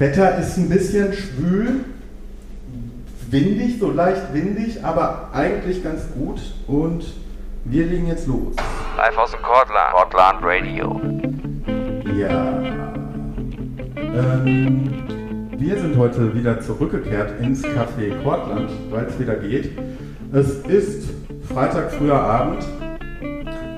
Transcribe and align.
Wetter 0.00 0.38
ist 0.38 0.56
ein 0.56 0.70
bisschen 0.70 1.12
schwül, 1.12 1.84
windig, 3.30 3.78
so 3.78 3.90
leicht 3.90 4.32
windig, 4.32 4.82
aber 4.82 5.28
eigentlich 5.34 5.84
ganz 5.84 6.10
gut. 6.14 6.40
Und 6.66 7.04
wir 7.66 7.84
legen 7.84 8.06
jetzt 8.06 8.26
los. 8.26 8.56
Live 8.96 9.18
aus 9.18 9.32
dem 9.32 9.42
Cortland. 9.42 9.92
Cortland 9.92 10.40
Radio. 10.42 11.00
Ja. 12.18 12.62
Ähm, 13.94 15.04
wir 15.58 15.78
sind 15.78 15.98
heute 15.98 16.34
wieder 16.34 16.58
zurückgekehrt 16.62 17.38
ins 17.42 17.62
Café 17.62 18.22
Cortland, 18.22 18.70
weil 18.88 19.04
es 19.04 19.20
wieder 19.20 19.34
geht. 19.34 19.70
Es 20.32 20.60
ist 20.60 21.10
Freitag 21.52 21.92
früher 21.92 22.18
Abend 22.18 22.64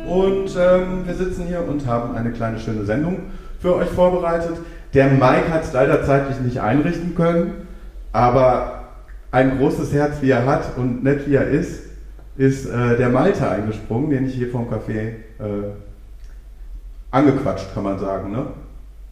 und 0.07 0.57
ähm, 0.57 1.05
wir 1.05 1.15
sitzen 1.15 1.49
hier 1.49 1.67
und 1.67 1.85
haben 1.85 2.15
eine 2.15 2.31
kleine 2.31 2.61
schöne 2.61 2.85
Sendung 2.85 3.23
für 3.61 3.75
euch 3.75 3.89
vorbereitet. 3.89 4.59
Der 4.95 5.09
Mike 5.09 5.51
hat 5.51 5.65
es 5.65 5.73
leider 5.73 6.05
zeitlich 6.05 6.39
nicht 6.41 6.61
einrichten 6.61 7.15
können, 7.15 7.67
aber 8.13 8.85
ein 9.31 9.59
großes 9.59 9.93
Herz, 9.93 10.17
wie 10.21 10.31
er 10.31 10.45
hat 10.45 10.77
und 10.77 11.03
nett 11.03 11.27
wie 11.27 11.35
er 11.35 11.49
ist, 11.49 11.85
ist 12.37 12.67
äh, 12.67 12.97
der 12.97 13.09
Malte 13.09 13.49
eingesprungen, 13.49 14.11
den 14.11 14.27
ich 14.27 14.35
hier 14.35 14.51
vom 14.51 14.69
Café 14.69 14.99
äh, 14.99 15.73
angequatscht, 17.11 17.73
kann 17.75 17.85
man 17.85 17.99
sagen, 17.99 18.33
ne? 18.33 18.47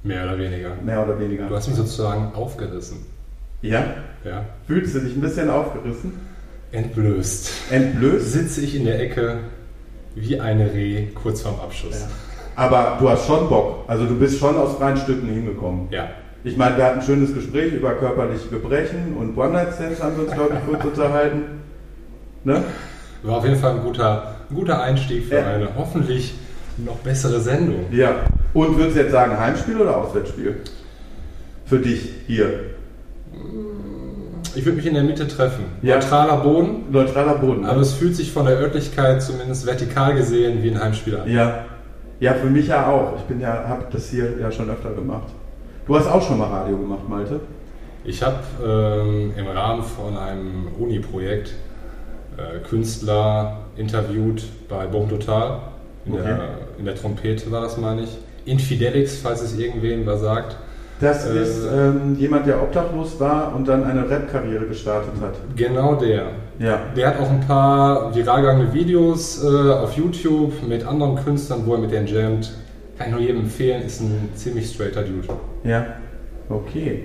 Mehr 0.03 0.25
oder 0.25 0.39
weniger. 0.39 0.71
Mehr 0.83 1.05
oder 1.05 1.19
weniger. 1.19 1.47
Du 1.47 1.55
hast 1.55 1.69
mich 1.69 1.77
sozusagen 1.77 2.35
aufgerissen. 2.35 2.99
Ja? 3.61 3.85
Ja. 4.25 4.47
Fühlst 4.67 4.95
du 4.95 5.01
dich 5.01 5.15
ein 5.15 5.21
bisschen 5.21 5.51
aufgerissen? 5.51 6.13
Entblößt. 6.73 7.51
Entblößt? 7.71 8.33
Sitze 8.33 8.63
ich 8.63 8.77
in 8.77 8.85
der 8.87 9.01
Ecke 9.01 9.39
wie 10.15 10.41
eine 10.41 10.73
Reh 10.73 11.09
kurz 11.15 11.43
vorm 11.43 11.61
Abschuss. 11.61 12.01
Ja. 12.01 12.09
Aber 12.61 12.97
du 13.01 13.09
hast 13.09 13.27
schon 13.27 13.49
Bock. 13.49 13.85
Also 13.89 14.05
du 14.05 14.15
bist 14.19 14.39
schon 14.39 14.55
aus 14.57 14.77
freien 14.77 14.97
Stücken 14.99 15.29
hingekommen. 15.29 15.89
Ja. 15.91 16.09
Ich 16.45 16.57
meine, 16.59 16.77
wir 16.77 16.85
hatten 16.85 17.01
ein 17.01 17.05
schönes 17.05 17.33
Gespräch 17.35 17.73
über 17.73 17.93
körperliche 17.95 18.49
Gebrechen 18.49 19.15
und 19.19 19.37
One-Night-Stands 19.37 20.03
haben 20.03 20.17
wir 20.17 20.25
uns, 20.25 20.33
glaube 20.33 20.55
ich, 20.55 20.71
kurz 20.71 20.85
unterhalten. 20.85 21.43
Ne? 22.45 22.63
War 23.23 23.39
auf 23.39 23.45
jeden 23.45 23.57
Fall 23.59 23.73
ein 23.77 23.83
guter, 23.83 24.35
ein 24.51 24.55
guter 24.55 24.83
Einstieg 24.83 25.25
für 25.27 25.37
Ja. 25.37 25.47
eine 25.47 25.69
hoffentlich 25.77 26.35
noch 26.79 26.97
bessere 26.97 27.41
Sendung. 27.41 27.87
Ja. 27.93 28.17
Und 28.55 28.77
würdest 28.77 28.97
du 28.97 29.01
jetzt 29.03 29.13
sagen, 29.13 29.39
Heimspiel 29.39 29.81
oder 29.81 29.97
Auswärtsspiel? 29.97 30.57
Für 31.67 31.79
dich 31.79 32.11
hier. 32.27 32.49
Ich 34.55 34.65
würde 34.65 34.77
mich 34.77 34.87
in 34.87 34.95
der 34.95 35.05
Mitte 35.05 35.29
treffen. 35.29 35.65
Ja. 35.83 35.95
Neutraler 35.97 36.39
Boden, 36.39 36.85
Neutraler 36.91 37.37
Boden. 37.37 37.65
aber 37.65 37.81
es 37.81 37.93
fühlt 37.93 38.17
sich 38.17 38.33
von 38.33 38.47
der 38.47 38.59
Örtlichkeit 38.59 39.23
zumindest 39.23 39.67
vertikal 39.67 40.15
gesehen 40.15 40.63
wie 40.63 40.71
ein 40.71 40.81
Heimspiel 40.83 41.17
an. 41.19 41.31
Ja. 41.31 41.65
Ja, 42.21 42.35
für 42.35 42.47
mich 42.51 42.69
ja 42.69 42.87
auch. 42.91 43.17
Ich 43.17 43.23
bin 43.23 43.41
ja, 43.41 43.65
habe 43.67 43.87
das 43.91 44.11
hier 44.11 44.39
ja 44.39 44.51
schon 44.53 44.69
öfter 44.71 44.91
gemacht. 44.91 45.29
Du 45.87 45.97
hast 45.97 46.07
auch 46.07 46.23
schon 46.23 46.39
mal 46.39 46.49
Radio 46.49 46.77
gemacht, 46.77 47.09
Malte. 47.09 47.41
Ich 48.05 48.23
habe 48.23 48.37
ähm, 48.65 49.33
im 49.37 49.47
Rahmen 49.47 49.83
von 49.83 50.17
einem 50.17 50.69
Uni-Projekt 50.79 51.55
äh, 52.37 52.59
Künstler 52.69 53.59
interviewt 53.77 54.45
bei 54.69 54.87
Boom 54.87 55.09
Total. 55.09 55.59
In, 56.07 56.15
Okay. 56.15 56.23
der, 56.25 56.39
in 56.79 56.85
der 56.87 56.95
Trompete 56.95 57.51
war 57.51 57.61
das, 57.63 57.77
meine 57.77 58.03
ich. 58.03 58.17
Infidelix, 58.47 59.19
falls 59.19 59.43
es 59.43 59.59
irgendwem 59.59 60.07
was 60.07 60.21
sagt. 60.23 60.57
Das 61.01 61.27
Äh, 61.27 61.43
ist 61.43 61.67
ähm, 61.73 62.17
jemand, 62.19 62.47
der 62.47 62.63
obdachlos 62.63 63.21
war 63.21 63.55
und 63.55 63.69
dann 63.69 63.85
eine 63.85 64.09
Rap-Karriere 64.09 64.67
gestartet 64.67 65.13
hat. 65.21 65.35
Genau 65.57 65.95
der. 65.95 66.27
Ja. 66.61 66.79
Der 66.95 67.09
hat 67.09 67.21
auch 67.21 67.31
ein 67.31 67.41
paar 67.41 68.15
viral 68.15 68.43
gegangene 68.43 68.73
Videos 68.75 69.43
äh, 69.43 69.47
auf 69.47 69.97
YouTube 69.97 70.53
mit 70.69 70.87
anderen 70.87 71.17
Künstlern, 71.17 71.63
wo 71.65 71.73
er 71.75 71.81
mit 71.81 71.91
denen 71.91 72.07
jammt. 72.07 72.53
Kann 72.99 73.09
ich 73.09 73.13
nur 73.13 73.21
jedem 73.23 73.41
empfehlen, 73.41 73.83
ist 73.83 74.03
ein 74.03 74.29
ziemlich 74.35 74.71
straighter 74.71 75.03
Dude. 75.03 75.27
Ja. 75.65 75.87
Okay. 76.51 77.05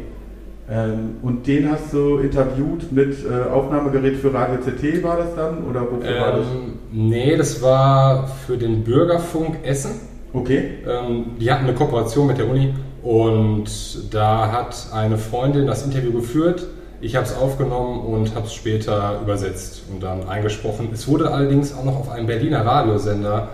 Ähm, 0.70 1.18
und 1.22 1.48
den 1.48 1.72
hast 1.72 1.94
du 1.94 2.18
interviewt 2.18 2.92
mit 2.92 3.16
äh, 3.24 3.50
Aufnahmegerät 3.50 4.18
für 4.18 4.34
Radio 4.34 4.58
CT, 4.58 5.02
war 5.04 5.18
das 5.18 5.36
dann? 5.36 5.64
Oder 5.64 5.84
wofür 5.84 6.20
war 6.20 6.32
das? 6.34 6.48
Ähm, 6.48 6.74
nee, 6.92 7.38
das 7.38 7.62
war 7.62 8.28
für 8.28 8.58
den 8.58 8.84
Bürgerfunk 8.84 9.60
Essen. 9.64 10.02
Okay. 10.34 10.80
Ähm, 10.86 11.38
die 11.40 11.50
hatten 11.50 11.64
eine 11.64 11.76
Kooperation 11.76 12.28
mit 12.28 12.40
der 12.40 12.50
Uni 12.50 12.74
und 13.04 13.70
da 14.14 14.52
hat 14.52 14.88
eine 14.92 15.18
Freundin 15.18 15.66
das 15.66 15.86
Interview 15.86 16.12
geführt. 16.12 16.68
Ich 17.06 17.16
habe 17.16 17.26
es 17.28 17.38
aufgenommen 17.38 18.02
und 18.02 18.34
habe 18.34 18.48
es 18.48 18.56
später 18.56 19.20
übersetzt 19.22 19.84
und 19.92 20.02
dann 20.02 20.28
eingesprochen. 20.28 20.90
Es 20.92 21.08
wurde 21.08 21.32
allerdings 21.32 21.72
auch 21.72 21.84
noch 21.84 22.00
auf 22.00 22.10
einem 22.10 22.26
Berliner 22.26 22.66
Radiosender 22.66 23.50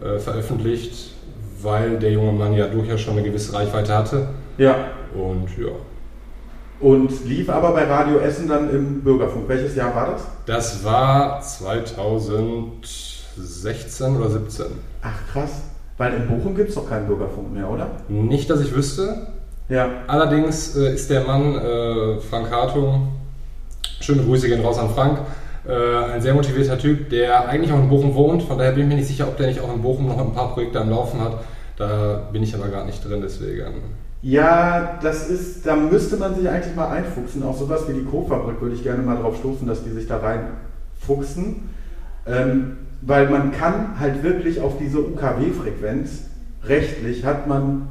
äh, 0.00 0.20
veröffentlicht, 0.20 1.10
weil 1.60 1.98
der 1.98 2.12
junge 2.12 2.30
Mann 2.30 2.52
ja 2.52 2.68
durchaus 2.68 3.00
schon 3.00 3.14
eine 3.14 3.24
gewisse 3.24 3.54
Reichweite 3.54 3.92
hatte. 3.92 4.28
Ja. 4.56 4.76
Und 5.16 5.48
ja, 5.58 5.72
Und 6.78 7.26
lief 7.26 7.50
aber 7.50 7.72
bei 7.72 7.90
Radio 7.90 8.18
Essen 8.18 8.46
dann 8.46 8.70
im 8.70 9.02
Bürgerfunk. 9.02 9.48
Welches 9.48 9.74
Jahr 9.74 9.92
war 9.92 10.12
das? 10.12 10.22
das 10.46 10.84
war 10.84 11.40
2016 11.40 14.16
oder 14.16 14.30
17. 14.30 14.66
Ach 15.02 15.26
krass. 15.32 15.62
Weil 15.96 16.14
in 16.14 16.28
Bochum 16.28 16.54
gibt 16.54 16.68
es 16.68 16.76
doch 16.76 16.88
keinen 16.88 17.08
Bürgerfunk 17.08 17.52
mehr, 17.52 17.68
oder? 17.68 17.90
Nicht, 18.08 18.48
dass 18.48 18.60
ich 18.60 18.72
wüsste, 18.76 19.26
Ja. 19.68 19.88
Allerdings 20.06 20.76
äh, 20.76 20.94
ist 20.94 21.10
der 21.10 21.24
Mann, 21.24 21.56
äh, 21.56 22.20
Frank 22.20 22.50
Hartung, 22.50 23.08
schöne 24.00 24.22
Grüße 24.22 24.48
gehen 24.48 24.64
raus 24.64 24.78
an 24.78 24.90
Frank, 24.90 25.18
äh, 25.66 26.12
ein 26.14 26.20
sehr 26.20 26.34
motivierter 26.34 26.78
Typ, 26.78 27.10
der 27.10 27.48
eigentlich 27.48 27.72
auch 27.72 27.78
in 27.78 27.88
Bochum 27.88 28.14
wohnt. 28.14 28.42
Von 28.44 28.58
daher 28.58 28.72
bin 28.72 28.82
ich 28.82 28.88
mir 28.88 28.94
nicht 28.96 29.08
sicher, 29.08 29.26
ob 29.26 29.36
der 29.36 29.48
nicht 29.48 29.60
auch 29.60 29.74
in 29.74 29.82
Bochum 29.82 30.06
noch 30.06 30.18
ein 30.18 30.32
paar 30.32 30.54
Projekte 30.54 30.80
am 30.80 30.90
Laufen 30.90 31.20
hat. 31.20 31.38
Da 31.76 32.28
bin 32.32 32.42
ich 32.42 32.54
aber 32.54 32.68
gar 32.68 32.84
nicht 32.84 33.04
drin, 33.04 33.20
deswegen. 33.22 33.64
Ja, 34.22 34.98
das 35.02 35.28
ist, 35.28 35.66
da 35.66 35.76
müsste 35.76 36.16
man 36.16 36.34
sich 36.34 36.48
eigentlich 36.48 36.74
mal 36.74 36.88
einfuchsen. 36.88 37.42
Auch 37.42 37.56
sowas 37.56 37.88
wie 37.88 37.92
die 37.92 38.04
Co-Fabrik 38.04 38.60
würde 38.60 38.74
ich 38.74 38.82
gerne 38.82 39.02
mal 39.02 39.16
drauf 39.16 39.36
stoßen, 39.36 39.66
dass 39.66 39.84
die 39.84 39.90
sich 39.90 40.06
da 40.06 40.18
reinfuchsen. 40.18 41.68
Ähm, 42.26 42.76
weil 43.02 43.28
man 43.28 43.52
kann 43.52 44.00
halt 44.00 44.22
wirklich 44.22 44.60
auf 44.60 44.78
diese 44.78 45.00
UKW-Frequenz, 45.00 46.24
rechtlich 46.64 47.24
hat 47.24 47.46
man 47.46 47.88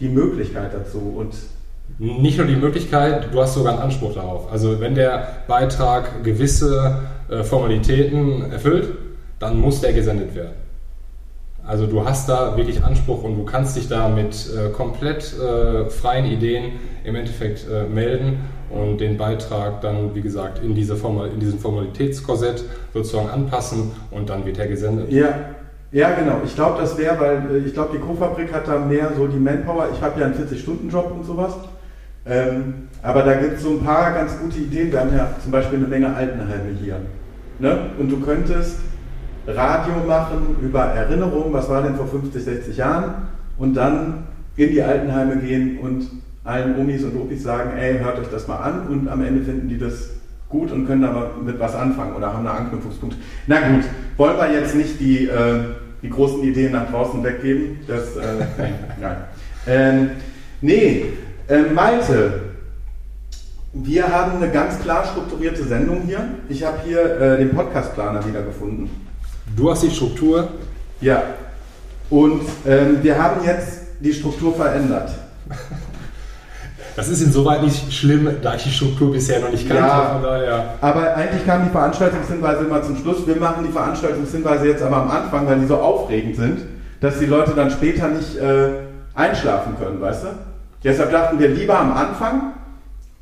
die 0.00 0.08
Möglichkeit 0.08 0.74
dazu. 0.74 1.14
Und 1.16 1.34
Nicht 1.98 2.38
nur 2.38 2.46
die 2.46 2.56
Möglichkeit, 2.56 3.28
du 3.32 3.40
hast 3.40 3.54
sogar 3.54 3.74
einen 3.74 3.82
Anspruch 3.82 4.14
darauf. 4.14 4.50
Also 4.50 4.80
wenn 4.80 4.94
der 4.94 5.44
Beitrag 5.46 6.24
gewisse 6.24 7.00
äh, 7.28 7.42
Formalitäten 7.42 8.50
erfüllt, 8.50 8.88
dann 9.38 9.60
muss 9.60 9.80
der 9.80 9.92
gesendet 9.92 10.34
werden. 10.34 10.54
Also 11.66 11.86
du 11.86 12.04
hast 12.04 12.28
da 12.28 12.56
wirklich 12.56 12.84
Anspruch 12.84 13.22
und 13.22 13.36
du 13.36 13.44
kannst 13.44 13.76
dich 13.76 13.88
da 13.88 14.08
mit 14.08 14.34
äh, 14.34 14.70
komplett 14.70 15.34
äh, 15.38 15.88
freien 15.88 16.26
Ideen 16.26 16.72
im 17.04 17.16
Endeffekt 17.16 17.66
melden 17.92 18.38
und 18.70 18.98
den 18.98 19.16
Beitrag 19.16 19.80
dann, 19.82 20.14
wie 20.14 20.22
gesagt, 20.22 20.62
in, 20.62 20.74
diese 20.74 20.96
Formal 20.96 21.28
in 21.28 21.40
diesen 21.40 21.58
Formalitätskorsett 21.58 22.64
sozusagen 22.92 23.28
anpassen 23.28 23.92
und 24.10 24.30
dann 24.30 24.44
wird 24.46 24.58
er 24.58 24.66
gesendet. 24.66 25.12
ja, 25.12 25.53
ja 25.94 26.10
genau. 26.10 26.40
Ich 26.44 26.54
glaube, 26.54 26.80
das 26.80 26.98
wäre, 26.98 27.18
weil 27.18 27.56
äh, 27.56 27.58
ich 27.66 27.72
glaube, 27.72 27.96
die 27.96 27.98
Co-Fabrik 27.98 28.52
hat 28.52 28.68
da 28.68 28.78
mehr 28.78 29.12
so 29.16 29.26
die 29.26 29.38
Manpower. 29.38 29.88
Ich 29.92 30.02
habe 30.02 30.20
ja 30.20 30.26
einen 30.26 30.34
40-Stunden-Job 30.34 31.12
und 31.16 31.24
sowas. 31.24 31.54
Ähm, 32.26 32.88
aber 33.02 33.22
da 33.22 33.34
gibt 33.34 33.54
es 33.54 33.62
so 33.62 33.70
ein 33.70 33.84
paar 33.84 34.12
ganz 34.12 34.38
gute 34.38 34.58
Ideen. 34.58 34.90
Wir 34.90 35.00
haben 35.00 35.16
ja 35.16 35.28
zum 35.42 35.52
Beispiel 35.52 35.78
eine 35.78 35.86
Menge 35.86 36.14
Altenheime 36.14 36.70
hier. 36.80 36.96
Ne? 37.58 37.90
Und 37.98 38.10
du 38.10 38.20
könntest 38.20 38.80
Radio 39.46 39.94
machen 40.06 40.56
über 40.62 40.84
Erinnerungen, 40.84 41.52
was 41.52 41.68
war 41.68 41.82
denn 41.82 41.96
vor 41.96 42.06
50, 42.06 42.42
60 42.42 42.76
Jahren, 42.76 43.28
und 43.58 43.74
dann 43.74 44.24
in 44.56 44.70
die 44.70 44.82
Altenheime 44.82 45.36
gehen 45.36 45.78
und 45.78 46.08
allen 46.44 46.78
Omis 46.78 47.04
und 47.04 47.16
Opis 47.16 47.42
sagen, 47.42 47.76
ey, 47.76 47.98
hört 47.98 48.18
euch 48.18 48.28
das 48.30 48.48
mal 48.48 48.56
an 48.56 48.86
und 48.88 49.08
am 49.08 49.22
Ende 49.22 49.42
finden 49.42 49.68
die 49.68 49.78
das 49.78 50.10
gut 50.48 50.70
und 50.72 50.86
können 50.86 51.02
damit 51.02 51.58
was 51.58 51.74
anfangen 51.74 52.14
oder 52.14 52.32
haben 52.32 52.46
einen 52.46 52.56
Anknüpfungspunkt. 52.56 53.16
Na 53.46 53.56
gut, 53.60 53.84
wollen 54.16 54.36
wir 54.36 54.52
jetzt 54.52 54.74
nicht 54.74 55.00
die, 55.00 55.26
äh, 55.26 55.60
die 56.04 56.10
großen 56.10 56.42
Ideen 56.44 56.72
nach 56.72 56.90
draußen 56.90 57.24
weggeben? 57.24 57.78
Das, 57.88 58.14
äh, 58.16 58.44
nein. 59.00 59.16
Ähm, 59.66 60.10
nee, 60.60 61.06
äh, 61.48 61.62
Malte, 61.62 62.40
wir 63.72 64.06
haben 64.06 64.36
eine 64.36 64.50
ganz 64.52 64.78
klar 64.80 65.04
strukturierte 65.06 65.64
Sendung 65.64 66.02
hier. 66.02 66.28
Ich 66.50 66.62
habe 66.62 66.78
hier 66.84 67.20
äh, 67.20 67.38
den 67.38 67.50
Podcastplaner 67.50 68.24
wieder 68.26 68.42
gefunden. 68.42 68.90
Du 69.56 69.70
hast 69.70 69.82
die 69.82 69.90
Struktur, 69.90 70.48
Ja. 71.00 71.22
Und 72.10 72.42
ähm, 72.66 72.98
wir 73.02 73.20
haben 73.20 73.42
jetzt 73.46 73.80
die 73.98 74.12
Struktur 74.12 74.54
verändert. 74.54 75.10
das 76.96 77.08
ist 77.08 77.22
insoweit 77.22 77.62
nicht 77.62 77.92
schlimm, 77.92 78.28
da 78.42 78.54
ich 78.54 78.64
die 78.64 78.70
Struktur 78.70 79.12
bisher 79.12 79.40
noch 79.40 79.50
nicht 79.50 79.68
kannte. 79.68 79.82
Ja. 79.82 80.20
Daher, 80.22 80.74
Aber 80.80 81.16
eigentlich 81.16 81.44
kam 81.44 81.64
die 81.64 81.70
Veranstaltungshinweise 81.70 82.64
immer 82.64 82.82
zum 82.82 82.96
Schluss. 82.96 83.26
Wir 83.26 83.36
machen 83.36 83.64
die 83.66 83.72
Veranstaltungshinweise 83.72 84.68
jetzt 84.68 84.82
aber 84.82 84.98
am 84.98 85.10
Anfang, 85.10 85.46
weil 85.46 85.58
die 85.58 85.66
so 85.66 85.76
aufregend 85.76 86.36
sind, 86.36 86.60
dass 87.00 87.18
die 87.18 87.26
Leute 87.26 87.52
dann 87.52 87.70
später 87.70 88.08
nicht 88.08 88.36
äh, 88.36 88.68
einschlafen 89.14 89.76
können, 89.78 90.00
weißt 90.00 90.24
du? 90.24 90.28
Deshalb 90.84 91.10
dachten 91.10 91.38
wir 91.38 91.48
lieber 91.48 91.78
am 91.78 91.92
Anfang 91.92 92.52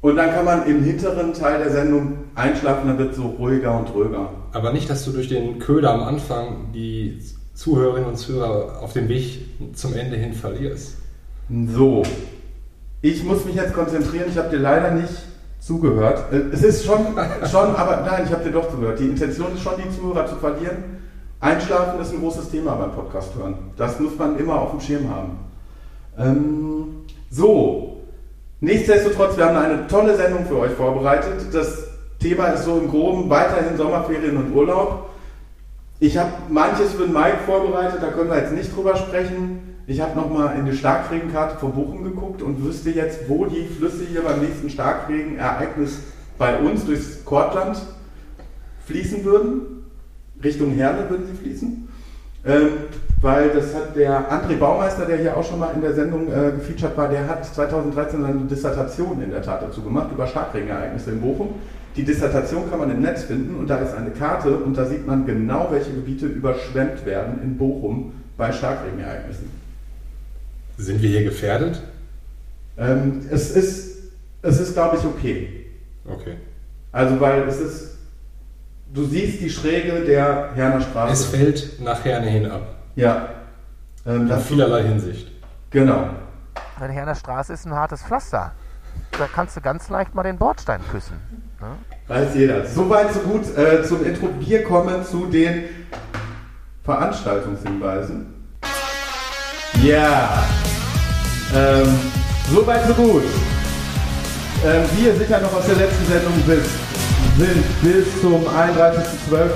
und 0.01 0.17
dann 0.17 0.35
kann 0.35 0.45
man 0.45 0.67
im 0.67 0.83
hinteren 0.83 1.33
Teil 1.33 1.59
der 1.59 1.71
Sendung 1.71 2.15
einschlafen, 2.35 2.89
dann 2.89 2.99
wird 2.99 3.13
es 3.13 3.17
so 3.17 3.37
ruhiger 3.39 3.79
und 3.79 3.95
ruhiger. 3.95 4.31
Aber 4.53 4.73
nicht, 4.73 4.91
dass 4.91 5.05
du 5.05 5.13
durch 5.13 5.29
den 5.29 5.59
Köder 5.61 5.95
am 5.95 6.03
Anfang 6.03 6.73
die 6.75 7.21
Zuhörerinnen 7.55 8.09
und 8.09 8.17
Zuhörer 8.17 8.81
auf 8.83 8.93
dem 8.93 9.09
Weg 9.09 9.41
zum 9.75 9.95
Ende 9.95 10.17
hin 10.17 10.35
verlierst. 10.35 10.97
So. 11.69 12.03
Ich 13.03 13.25
muss 13.25 13.45
mich 13.45 13.57
jetzt 13.57 13.75
konzentrieren, 13.75 14.27
ich 14.29 14.39
habe 14.39 14.49
dir 14.49 14.61
leider 14.61 14.93
nicht 14.93 15.13
zugehört. 15.59 16.33
Äh, 16.33 16.43
Es 16.53 16.63
ist 16.63 16.87
schon, 16.87 17.01
schon 17.51 17.75
aber 17.77 18.05
nein, 18.07 18.23
ich 18.27 18.33
habe 18.33 18.45
dir 18.45 18.53
doch 18.53 18.71
zugehört. 18.71 19.01
Die 19.01 19.09
Intention 19.09 19.53
ist 19.55 19.63
schon, 19.63 19.73
die 19.77 19.91
Zuhörer 19.91 20.27
zu 20.27 20.37
verlieren. 20.37 21.01
Einschlafen 21.41 22.01
ist 22.01 22.13
ein 22.13 22.21
großes 22.21 22.51
Thema 22.51 22.77
beim 22.77 22.93
Podcast 22.93 23.35
hören. 23.35 23.55
Das 23.77 23.99
muss 23.99 24.17
man 24.17 24.39
immer 24.39 24.61
auf 24.61 24.71
dem 24.71 24.81
Schirm 24.81 25.11
haben. 25.11 25.39
Ähm, 26.17 26.85
so, 27.31 28.03
nichtsdestotrotz, 28.61 29.37
wir 29.37 29.47
haben 29.47 29.57
eine 29.57 29.89
tolle 29.89 30.17
Sendung 30.17 30.47
für 30.47 30.59
euch 30.61 30.73
vorbereitet. 30.73 31.47
Das 31.53 31.89
Thema 32.21 32.47
ist 32.49 32.65
so 32.65 32.79
im 32.79 32.89
Groben 32.89 33.29
weiterhin 33.29 33.77
Sommerferien 33.77 34.37
und 34.37 34.55
Urlaub. 34.55 35.11
Ich 35.99 36.17
habe 36.17 36.31
manches 36.49 36.93
für 36.93 37.05
den 37.05 37.13
Mike 37.13 37.39
vorbereitet, 37.47 38.01
da 38.01 38.09
können 38.09 38.31
wir 38.31 38.39
jetzt 38.39 38.53
nicht 38.53 38.75
drüber 38.77 38.95
sprechen. 38.97 39.62
Ich 39.87 40.01
habe 40.01 40.15
nochmal 40.15 40.57
in 40.59 40.65
die 40.65 40.77
Starkregenkarte 40.77 41.59
von 41.59 41.73
Bochum 41.73 42.05
geguckt 42.05 42.41
und 42.41 42.65
wüsste 42.65 42.91
jetzt, 42.91 43.29
wo 43.29 43.47
die 43.47 43.67
Flüsse 43.67 44.05
hier 44.05 44.23
beim 44.23 44.41
nächsten 44.41 44.71
Starkregenereignis 44.71 45.99
bei 46.39 46.57
uns 46.59 46.85
durchs 46.85 47.25
Kortland 47.25 47.79
fließen 48.87 49.25
würden. 49.25 49.85
Richtung 50.43 50.71
Herne 50.73 51.11
würden 51.11 51.27
sie 51.27 51.35
fließen. 51.35 51.89
Ähm, 52.45 52.69
weil 53.21 53.51
das 53.51 53.75
hat 53.75 53.95
der 53.97 54.31
André 54.31 54.57
Baumeister, 54.57 55.05
der 55.05 55.19
hier 55.19 55.37
auch 55.37 55.45
schon 55.45 55.59
mal 55.59 55.73
in 55.75 55.81
der 55.81 55.95
Sendung 55.95 56.27
äh, 56.27 56.53
gefeatured 56.53 56.97
war, 56.97 57.09
der 57.09 57.29
hat 57.29 57.45
2013 57.45 58.25
eine 58.25 58.41
Dissertation 58.41 59.23
in 59.23 59.31
der 59.31 59.43
Tat 59.43 59.63
dazu 59.63 59.83
gemacht 59.83 60.11
über 60.13 60.27
Starkregenereignisse 60.27 61.13
in 61.13 61.21
Bochum. 61.21 61.51
Die 61.97 62.05
Dissertation 62.05 62.69
kann 62.71 62.79
man 62.81 62.91
im 62.91 63.03
Netz 63.03 63.25
finden 63.25 63.57
und 63.57 63.69
da 63.69 63.77
ist 63.79 63.95
eine 63.95 64.11
Karte 64.11 64.57
und 64.57 64.77
da 64.77 64.87
sieht 64.87 65.07
man 65.07 65.27
genau, 65.27 65.69
welche 65.71 65.93
Gebiete 65.93 66.27
überschwemmt 66.27 67.05
werden 67.05 67.41
in 67.43 67.57
Bochum 67.57 68.13
bei 68.37 68.51
Starkregenereignissen. 68.51 69.62
Sind 70.77 71.01
wir 71.03 71.09
hier 71.11 71.25
gefährdet? 71.25 71.81
Ähm, 72.79 73.27
es 73.31 73.51
ist, 73.51 73.99
es 74.43 74.61
ist 74.61 74.73
glaube 74.75 74.97
ich, 74.97 75.05
okay. 75.05 75.67
Okay. 76.07 76.37
Also, 76.91 77.21
weil 77.21 77.43
es 77.49 77.61
ist, 77.61 77.99
du 78.93 79.05
siehst 79.05 79.41
die 79.41 79.51
Schräge 79.51 80.05
der 80.05 80.53
Herner 80.55 80.81
Straße. 80.81 81.13
Es 81.13 81.25
fällt 81.27 81.81
nach 81.81 82.05
Herne 82.05 82.27
hin 82.27 82.47
ab. 82.51 82.77
ja. 82.97 83.29
Ähm, 84.05 84.29
In 84.29 84.39
vielerlei 84.41 84.83
Hinsicht. 84.83 85.31
genau. 85.71 86.11
Eine 86.81 86.93
Herner 86.93 87.15
Straße 87.15 87.53
ist 87.53 87.65
ein 87.67 87.73
hartes 87.73 88.03
Pflaster. 88.03 88.51
Da 89.13 89.29
kannst 89.33 89.57
du 89.57 89.61
ganz 89.61 89.89
leicht 89.91 90.13
mal 90.15 90.25
den 90.25 90.39
Bordstein 90.39 90.81
küssen. 90.91 91.15
Ne? 91.61 91.69
Weiß 92.09 92.35
jeder. 92.35 92.67
Soweit, 92.67 93.13
so 93.13 93.21
gut 93.21 93.57
äh, 93.57 93.85
zum 93.85 94.05
Intro. 94.05 94.29
Wir 94.41 94.65
kommen 94.65 95.05
zu 95.05 95.27
den 95.27 95.65
Veranstaltungshinweisen. 96.83 98.27
Ja. 99.81 100.45
Ähm, 101.55 101.99
Soweit, 102.51 102.87
so 102.87 102.95
gut. 102.95 103.23
Ähm, 104.65 104.83
wie 104.95 105.07
ihr 105.07 105.17
sicher 105.17 105.41
noch 105.41 105.55
aus 105.55 105.65
der 105.67 105.77
letzten 105.77 106.05
Sendung 106.07 106.35
wisst, 106.47 106.71
sind 107.39 107.65
bis 107.81 108.21
zum 108.21 108.45
31.12. 108.47 109.49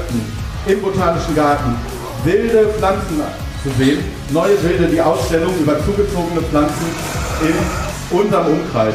im 0.66 0.80
Botanischen 0.80 1.34
Garten 1.34 1.76
wilde 2.24 2.68
Pflanzen 2.78 3.20
zu 3.62 3.70
sehen. 3.76 3.98
Neue 4.30 4.54
Bilder, 4.56 4.86
die 4.86 5.00
Ausstellung 5.00 5.52
über 5.60 5.78
zugezogene 5.84 6.40
Pflanzen 6.42 6.86
in 7.42 8.18
unserem 8.18 8.46
Umkreis. 8.46 8.94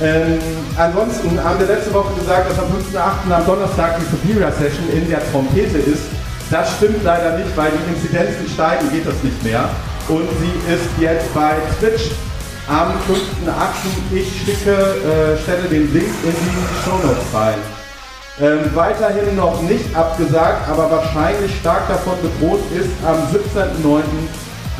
Ähm, 0.00 0.38
ansonsten 0.76 1.42
haben 1.42 1.60
wir 1.60 1.66
letzte 1.66 1.94
Woche 1.94 2.14
gesagt, 2.18 2.50
dass 2.50 2.58
am 2.58 2.66
5.8. 2.66 3.32
am 3.32 3.46
Donnerstag 3.46 4.00
die 4.00 4.10
Superior 4.10 4.50
Session 4.50 4.90
in 4.92 5.08
der 5.08 5.20
Trompete 5.30 5.78
ist. 5.78 6.02
Das 6.50 6.72
stimmt 6.76 7.04
leider 7.04 7.38
nicht, 7.38 7.56
weil 7.56 7.70
die 7.70 7.94
Inzidenzen 7.94 8.48
steigen, 8.52 8.90
geht 8.90 9.06
das 9.06 9.22
nicht 9.22 9.42
mehr. 9.44 9.68
Und 10.08 10.28
sie 10.40 10.72
ist 10.72 10.88
jetzt 11.00 11.32
bei 11.34 11.54
Twitch 11.78 12.10
am 12.68 12.92
5.8. 13.08 14.12
Ich 14.12 14.44
schicke, 14.44 14.70
äh, 14.70 15.42
stelle 15.42 15.68
den 15.68 15.92
Link 15.92 16.12
in 16.24 16.32
die 16.32 16.84
Shownotes 16.84 17.24
rein. 17.32 17.58
Ähm, 18.40 18.70
weiterhin 18.74 19.36
noch 19.36 19.62
nicht 19.62 19.94
abgesagt, 19.94 20.68
aber 20.68 20.90
wahrscheinlich 20.90 21.56
stark 21.60 21.86
davon 21.88 22.14
bedroht 22.20 22.60
ist 22.74 22.90
am 23.06 23.16
17.09. 23.32 24.02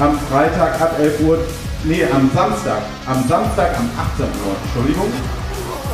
am 0.01 0.19
Freitag 0.29 0.81
ab 0.81 0.97
11 0.99 1.21
Uhr, 1.21 1.39
nee, 1.85 2.05
am 2.05 2.29
Samstag, 2.35 2.83
am 3.07 3.27
Samstag 3.29 3.79
am 3.79 3.89
18.09. 4.19 4.27
Entschuldigung, 4.65 5.13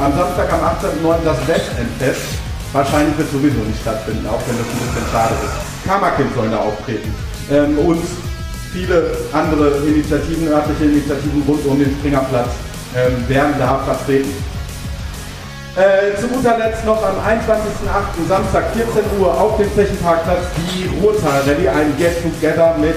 am 0.00 0.16
Samstag 0.16 0.52
am 0.54 0.60
18.09. 0.60 1.24
das 1.24 1.46
Westendfest. 1.46 2.22
Wahrscheinlich 2.72 3.18
wird 3.18 3.30
sowieso 3.30 3.60
nicht 3.60 3.80
stattfinden, 3.82 4.26
auch 4.26 4.40
wenn 4.46 4.56
das 4.56 4.66
ein 4.66 4.78
bisschen 4.78 5.12
schade 5.12 5.34
ist. 5.44 5.86
Kammerkind 5.86 6.34
sollen 6.34 6.52
da 6.52 6.58
auftreten. 6.58 7.14
Ähm, 7.50 7.78
und 7.78 8.02
viele 8.72 9.10
andere 9.32 9.78
Initiativen, 9.86 10.48
örtliche 10.48 10.84
Initiativen 10.84 11.42
rund 11.46 11.64
um 11.66 11.78
den 11.78 11.90
Springerplatz 11.98 12.50
ähm, 12.96 13.28
werden 13.28 13.54
da 13.58 13.78
vertreten. 13.84 14.32
Äh, 15.76 16.20
zu 16.20 16.28
guter 16.28 16.58
Letzt 16.58 16.84
noch 16.84 17.02
am 17.02 17.16
21.08. 17.16 18.28
Samstag 18.28 18.64
14 18.74 19.20
Uhr 19.20 19.40
auf 19.40 19.56
dem 19.56 19.70
Flächenparkplatz 19.70 20.46
die 20.56 20.90
Ruhrtal 21.00 21.42
Rallye, 21.46 21.68
ein 21.68 21.96
Get-Together 21.96 22.76
mit 22.78 22.96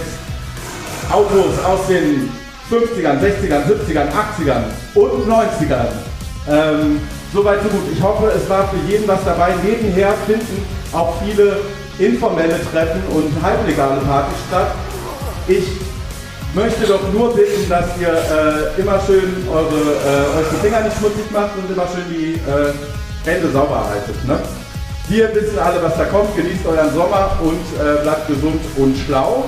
Autos 1.12 1.64
aus 1.64 1.88
den 1.88 2.30
50ern, 2.72 3.20
60ern, 3.20 3.64
70ern, 3.66 4.08
80ern 4.10 4.64
und 4.96 5.30
90ern. 5.30 5.88
Ähm, 6.50 7.00
Soweit 7.34 7.64
so 7.64 7.70
gut. 7.70 7.82
Ich 7.92 8.00
hoffe, 8.00 8.32
es 8.36 8.48
war 8.48 8.68
für 8.70 8.78
jeden 8.88 9.08
was 9.08 9.26
dabei. 9.26 9.56
Nebenher 9.64 10.14
finden 10.28 10.64
auch 10.92 11.16
viele 11.26 11.58
informelle 11.98 12.60
Treffen 12.72 13.02
und 13.10 13.34
halblegale 13.42 14.02
Partys 14.02 14.38
statt. 14.48 14.68
Ich 15.48 15.66
möchte 16.54 16.88
doch 16.88 17.12
nur 17.12 17.36
bitten, 17.36 17.68
dass 17.68 17.86
ihr 18.00 18.14
äh, 18.14 18.80
immer 18.80 19.00
schön 19.06 19.46
eure, 19.52 19.66
äh, 19.66 20.40
euch 20.40 20.48
die 20.52 20.68
Finger 20.68 20.82
nicht 20.82 20.98
schmutzig 20.98 21.30
macht 21.32 21.52
und 21.58 21.70
immer 21.70 21.86
schön 21.88 22.06
die 22.10 22.34
äh, 22.36 22.74
Hände 23.26 23.52
sauber 23.52 23.90
haltet. 23.90 24.26
Ne? 24.26 24.40
Wir 25.10 25.36
wissen 25.36 25.60
alle, 25.60 25.84
was 25.84 25.98
da 25.98 26.06
kommt. 26.06 26.36
Genießt 26.38 26.66
euren 26.66 26.94
Sommer 26.94 27.38
und 27.42 27.60
äh, 27.78 28.02
bleibt 28.04 28.28
gesund 28.28 28.62
und 28.78 28.98
schlau. 28.98 29.46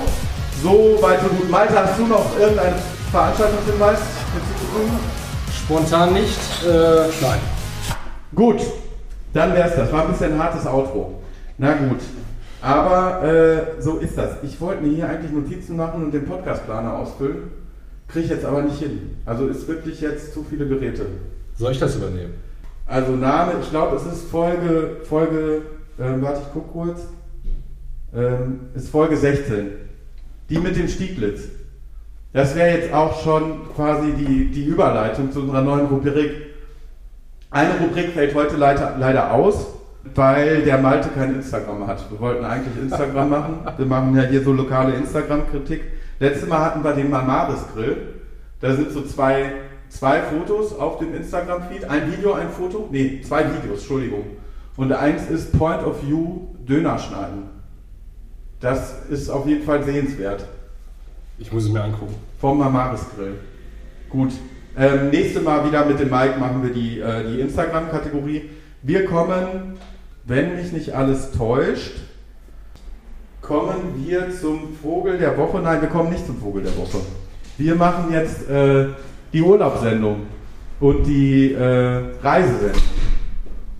So 0.62 0.98
weit, 1.00 1.20
so 1.22 1.28
gut. 1.28 1.50
Malte, 1.50 1.78
hast 1.78 1.98
du 1.98 2.06
noch 2.06 2.26
irgendeinen 2.38 2.76
Veranstaltungshinweis? 3.10 3.98
Spontan 5.64 6.12
nicht? 6.12 6.38
Äh, 6.62 7.08
nein. 7.22 7.40
Gut, 8.34 8.60
dann 9.32 9.54
wär's 9.54 9.76
das. 9.76 9.90
War 9.92 10.02
ein 10.02 10.12
bisschen 10.12 10.34
ein 10.34 10.42
hartes 10.42 10.66
Outro. 10.66 11.22
Na 11.56 11.72
gut. 11.72 12.00
Aber 12.66 13.22
äh, 13.22 13.80
so 13.80 13.98
ist 13.98 14.18
das. 14.18 14.42
Ich 14.42 14.60
wollte 14.60 14.82
mir 14.82 14.92
hier 14.92 15.08
eigentlich 15.08 15.30
Notizen 15.30 15.76
machen 15.76 16.02
und 16.02 16.12
den 16.12 16.24
Podcastplaner 16.24 16.98
ausfüllen. 16.98 17.52
Kriege 18.08 18.24
ich 18.24 18.30
jetzt 18.32 18.44
aber 18.44 18.62
nicht 18.62 18.80
hin. 18.80 19.18
Also 19.24 19.46
ist 19.46 19.68
wirklich 19.68 20.00
jetzt 20.00 20.34
zu 20.34 20.42
viele 20.42 20.66
Geräte. 20.66 21.06
Soll 21.56 21.70
ich 21.70 21.78
das 21.78 21.94
übernehmen? 21.94 22.34
Also 22.86 23.12
Name, 23.12 23.52
ich 23.62 23.70
glaube, 23.70 23.94
es 23.94 24.04
ist 24.04 24.28
Folge, 24.28 24.96
Folge, 25.04 25.62
ähm, 26.00 26.22
warte, 26.22 26.40
ich 26.42 26.48
guck 26.52 26.72
kurz. 26.72 27.02
Ähm, 28.12 28.62
ist 28.74 28.88
Folge 28.88 29.16
16. 29.16 29.68
Die 30.50 30.58
mit 30.58 30.76
dem 30.76 30.88
Stieglitz. 30.88 31.42
Das 32.32 32.56
wäre 32.56 32.76
jetzt 32.76 32.92
auch 32.92 33.22
schon 33.22 33.72
quasi 33.76 34.10
die, 34.10 34.50
die 34.50 34.64
Überleitung 34.64 35.30
zu 35.30 35.42
unserer 35.42 35.62
neuen 35.62 35.86
Rubrik. 35.86 36.32
Eine 37.48 37.78
Rubrik 37.78 38.10
fällt 38.10 38.34
heute 38.34 38.56
leider, 38.56 38.96
leider 38.98 39.32
aus, 39.32 39.68
weil 40.14 40.62
der 40.62 40.78
Malte 40.78 41.08
kein 41.10 41.34
Instagram 41.34 41.86
hat. 41.86 42.10
Wir 42.10 42.20
wollten 42.20 42.44
eigentlich 42.44 42.76
Instagram 42.82 43.28
machen. 43.28 43.58
Wir 43.76 43.86
machen 43.86 44.16
ja 44.16 44.22
hier 44.22 44.42
so 44.42 44.52
lokale 44.52 44.94
Instagram-Kritik. 44.94 45.82
Letztes 46.18 46.48
Mal 46.48 46.60
hatten 46.60 46.82
wir 46.82 46.92
den 46.92 47.10
Mamaris-Grill. 47.10 47.96
Da 48.60 48.74
sind 48.74 48.90
so 48.90 49.02
zwei, 49.02 49.52
zwei 49.88 50.20
Fotos 50.22 50.78
auf 50.78 50.98
dem 50.98 51.14
Instagram-Feed. 51.14 51.84
Ein 51.90 52.12
Video, 52.12 52.34
ein 52.34 52.48
Foto. 52.48 52.88
Nee, 52.90 53.20
zwei 53.22 53.44
Videos, 53.44 53.80
Entschuldigung. 53.80 54.24
Und 54.76 54.92
eins 54.92 55.28
ist 55.28 55.56
Point 55.58 55.84
of 55.84 56.02
View 56.02 56.48
Döner 56.66 56.98
schneiden. 56.98 57.44
Das 58.60 59.06
ist 59.10 59.28
auf 59.28 59.46
jeden 59.46 59.64
Fall 59.64 59.82
sehenswert. 59.84 60.46
Ich 61.38 61.52
muss 61.52 61.64
es 61.64 61.70
mir 61.70 61.82
angucken. 61.82 62.14
Vom 62.40 62.58
Mamaris 62.58 63.06
Grill. 63.14 63.34
Gut. 64.08 64.32
Ähm, 64.78 65.10
nächste 65.10 65.40
Mal 65.40 65.66
wieder 65.66 65.84
mit 65.84 65.98
dem 65.98 66.10
Mike 66.10 66.38
machen 66.38 66.62
wir 66.62 66.70
die, 66.70 67.00
äh, 67.00 67.30
die 67.30 67.40
Instagram-Kategorie. 67.40 68.50
Wir 68.82 69.06
kommen, 69.06 69.74
wenn 70.26 70.56
mich 70.56 70.72
nicht 70.72 70.92
alles 70.92 71.30
täuscht, 71.30 71.92
kommen 73.40 74.04
wir 74.04 74.30
zum 74.32 74.76
Vogel 74.82 75.18
der 75.18 75.38
Woche. 75.38 75.60
Nein, 75.60 75.80
wir 75.80 75.88
kommen 75.88 76.10
nicht 76.10 76.26
zum 76.26 76.38
Vogel 76.38 76.64
der 76.64 76.76
Woche. 76.76 76.98
Wir 77.56 77.76
machen 77.76 78.12
jetzt 78.12 78.48
äh, 78.50 78.88
die 79.32 79.40
Urlaubssendung 79.40 80.26
und 80.80 81.04
die 81.04 81.52
äh, 81.52 82.02
Reisesendung. 82.22 82.82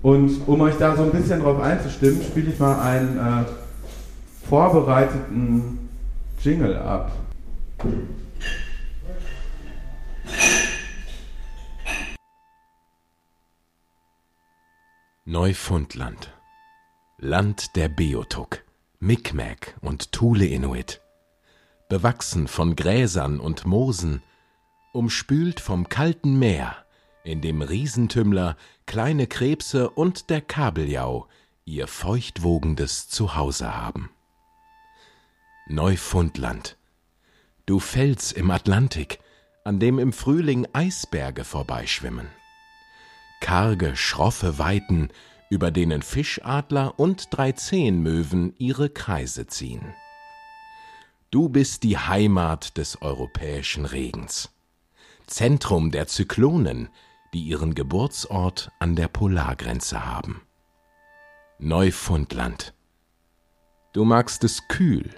Und 0.03 0.41
um 0.47 0.61
euch 0.61 0.77
da 0.79 0.95
so 0.95 1.03
ein 1.03 1.11
bisschen 1.11 1.41
drauf 1.41 1.61
einzustimmen, 1.61 2.23
spiele 2.23 2.53
ich 2.53 2.59
mal 2.61 2.79
einen 2.81 3.19
äh, 3.19 3.45
vorbereiteten 4.49 5.89
Jingle 6.41 6.77
ab. 6.77 7.11
Neufundland. 15.25 16.36
Land 17.19 17.77
der 17.77 17.89
Beotuk, 17.89 18.63
Mi'kmaq 19.01 19.73
und 19.81 20.13
Thule 20.13 20.45
Inuit. 20.45 21.01
Bewachsen 21.89 22.47
von 22.47 22.77
Gräsern 22.77 23.41
und 23.41 23.65
Moosen 23.65 24.23
umspült 24.93 25.61
vom 25.61 25.89
kalten 25.89 26.39
Meer, 26.39 26.77
in 27.25 27.41
dem 27.41 27.63
Riesentümmler, 27.63 28.59
kleine 28.85 29.27
Krebse 29.27 29.89
und 29.89 30.29
der 30.29 30.43
Kabeljau 30.43 31.27
ihr 31.65 31.87
feuchtwogendes 31.87 33.09
Zuhause 33.09 33.75
haben. 33.75 34.11
Neufundland. 35.69 36.77
Du 37.65 37.81
Fels 37.81 38.31
im 38.31 38.51
Atlantik, 38.51 39.21
an 39.65 39.81
dem 39.81 39.99
im 39.99 40.13
Frühling 40.13 40.69
Eisberge 40.75 41.45
vorbeischwimmen. 41.45 42.29
Karge, 43.41 43.97
schroffe 43.97 44.59
Weiten, 44.59 45.09
über 45.51 45.71
denen 45.71 46.03
Fischadler 46.03 46.99
und 46.99 47.29
Dreizehnmöwen 47.31 48.55
ihre 48.59 48.91
Kreise 48.91 49.47
ziehen. 49.47 49.95
Du 51.31 51.49
bist 51.49 51.83
die 51.83 51.99
Heimat 51.99 52.77
des 52.79 53.03
europäischen 53.03 53.85
Regens, 53.85 54.51
Zentrum 55.27 55.91
der 55.91 56.07
Zyklonen, 56.07 56.89
die 57.35 57.43
ihren 57.43 57.75
Geburtsort 57.75 58.71
an 58.79 58.97
der 58.97 59.09
Polargrenze 59.09 60.07
haben. 60.07 60.43
Neufundland. 61.59 62.75
Du 63.93 64.05
magst 64.05 64.45
es 64.45 64.69
kühl, 64.69 65.11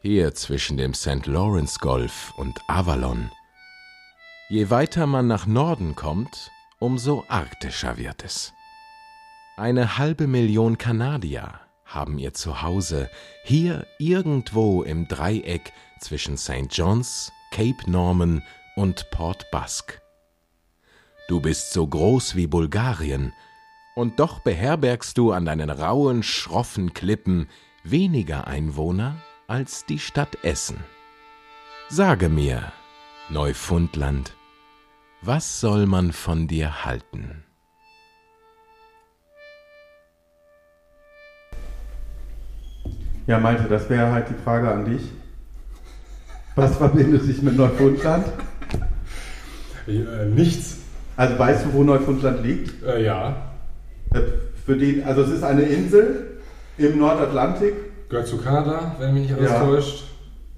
hier 0.00 0.34
zwischen 0.34 0.76
dem 0.76 0.94
St. 0.94 1.26
Lawrence 1.26 1.78
Golf 1.78 2.32
und 2.36 2.58
Avalon. 2.68 3.30
Je 4.48 4.70
weiter 4.70 5.06
man 5.06 5.26
nach 5.26 5.46
Norden 5.46 5.94
kommt, 5.94 6.50
umso 6.78 7.24
arktischer 7.28 7.96
wird 7.98 8.24
es. 8.24 8.54
Eine 9.58 9.98
halbe 9.98 10.28
Million 10.28 10.78
Kanadier 10.78 11.58
haben 11.84 12.16
ihr 12.20 12.32
Zuhause 12.32 13.10
hier 13.42 13.88
irgendwo 13.98 14.84
im 14.84 15.08
Dreieck 15.08 15.72
zwischen 15.98 16.36
St. 16.36 16.68
John's, 16.70 17.32
Cape 17.50 17.90
Norman 17.90 18.44
und 18.76 19.10
Port 19.10 19.50
Basque. 19.50 20.00
Du 21.26 21.40
bist 21.40 21.72
so 21.72 21.88
groß 21.88 22.36
wie 22.36 22.46
Bulgarien, 22.46 23.32
und 23.96 24.20
doch 24.20 24.38
beherbergst 24.38 25.18
du 25.18 25.32
an 25.32 25.44
deinen 25.44 25.70
rauen, 25.70 26.22
schroffen 26.22 26.94
Klippen 26.94 27.48
weniger 27.82 28.46
Einwohner 28.46 29.16
als 29.48 29.84
die 29.86 29.98
Stadt 29.98 30.38
Essen. 30.44 30.84
Sage 31.88 32.28
mir, 32.28 32.72
Neufundland, 33.28 34.36
was 35.20 35.58
soll 35.58 35.86
man 35.86 36.12
von 36.12 36.46
dir 36.46 36.84
halten? 36.84 37.42
Ja, 43.28 43.38
Malte, 43.38 43.64
das 43.68 43.90
wäre 43.90 44.10
halt 44.10 44.26
die 44.30 44.42
Frage 44.42 44.70
an 44.70 44.86
dich. 44.86 45.02
Was 46.56 46.76
verbindet 46.76 47.22
sich 47.24 47.42
mit 47.42 47.56
Neufundland? 47.58 48.26
Äh, 49.86 50.24
nichts. 50.34 50.78
Also 51.14 51.38
weißt 51.38 51.66
du, 51.66 51.74
wo 51.74 51.84
Neufundland 51.84 52.42
liegt? 52.42 52.82
Äh, 52.82 53.04
ja. 53.04 53.36
Äh, 54.14 54.20
Für 54.64 54.76
den, 54.78 55.04
also 55.04 55.22
es 55.22 55.30
ist 55.30 55.42
eine 55.44 55.60
Insel 55.62 56.38
im 56.78 56.98
Nordatlantik. 56.98 57.74
Gehört 58.08 58.28
zu 58.28 58.38
Kanada, 58.38 58.96
wenn 58.98 59.12
mich 59.12 59.28
nicht 59.28 59.38
alles 59.38 59.50
Ja. 59.50 59.60
täuscht. 59.60 60.04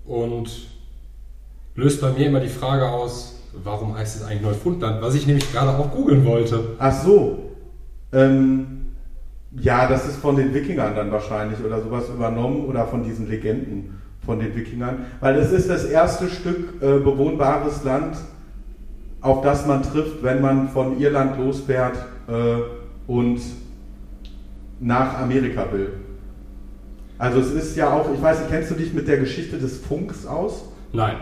Und 0.06 0.48
löst 1.74 2.00
bei 2.00 2.12
mir 2.12 2.26
immer 2.28 2.38
die 2.40 2.48
Frage 2.48 2.88
aus, 2.88 3.40
warum 3.64 3.96
heißt 3.96 4.14
es 4.16 4.22
eigentlich 4.22 4.42
Neufundland? 4.42 5.02
Was 5.02 5.16
ich 5.16 5.26
nämlich 5.26 5.50
gerade 5.52 5.70
auch 5.76 5.90
googeln 5.90 6.24
wollte. 6.24 6.76
Ach 6.78 6.92
so. 7.02 7.50
Ähm, 8.12 8.79
ja, 9.52 9.88
das 9.88 10.06
ist 10.06 10.16
von 10.16 10.36
den 10.36 10.54
Wikingern 10.54 10.94
dann 10.94 11.10
wahrscheinlich 11.10 11.58
oder 11.64 11.80
sowas 11.80 12.08
übernommen 12.08 12.64
oder 12.66 12.86
von 12.86 13.02
diesen 13.02 13.28
Legenden 13.28 14.00
von 14.24 14.38
den 14.38 14.54
Wikingern. 14.54 15.06
Weil 15.20 15.36
es 15.36 15.50
ist 15.50 15.68
das 15.68 15.84
erste 15.84 16.28
Stück 16.28 16.80
äh, 16.82 16.98
bewohnbares 16.98 17.82
Land, 17.84 18.16
auf 19.20 19.42
das 19.42 19.66
man 19.66 19.82
trifft, 19.82 20.22
wenn 20.22 20.40
man 20.40 20.68
von 20.68 21.00
Irland 21.00 21.38
losfährt 21.38 21.96
äh, 22.28 23.10
und 23.10 23.40
nach 24.78 25.18
Amerika 25.18 25.66
will. 25.72 25.88
Also 27.18 27.40
es 27.40 27.50
ist 27.50 27.76
ja 27.76 27.92
auch, 27.92 28.12
ich 28.14 28.22
weiß 28.22 28.38
nicht, 28.38 28.50
kennst 28.50 28.70
du 28.70 28.74
dich 28.74 28.94
mit 28.94 29.08
der 29.08 29.18
Geschichte 29.18 29.58
des 29.58 29.78
Funks 29.78 30.26
aus? 30.26 30.64
Nein. 30.92 31.16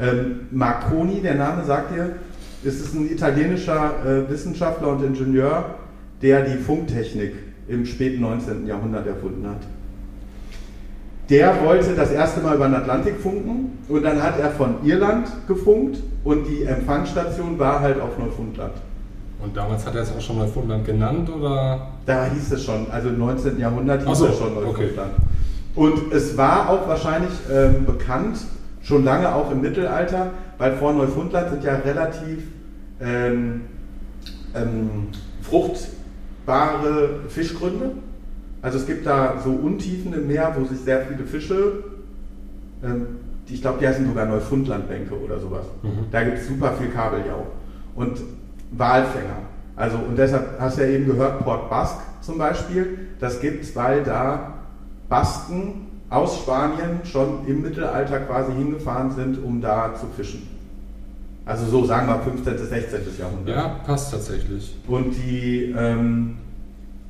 Ähm, 0.00 0.40
Marconi, 0.50 1.20
der 1.20 1.36
Name 1.36 1.64
sagt 1.64 1.94
dir, 1.94 2.16
ist 2.64 2.80
es 2.80 2.94
ein 2.94 3.10
italienischer 3.10 3.94
äh, 4.04 4.30
Wissenschaftler 4.30 4.88
und 4.88 5.04
Ingenieur, 5.04 5.76
der 6.20 6.42
die 6.44 6.58
Funktechnik 6.58 7.34
im 7.70 7.86
späten 7.86 8.20
19. 8.20 8.66
Jahrhundert 8.66 9.06
erfunden 9.06 9.46
hat. 9.48 9.62
Der 11.30 11.64
wollte 11.64 11.94
das 11.94 12.10
erste 12.10 12.40
Mal 12.40 12.56
über 12.56 12.66
den 12.66 12.74
Atlantik 12.74 13.20
funken 13.20 13.78
und 13.88 14.02
dann 14.02 14.20
hat 14.20 14.38
er 14.40 14.50
von 14.50 14.84
Irland 14.84 15.28
gefunkt 15.46 15.98
und 16.24 16.44
die 16.44 16.64
Empfangsstation 16.64 17.58
war 17.58 17.80
halt 17.80 18.00
auf 18.00 18.18
Neufundland. 18.18 18.72
Und 19.42 19.56
damals 19.56 19.86
hat 19.86 19.94
er 19.94 20.02
es 20.02 20.12
auch 20.12 20.20
schon 20.20 20.38
Neufundland 20.38 20.84
genannt, 20.84 21.30
oder? 21.30 21.92
Da 22.04 22.26
hieß 22.26 22.52
es 22.52 22.64
schon, 22.64 22.90
also 22.90 23.08
im 23.08 23.18
19. 23.18 23.58
Jahrhundert 23.58 24.06
hieß 24.06 24.18
so, 24.18 24.26
es 24.26 24.38
schon 24.38 24.56
okay. 24.56 24.66
Neufundland. 24.66 25.12
Und 25.76 26.12
es 26.12 26.36
war 26.36 26.68
auch 26.68 26.88
wahrscheinlich 26.88 27.32
ähm, 27.50 27.86
bekannt, 27.86 28.38
schon 28.82 29.04
lange 29.04 29.32
auch 29.32 29.52
im 29.52 29.60
Mittelalter, 29.60 30.30
weil 30.58 30.72
vor 30.72 30.92
Neufundland 30.92 31.50
sind 31.50 31.64
ja 31.64 31.76
relativ 31.76 32.42
ähm, 33.00 33.62
ähm, 34.54 35.08
fruchtbare 36.44 37.20
Fischgründe. 37.28 37.92
Also 38.62 38.78
es 38.78 38.86
gibt 38.86 39.06
da 39.06 39.40
so 39.42 39.50
Untiefen 39.50 40.12
im 40.12 40.26
Meer, 40.26 40.54
wo 40.58 40.64
sich 40.64 40.80
sehr 40.80 41.06
viele 41.06 41.24
Fische, 41.24 41.84
ähm, 42.84 43.06
die, 43.48 43.54
ich 43.54 43.62
glaube, 43.62 43.78
die 43.80 43.88
heißen 43.88 44.06
sogar 44.06 44.26
Neufundlandbänke 44.26 45.18
oder 45.18 45.38
sowas. 45.38 45.64
Mhm. 45.82 46.06
Da 46.10 46.22
gibt 46.22 46.38
es 46.38 46.46
super 46.46 46.72
viel 46.72 46.88
Kabeljau 46.88 47.46
und 47.94 48.20
Walfänger. 48.72 49.38
Also 49.76 49.96
und 49.96 50.16
deshalb 50.18 50.60
hast 50.60 50.78
du 50.78 50.82
ja 50.82 50.88
eben 50.88 51.06
gehört, 51.06 51.42
Port 51.42 51.70
Basque 51.70 52.02
zum 52.20 52.36
Beispiel, 52.36 52.98
das 53.18 53.40
gibt 53.40 53.64
es, 53.64 53.74
weil 53.74 54.02
da 54.02 54.54
Basken 55.08 55.86
aus 56.10 56.36
Spanien 56.38 57.00
schon 57.04 57.46
im 57.46 57.62
Mittelalter 57.62 58.20
quasi 58.20 58.52
hingefahren 58.52 59.12
sind, 59.12 59.42
um 59.42 59.60
da 59.60 59.94
zu 59.94 60.06
fischen. 60.16 60.59
Also 61.50 61.66
so 61.66 61.84
sagen 61.84 62.06
wir 62.06 62.20
15. 62.20 62.52
bis 62.54 62.68
16. 62.68 63.00
Jahrhundert. 63.18 63.56
Ja, 63.56 63.68
passt 63.84 64.12
tatsächlich. 64.12 64.72
Und 64.86 65.10
die, 65.16 65.74
ähm, 65.76 66.36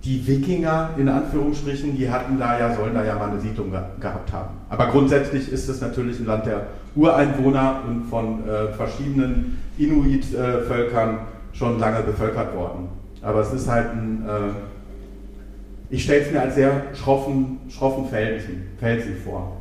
die 0.02 0.26
Wikinger, 0.26 0.90
in 0.97 1.11
Anführungsstrichen, 1.11 1.94
die 1.94 2.11
hatten 2.11 2.38
da 2.38 2.59
ja, 2.59 2.75
sollen 2.75 2.94
da 2.94 3.04
ja 3.04 3.16
mal 3.16 3.28
eine 3.28 3.38
Siedlung 3.38 3.70
ge 3.70 3.80
gehabt 4.00 4.32
haben. 4.32 4.54
Aber 4.70 4.87
grundsätzlich 4.87 5.52
ist 5.52 5.68
es 5.68 5.82
natürlich 5.82 6.20
ein 6.20 6.25
Land 6.25 6.47
der 6.47 6.68
Ureinwohner 6.97 7.82
und 7.87 8.04
von 8.04 8.49
äh, 8.49 8.73
verschiedenen 8.73 9.59
Inuit-Völkern 9.76 11.18
schon 11.52 11.78
lange 11.78 12.02
bevölkert 12.02 12.56
worden. 12.56 12.88
Aber 13.20 13.40
es 13.40 13.52
ist 13.52 13.68
halt 13.68 13.90
ein, 13.90 14.25
äh, 14.26 15.94
ich 15.94 16.04
stelle 16.04 16.23
es 16.23 16.32
mir 16.32 16.40
als 16.40 16.54
sehr 16.54 16.85
schroffen, 16.94 17.59
schroffen 17.68 18.09
Felsen, 18.09 18.68
Felsen 18.78 19.16
vor. 19.23 19.59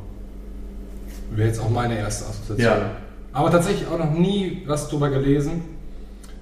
Wäre 1.32 1.48
jetzt 1.48 1.60
auch 1.60 1.68
meine 1.68 1.98
erste 1.98 2.30
Assoziation. 2.30 2.78
Ja. 2.78 2.90
Aber 3.32 3.50
tatsächlich 3.50 3.88
auch 3.88 3.98
noch 3.98 4.12
nie 4.12 4.62
was 4.66 4.88
drüber 4.88 5.08
gelesen. 5.10 5.62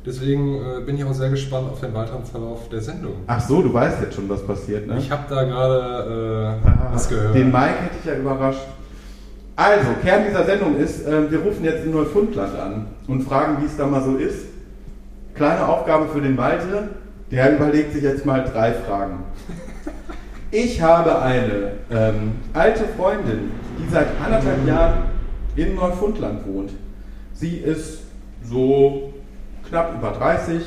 Deswegen 0.07 0.55
äh, 0.55 0.81
bin 0.87 0.97
ich 0.97 1.05
auch 1.05 1.13
sehr 1.13 1.29
gespannt 1.29 1.71
auf 1.71 1.81
den 1.81 1.93
weiteren 1.93 2.25
Verlauf 2.25 2.69
der 2.71 2.81
Sendung. 2.81 3.13
Ach 3.27 3.41
so, 3.41 3.61
du 3.61 3.73
weißt 3.75 4.01
jetzt 4.01 4.15
schon, 4.15 4.29
was 4.29 4.47
passiert, 4.47 4.87
ne? 4.87 4.97
Ich 4.99 5.11
habe 5.11 5.25
da 5.29 5.43
gerade 5.43 6.59
äh, 6.65 6.69
Ah, 6.69 6.89
was 6.93 7.09
gehört. 7.09 7.35
Den 7.35 7.53
Mike 7.53 7.75
hätte 7.83 7.95
ich 8.01 8.05
ja 8.07 8.15
überrascht. 8.15 8.63
Also, 9.57 9.89
Kern 10.03 10.23
dieser 10.27 10.45
Sendung 10.45 10.77
ist, 10.77 11.05
äh, 11.07 11.31
wir 11.31 11.41
rufen 11.41 11.65
jetzt 11.65 11.85
in 11.85 11.91
Neufundland 11.91 12.57
an 12.59 12.87
und 13.07 13.23
fragen, 13.23 13.61
wie 13.61 13.67
es 13.67 13.77
da 13.77 13.87
mal 13.87 14.03
so 14.03 14.17
ist. 14.17 14.47
Kleine 15.35 15.67
Aufgabe 15.69 16.07
für 16.09 16.21
den 16.21 16.37
Malte, 16.37 16.89
der 17.31 17.57
überlegt 17.57 17.93
sich 17.93 18.03
jetzt 18.03 18.25
mal 18.25 18.45
drei 18.45 18.73
Fragen. 18.73 19.25
Ich 20.51 20.81
habe 20.81 21.21
eine 21.21 21.73
ähm, 21.91 22.33
alte 22.55 22.85
Freundin, 22.97 23.51
die 23.79 23.87
seit 23.93 24.07
anderthalb 24.25 24.67
Jahren 24.67 24.95
in 25.57 25.75
Neufundland 25.75 26.47
wohnt. 26.47 26.73
Sie 27.33 27.57
ist 27.57 28.03
so 28.45 29.13
knapp 29.69 29.95
über 29.95 30.11
30, 30.11 30.63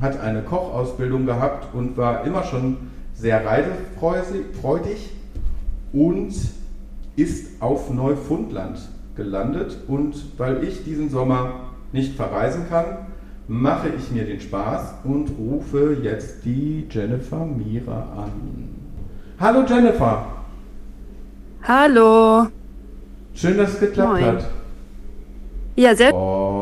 hat 0.00 0.20
eine 0.20 0.42
Kochausbildung 0.42 1.26
gehabt 1.26 1.74
und 1.74 1.96
war 1.96 2.24
immer 2.24 2.44
schon 2.44 2.76
sehr 3.14 3.44
reisefreudig 3.44 5.10
und 5.92 6.34
ist 7.16 7.62
auf 7.62 7.90
Neufundland 7.90 8.78
gelandet. 9.14 9.78
Und 9.88 10.38
weil 10.38 10.64
ich 10.64 10.84
diesen 10.84 11.10
Sommer 11.10 11.70
nicht 11.92 12.14
verreisen 12.14 12.68
kann, 12.68 12.84
mache 13.48 13.88
ich 13.96 14.10
mir 14.10 14.24
den 14.24 14.40
Spaß 14.40 14.94
und 15.04 15.30
rufe 15.38 15.96
jetzt 16.02 16.44
die 16.44 16.86
Jennifer 16.90 17.44
Mira 17.46 18.24
an. 18.24 18.70
Hallo 19.38 19.64
Jennifer, 19.66 20.36
Hallo. 21.68 22.46
Schön, 23.36 23.56
dass 23.56 23.74
es 23.74 23.80
geklappt 23.80 24.20
Moin. 24.20 24.24
hat. 24.24 24.48
Ja, 25.76 25.94
sehr. 25.94 26.12
Oh. 26.14 26.56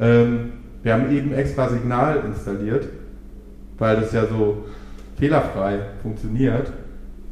Ähm, 0.00 0.52
wir 0.82 0.92
haben 0.92 1.10
eben 1.10 1.32
extra 1.32 1.68
Signal 1.68 2.22
installiert, 2.26 2.88
weil 3.78 3.96
das 3.96 4.12
ja 4.12 4.26
so 4.26 4.64
fehlerfrei 5.16 5.80
funktioniert. 6.02 6.70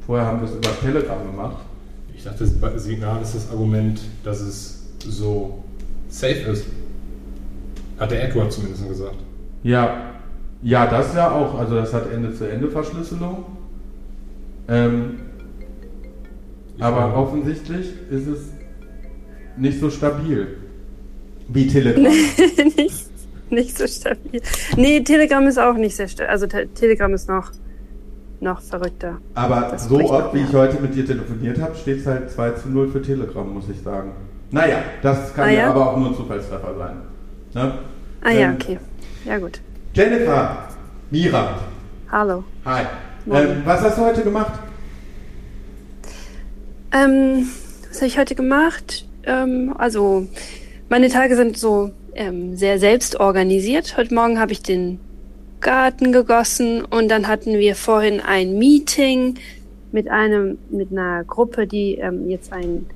Vorher 0.05 0.27
haben 0.27 0.41
wir 0.41 0.49
es 0.49 0.55
über 0.55 0.71
Telegram 0.81 1.25
gemacht. 1.25 1.59
Ich 2.15 2.25
dachte, 2.25 2.47
das 2.47 2.85
Signal 2.85 3.23
ist 3.23 3.35
das 3.35 3.51
Argument, 3.51 4.01
dass 4.25 4.41
es 4.41 4.87
so 4.99 5.63
safe 6.09 6.51
ist. 6.51 6.67
Hat 7.99 8.11
der 8.11 8.25
Edward 8.29 8.53
zumindest 8.53 8.89
gesagt. 8.89 9.17
Ja, 9.63 10.13
ja, 10.63 10.87
das 10.87 11.15
ja 11.15 11.31
auch. 11.31 11.59
Also 11.59 11.77
das 11.77 11.93
hat 11.93 12.11
Ende-zu-Ende-Verschlüsselung. 12.13 13.45
Ähm, 14.69 15.21
aber 16.81 16.99
Ja. 17.01 17.15
offensichtlich 17.15 17.93
ist 18.11 18.27
es 18.27 18.51
nicht 19.57 19.81
so 19.81 19.91
stabil 19.91 20.59
wie 21.49 21.67
Telegram. 21.69 22.03
nicht, 22.77 23.07
nicht 23.51 23.79
so 23.79 23.87
stabil. 23.87 24.41
Nee, 24.77 25.01
Telegram 25.01 25.47
ist 25.47 25.59
auch 25.59 25.75
nicht 25.75 25.97
sehr 25.97 26.09
stabil. 26.09 26.29
Also 26.31 26.47
Te 26.47 26.69
Telegram 26.75 27.13
ist 27.15 27.29
noch, 27.29 27.53
noch 28.41 28.61
verrückter. 28.61 29.19
Aber 29.35 29.69
Das 29.71 29.89
so 29.89 29.99
oft, 30.01 30.35
wie 30.35 30.41
ich 30.41 30.53
heute 30.53 30.81
mit 30.83 30.95
dir 30.95 31.07
telefoniert 31.07 31.61
habe, 31.61 31.75
steht 31.77 32.01
es 32.01 32.07
halt 32.07 32.31
2 32.31 32.51
zu 32.53 32.69
0 32.69 32.89
für 32.89 33.01
Telegram, 33.03 33.49
muss 33.53 33.69
ich 33.71 33.81
sagen. 33.81 34.13
Naja, 34.51 34.79
das 35.03 35.33
kann 35.35 35.47
Ah, 35.49 35.51
ja 35.51 35.59
ja? 35.61 35.71
aber 35.71 35.93
auch 35.93 35.97
nur 35.97 36.09
ein 36.11 36.15
Zufallstreffer 36.15 36.75
sein. 36.77 36.97
Ne? 37.55 37.79
Ah 38.23 38.31
ja, 38.31 38.49
Ähm, 38.51 38.55
okay. 38.61 38.79
Ja 39.25 39.39
gut. 39.39 39.61
Jennifer, 39.95 40.69
Mira, 41.11 41.59
Hallo. 42.11 42.45
hi. 42.65 42.83
Ähm, 43.29 43.63
was 43.65 43.81
hast 43.81 43.99
du 43.99 44.03
heute 44.03 44.23
gemacht? 44.23 44.53
Ähm, 46.93 47.51
was 47.89 47.97
habe 47.97 48.07
ich 48.07 48.19
heute 48.19 48.35
gemacht? 48.35 49.07
Ähm, 49.25 49.75
also, 49.77 50.29
meine 50.89 51.09
Tage 51.09 51.35
sind 51.35 51.59
so 51.59 51.91
ähm, 52.15 52.57
sehr 52.57 52.79
selbst 52.79 53.19
organisiert. 53.19 53.97
Heute 53.97 54.15
Morgen 54.15 54.39
habe 54.39 54.53
ich 54.53 54.63
den 54.63 55.01
Garten 55.61 56.13
gegossen 56.13 56.85
und 56.85 57.09
dann 57.09 57.27
hatten 57.27 57.59
wir 57.59 57.75
vorhin 57.75 58.21
ein 58.21 58.59
Meeting 58.59 59.35
mit 59.91 60.09
einem, 60.09 60.59
mit 60.71 60.93
einer 60.93 61.25
Gruppe, 61.25 61.67
die 61.67 61.97
ähm, 61.97 62.31
jetzt 62.31 62.53
ein 62.53 62.87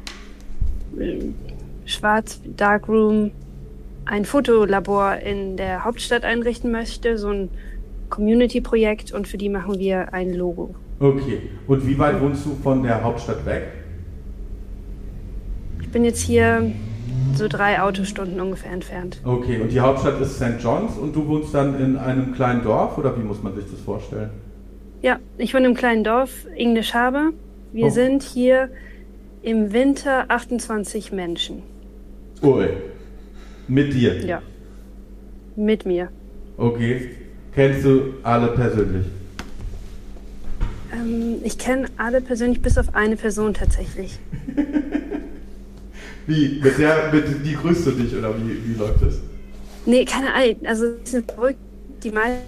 ähm, 0.98 1.34
Schwarz 1.86 2.40
Darkroom, 2.56 3.32
ein 4.04 4.24
Fotolabor 4.24 5.16
in 5.16 5.56
der 5.56 5.84
Hauptstadt 5.84 6.22
einrichten 6.22 6.70
möchte, 6.70 7.18
so 7.18 7.30
ein 7.30 7.48
Community-Projekt 8.10 9.12
und 9.12 9.26
für 9.28 9.38
die 9.38 9.48
machen 9.48 9.78
wir 9.78 10.12
ein 10.12 10.34
Logo. 10.34 10.74
Okay. 10.98 11.38
Und 11.66 11.86
wie 11.86 11.98
weit 11.98 12.20
wohnst 12.20 12.44
du 12.44 12.54
von 12.62 12.82
der 12.82 13.02
Hauptstadt 13.02 13.46
weg? 13.46 13.68
Ich 15.80 15.88
bin 15.88 16.04
jetzt 16.04 16.20
hier 16.20 16.70
so 17.34 17.48
drei 17.48 17.80
Autostunden 17.80 18.40
ungefähr 18.40 18.72
entfernt. 18.72 19.20
Okay, 19.24 19.58
und 19.60 19.72
die 19.72 19.80
Hauptstadt 19.80 20.20
ist 20.20 20.36
St. 20.36 20.62
John's 20.62 20.96
und 20.98 21.14
du 21.16 21.26
wohnst 21.26 21.54
dann 21.54 21.80
in 21.80 21.96
einem 21.96 22.32
kleinen 22.34 22.62
Dorf 22.62 22.98
oder 22.98 23.16
wie 23.18 23.22
muss 23.22 23.42
man 23.42 23.54
sich 23.54 23.64
das 23.70 23.80
vorstellen? 23.80 24.30
Ja, 25.02 25.18
ich 25.38 25.54
wohne 25.54 25.66
im 25.66 25.74
kleinen 25.74 26.04
Dorf 26.04 26.30
Englisch 26.54 26.92
Harbor. 26.94 27.30
Wir 27.72 27.86
Oh. 27.86 27.90
sind 27.90 28.22
hier 28.22 28.68
im 29.42 29.72
Winter 29.72 30.26
28 30.28 31.12
Menschen. 31.12 31.62
Ui. 32.42 32.66
Mit 33.68 33.94
dir? 33.94 34.24
Ja. 34.26 34.42
Mit 35.56 35.86
mir. 35.86 36.08
Okay. 36.56 37.10
Kennst 37.54 37.84
du 37.84 38.14
alle 38.22 38.48
persönlich? 38.48 39.06
Ähm, 40.92 41.36
ich 41.42 41.58
kenne 41.58 41.88
alle 41.96 42.20
persönlich, 42.20 42.62
bis 42.62 42.78
auf 42.78 42.94
eine 42.94 43.16
Person 43.16 43.54
tatsächlich. 43.54 44.18
Wie? 46.26 46.60
Mit 46.62 46.78
der, 46.78 47.12
mit, 47.12 47.44
die 47.44 47.54
grüßt 47.54 47.86
du 47.86 47.90
dich 47.92 48.14
oder 48.14 48.32
wie, 48.36 48.56
wie 48.64 48.74
läuft 48.78 49.02
das? 49.02 49.18
Nee, 49.84 50.04
keine 50.04 50.32
Ahnung. 50.32 50.56
Also, 50.64 50.86
es 51.02 51.10
sind 51.10 51.30
verrückt, 51.32 51.58
die 52.04 52.12
meisten. 52.12 52.44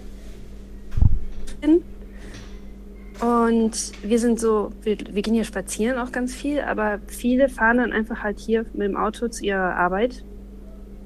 Und 3.20 3.92
wir 4.02 4.18
sind 4.18 4.38
so, 4.38 4.72
wir, 4.82 4.96
wir 5.10 5.22
gehen 5.22 5.34
hier 5.34 5.44
spazieren 5.44 5.98
auch 5.98 6.12
ganz 6.12 6.34
viel, 6.34 6.60
aber 6.60 7.00
viele 7.06 7.48
fahren 7.48 7.78
dann 7.78 7.92
einfach 7.92 8.22
halt 8.22 8.38
hier 8.38 8.66
mit 8.72 8.88
dem 8.88 8.96
Auto 8.96 9.28
zu 9.28 9.44
ihrer 9.44 9.74
Arbeit 9.74 10.24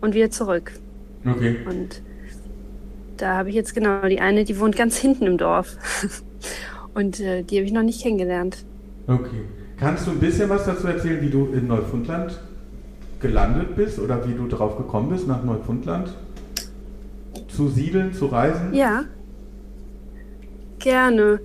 und 0.00 0.14
wieder 0.14 0.30
zurück. 0.30 0.72
Okay. 1.24 1.56
Und 1.68 2.02
da 3.16 3.36
habe 3.36 3.48
ich 3.48 3.54
jetzt 3.54 3.74
genau 3.74 4.06
die 4.06 4.20
eine, 4.20 4.44
die 4.44 4.58
wohnt 4.58 4.76
ganz 4.76 4.96
hinten 4.96 5.26
im 5.26 5.38
Dorf. 5.38 5.76
Und 6.94 7.20
äh, 7.20 7.42
die 7.42 7.56
habe 7.56 7.66
ich 7.66 7.72
noch 7.72 7.82
nicht 7.82 8.02
kennengelernt. 8.02 8.64
Okay. 9.06 9.44
Kannst 9.78 10.06
du 10.06 10.12
ein 10.12 10.20
bisschen 10.20 10.48
was 10.48 10.64
dazu 10.64 10.86
erzählen, 10.86 11.20
wie 11.20 11.28
du 11.28 11.46
in 11.52 11.66
Neufundland 11.66 12.40
gelandet 13.20 13.76
bist 13.76 13.98
oder 13.98 14.26
wie 14.26 14.34
du 14.34 14.46
drauf 14.46 14.76
gekommen 14.78 15.10
bist, 15.10 15.26
nach 15.26 15.42
Neufundland 15.44 16.14
zu 17.48 17.68
siedeln, 17.68 18.14
zu 18.14 18.26
reisen? 18.26 18.72
Ja, 18.72 19.04
gerne. 20.78 21.40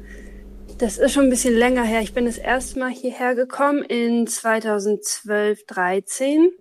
Das 0.77 0.97
ist 0.97 1.11
schon 1.11 1.25
ein 1.25 1.29
bisschen 1.29 1.53
länger 1.53 1.83
her. 1.83 2.01
Ich 2.01 2.13
bin 2.13 2.25
das 2.25 2.37
erste 2.37 2.79
Mal 2.79 2.91
hierher 2.91 3.35
gekommen 3.35 3.83
in 3.83 4.27
2012, 4.27 5.65
13. 5.65 6.51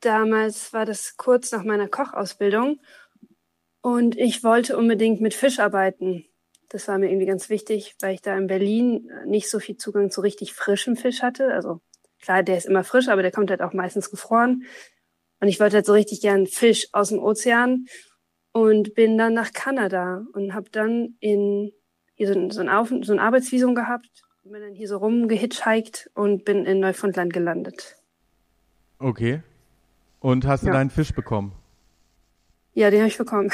Damals 0.00 0.72
war 0.72 0.86
das 0.86 1.16
kurz 1.16 1.52
nach 1.52 1.64
meiner 1.64 1.88
Kochausbildung. 1.88 2.78
Und 3.80 4.16
ich 4.16 4.42
wollte 4.44 4.76
unbedingt 4.76 5.20
mit 5.20 5.34
Fisch 5.34 5.58
arbeiten. 5.58 6.24
Das 6.68 6.88
war 6.88 6.98
mir 6.98 7.08
irgendwie 7.08 7.26
ganz 7.26 7.48
wichtig, 7.48 7.94
weil 8.00 8.14
ich 8.14 8.20
da 8.22 8.36
in 8.36 8.46
Berlin 8.46 9.10
nicht 9.26 9.48
so 9.48 9.58
viel 9.58 9.76
Zugang 9.76 10.10
zu 10.10 10.20
richtig 10.20 10.52
frischem 10.52 10.96
Fisch 10.96 11.22
hatte. 11.22 11.52
Also 11.52 11.80
klar, 12.20 12.42
der 12.42 12.58
ist 12.58 12.66
immer 12.66 12.84
frisch, 12.84 13.08
aber 13.08 13.22
der 13.22 13.30
kommt 13.30 13.50
halt 13.50 13.62
auch 13.62 13.72
meistens 13.72 14.10
gefroren. 14.10 14.64
Und 15.40 15.48
ich 15.48 15.60
wollte 15.60 15.76
halt 15.76 15.86
so 15.86 15.92
richtig 15.92 16.20
gern 16.20 16.46
Fisch 16.46 16.88
aus 16.92 17.08
dem 17.10 17.20
Ozean 17.20 17.86
und 18.52 18.94
bin 18.94 19.16
dann 19.16 19.34
nach 19.34 19.52
Kanada 19.52 20.24
und 20.32 20.52
habe 20.52 20.68
dann 20.70 21.16
in 21.20 21.72
hier 22.14 22.26
so 22.26 22.38
ein, 22.38 22.50
so 22.50 22.60
ein, 22.60 22.68
Auf 22.68 22.92
so 23.02 23.12
ein 23.12 23.20
Arbeitsvisum 23.20 23.76
gehabt, 23.76 24.08
bin 24.42 24.60
dann 24.60 24.74
hier 24.74 24.88
so 24.88 24.96
rumgehitchhiked 24.98 26.10
und 26.14 26.44
bin 26.44 26.64
in 26.66 26.80
Neufundland 26.80 27.32
gelandet. 27.32 27.96
Okay. 28.98 29.42
Und 30.20 30.44
hast 30.46 30.64
du 30.64 30.66
Ja. 30.68 30.72
deinen 30.72 30.90
Fisch 30.90 31.14
bekommen? 31.14 31.52
Ja, 32.74 32.90
den 32.90 33.00
habe 33.00 33.08
ich 33.08 33.18
bekommen. 33.18 33.50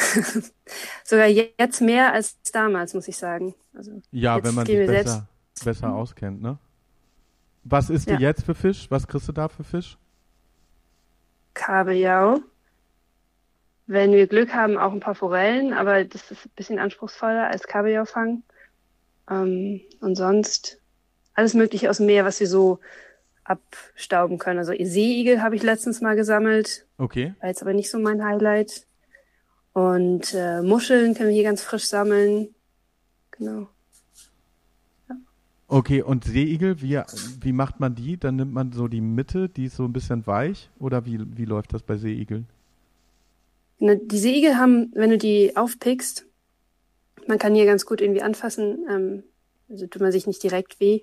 Sogar 1.04 1.26
jetzt 1.26 1.80
mehr 1.80 2.12
als 2.12 2.40
damals, 2.52 2.94
muss 2.94 3.08
ich 3.08 3.16
sagen. 3.16 3.54
Also 3.74 4.02
Ja, 4.10 4.36
Jetzt 4.36 4.46
wenn 4.46 4.54
man 4.54 4.66
sich 4.66 4.86
besser, 4.86 5.28
besser 5.64 5.94
auskennt, 5.94 6.42
ne? 6.42 6.58
Was 7.64 7.88
isst 7.88 8.08
Ja. 8.10 8.16
du 8.16 8.22
jetzt 8.22 8.44
für 8.44 8.54
Fisch? 8.54 8.90
Was 8.90 9.06
kriegst 9.06 9.26
du 9.28 9.32
da 9.32 9.48
für 9.48 9.64
Fisch? 9.64 9.96
Kabeljau. 11.54 12.40
Wenn 13.86 14.12
wir 14.12 14.26
Glück 14.26 14.54
haben, 14.54 14.78
auch 14.78 14.92
ein 14.92 15.00
paar 15.00 15.14
Forellen, 15.14 15.72
aber 15.74 16.04
das 16.04 16.30
ist 16.30 16.46
ein 16.46 16.50
bisschen 16.56 16.78
anspruchsvoller 16.78 17.48
als 17.48 17.64
Kabeljaufangen. 17.66 18.42
Ähm, 19.30 19.80
und 20.00 20.16
sonst 20.16 20.78
alles 21.34 21.54
Mögliche 21.54 21.90
aus 21.90 21.98
dem 21.98 22.06
Meer, 22.06 22.24
was 22.24 22.40
wir 22.40 22.46
so 22.46 22.80
abstauben 23.44 24.38
können. 24.38 24.58
Also 24.58 24.72
Seeigel 24.72 25.42
habe 25.42 25.56
ich 25.56 25.62
letztens 25.62 26.00
mal 26.00 26.16
gesammelt, 26.16 26.86
Okay. 26.96 27.34
war 27.40 27.48
jetzt 27.48 27.60
aber 27.62 27.74
nicht 27.74 27.90
so 27.90 27.98
mein 27.98 28.24
Highlight. 28.24 28.86
Und 29.74 30.32
äh, 30.34 30.62
Muscheln 30.62 31.14
können 31.14 31.28
wir 31.28 31.34
hier 31.34 31.42
ganz 31.42 31.62
frisch 31.62 31.86
sammeln. 31.86 32.54
Genau. 33.32 33.68
Okay, 35.66 36.02
und 36.02 36.24
Seeigel, 36.24 36.80
wie, 36.80 37.00
wie 37.40 37.52
macht 37.52 37.80
man 37.80 37.96
die? 37.96 38.16
Dann 38.16 38.36
nimmt 38.36 38.52
man 38.52 38.72
so 38.72 38.86
die 38.86 39.00
Mitte, 39.00 39.48
die 39.48 39.64
ist 39.64 39.76
so 39.76 39.84
ein 39.84 39.92
bisschen 39.92 40.26
weich? 40.28 40.70
Oder 40.78 41.04
wie, 41.06 41.18
wie 41.36 41.44
läuft 41.44 41.72
das 41.72 41.82
bei 41.82 41.96
Seeigeln? 41.96 42.46
Die 43.80 44.18
Seeigel 44.18 44.56
haben, 44.56 44.92
wenn 44.94 45.10
du 45.10 45.18
die 45.18 45.56
aufpickst, 45.56 46.26
man 47.26 47.38
kann 47.38 47.54
hier 47.54 47.66
ganz 47.66 47.84
gut 47.84 48.00
irgendwie 48.00 48.22
anfassen, 48.22 48.86
ähm, 48.88 49.24
also 49.68 49.88
tut 49.88 50.02
man 50.02 50.12
sich 50.12 50.28
nicht 50.28 50.42
direkt 50.42 50.78
weh. 50.78 51.00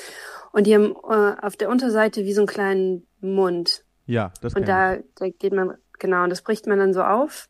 Und 0.52 0.66
die 0.66 0.74
haben 0.74 0.94
äh, 1.10 1.36
auf 1.44 1.56
der 1.56 1.68
Unterseite 1.68 2.24
wie 2.24 2.32
so 2.32 2.40
einen 2.40 2.46
kleinen 2.46 3.06
Mund. 3.20 3.84
Ja, 4.06 4.32
das 4.40 4.54
Und 4.54 4.66
da, 4.66 4.98
da 5.16 5.28
geht 5.28 5.52
man, 5.52 5.74
genau, 5.98 6.24
und 6.24 6.30
das 6.30 6.42
bricht 6.42 6.66
man 6.66 6.78
dann 6.78 6.92
so 6.92 7.02
auf. 7.02 7.48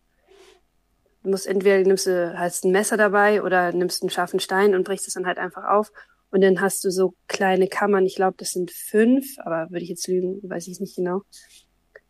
Du 1.24 1.30
musst 1.30 1.46
entweder 1.46 1.78
nimmst 1.78 2.06
du, 2.06 2.38
hast 2.38 2.64
ein 2.64 2.70
Messer 2.70 2.98
dabei 2.98 3.42
oder 3.42 3.72
nimmst 3.72 4.02
einen 4.02 4.10
scharfen 4.10 4.40
Stein 4.40 4.74
und 4.74 4.84
brichst 4.84 5.08
es 5.08 5.14
dann 5.14 5.26
halt 5.26 5.38
einfach 5.38 5.64
auf. 5.64 5.90
Und 6.30 6.42
dann 6.42 6.60
hast 6.60 6.84
du 6.84 6.90
so 6.90 7.14
kleine 7.28 7.66
Kammern, 7.66 8.04
ich 8.04 8.16
glaube, 8.16 8.34
das 8.36 8.50
sind 8.50 8.70
fünf, 8.70 9.38
aber 9.38 9.70
würde 9.70 9.82
ich 9.82 9.88
jetzt 9.88 10.06
lügen, 10.06 10.38
weiß 10.42 10.66
ich 10.66 10.74
es 10.74 10.80
nicht 10.80 10.96
genau. 10.96 11.22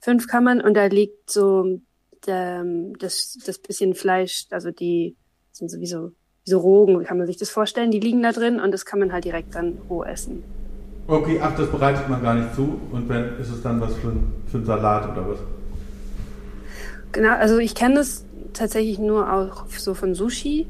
Fünf 0.00 0.26
Kammern 0.26 0.60
und 0.60 0.74
da 0.74 0.86
liegt 0.86 1.30
so 1.30 1.80
der, 2.26 2.64
das, 2.98 3.38
das 3.46 3.58
bisschen 3.58 3.94
Fleisch, 3.94 4.46
also 4.50 4.72
die 4.72 5.16
sind 5.52 5.70
sowieso 5.70 6.10
wie 6.44 6.50
so 6.50 6.58
Rogen, 6.58 7.00
wie 7.00 7.04
kann 7.04 7.16
man 7.16 7.28
sich 7.28 7.36
das 7.36 7.50
vorstellen? 7.50 7.92
Die 7.92 8.00
liegen 8.00 8.22
da 8.22 8.32
drin 8.32 8.58
und 8.58 8.72
das 8.72 8.84
kann 8.84 8.98
man 8.98 9.12
halt 9.12 9.24
direkt 9.24 9.54
dann 9.54 9.78
roh 9.88 10.02
essen. 10.02 10.42
Okay, 11.06 11.38
ach, 11.40 11.54
das 11.56 11.70
bereitet 11.70 12.08
man 12.08 12.20
gar 12.20 12.34
nicht 12.34 12.52
zu. 12.54 12.80
Und 12.90 13.08
wenn, 13.08 13.38
ist 13.38 13.50
es 13.50 13.62
dann 13.62 13.80
was 13.80 13.94
für 13.94 14.08
ein, 14.08 14.32
für 14.46 14.58
ein 14.58 14.64
Salat 14.64 15.12
oder 15.12 15.28
was? 15.28 15.38
Genau, 17.12 17.34
also 17.34 17.58
ich 17.58 17.74
kenne 17.74 17.94
das 17.96 18.24
tatsächlich 18.54 18.98
nur 18.98 19.32
auch 19.32 19.66
so 19.68 19.94
von 19.94 20.14
Sushi 20.14 20.66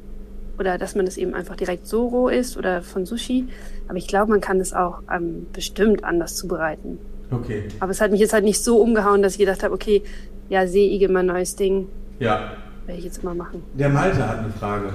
oder 0.59 0.79
dass 0.79 0.95
man 0.95 1.05
das 1.05 1.17
eben 1.17 1.35
einfach 1.35 1.57
direkt 1.57 1.87
so 1.87 2.07
roh 2.09 2.29
isst 2.29 2.57
oder 2.57 2.83
von 2.83 3.07
Sushi. 3.07 3.47
Aber 3.89 3.99
ich 3.99 4.07
glaube, 4.09 4.31
man 4.31 4.41
kann 4.41 4.59
das 4.59 4.73
auch 4.73 5.03
ähm, 5.15 5.47
bestimmt 5.53 6.05
anders 6.05 6.37
zubereiten. 6.37 6.99
Okay. 7.31 7.65
Aber 7.81 7.91
es 7.91 8.01
hat 8.01 8.11
mich 8.11 8.21
jetzt 8.21 8.33
halt 8.33 8.45
nicht 8.45 8.63
so 8.63 8.79
umgehauen, 8.81 9.23
dass 9.23 9.33
ich 9.33 9.39
gedacht 9.39 9.63
habe, 9.63 9.75
okay, 9.75 10.03
ja, 10.49 10.67
Seeigel, 10.67 11.09
mein 11.11 11.27
neues 11.27 11.57
Ding, 11.57 11.89
Ja. 12.21 12.53
werde 12.87 12.99
ich 12.99 13.05
jetzt 13.05 13.23
immer 13.23 13.35
machen. 13.35 13.63
Der 13.75 13.89
Malte 13.89 14.29
hat 14.29 14.39
eine 14.41 14.51
Frage. 14.51 14.91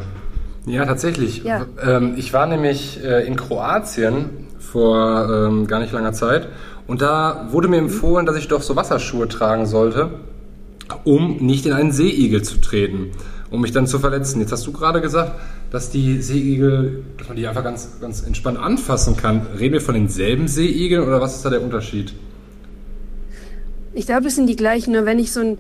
Ja, 0.65 0.85
tatsächlich. 0.85 1.43
Ja. 1.43 1.65
Ähm, 1.83 2.13
ich 2.17 2.31
war 2.33 2.45
nämlich 2.45 3.03
äh, 3.03 3.25
in 3.25 3.35
Kroatien 3.35 4.47
vor 4.59 5.27
ähm, 5.47 5.67
gar 5.67 5.79
nicht 5.79 5.91
langer 5.91 6.13
Zeit. 6.13 6.47
Und 6.85 7.01
da 7.01 7.47
wurde 7.51 7.67
mir 7.67 7.77
empfohlen, 7.77 8.25
dass 8.25 8.35
ich 8.35 8.47
doch 8.47 8.61
so 8.61 8.75
Wasserschuhe 8.75 9.27
tragen 9.27 9.65
sollte, 9.65 10.11
um 11.03 11.37
nicht 11.37 11.65
in 11.65 11.73
einen 11.73 11.91
Seeigel 11.91 12.41
zu 12.41 12.59
treten, 12.59 13.11
um 13.51 13.61
mich 13.61 13.71
dann 13.71 13.87
zu 13.87 13.99
verletzen. 13.99 14.39
Jetzt 14.39 14.51
hast 14.51 14.65
du 14.67 14.71
gerade 14.71 15.01
gesagt, 15.01 15.33
dass 15.71 15.89
die 15.89 16.21
Seeigel, 16.21 17.03
dass 17.17 17.27
man 17.27 17.37
die 17.37 17.47
einfach 17.47 17.63
ganz, 17.63 17.99
ganz 18.01 18.21
entspannt 18.21 18.57
anfassen 18.57 19.15
kann. 19.15 19.47
Reden 19.57 19.73
wir 19.73 19.81
von 19.81 19.95
denselben 19.95 20.47
Seeigeln 20.47 21.03
oder 21.03 21.21
was 21.21 21.35
ist 21.35 21.45
da 21.45 21.49
der 21.49 21.61
Unterschied? 21.61 22.13
Ich 23.93 24.05
glaube, 24.05 24.27
es 24.27 24.35
sind 24.35 24.47
die 24.47 24.55
gleichen, 24.55 24.93
nur 24.93 25.05
wenn 25.05 25.19
ich 25.19 25.31
so 25.31 25.41
ein 25.41 25.57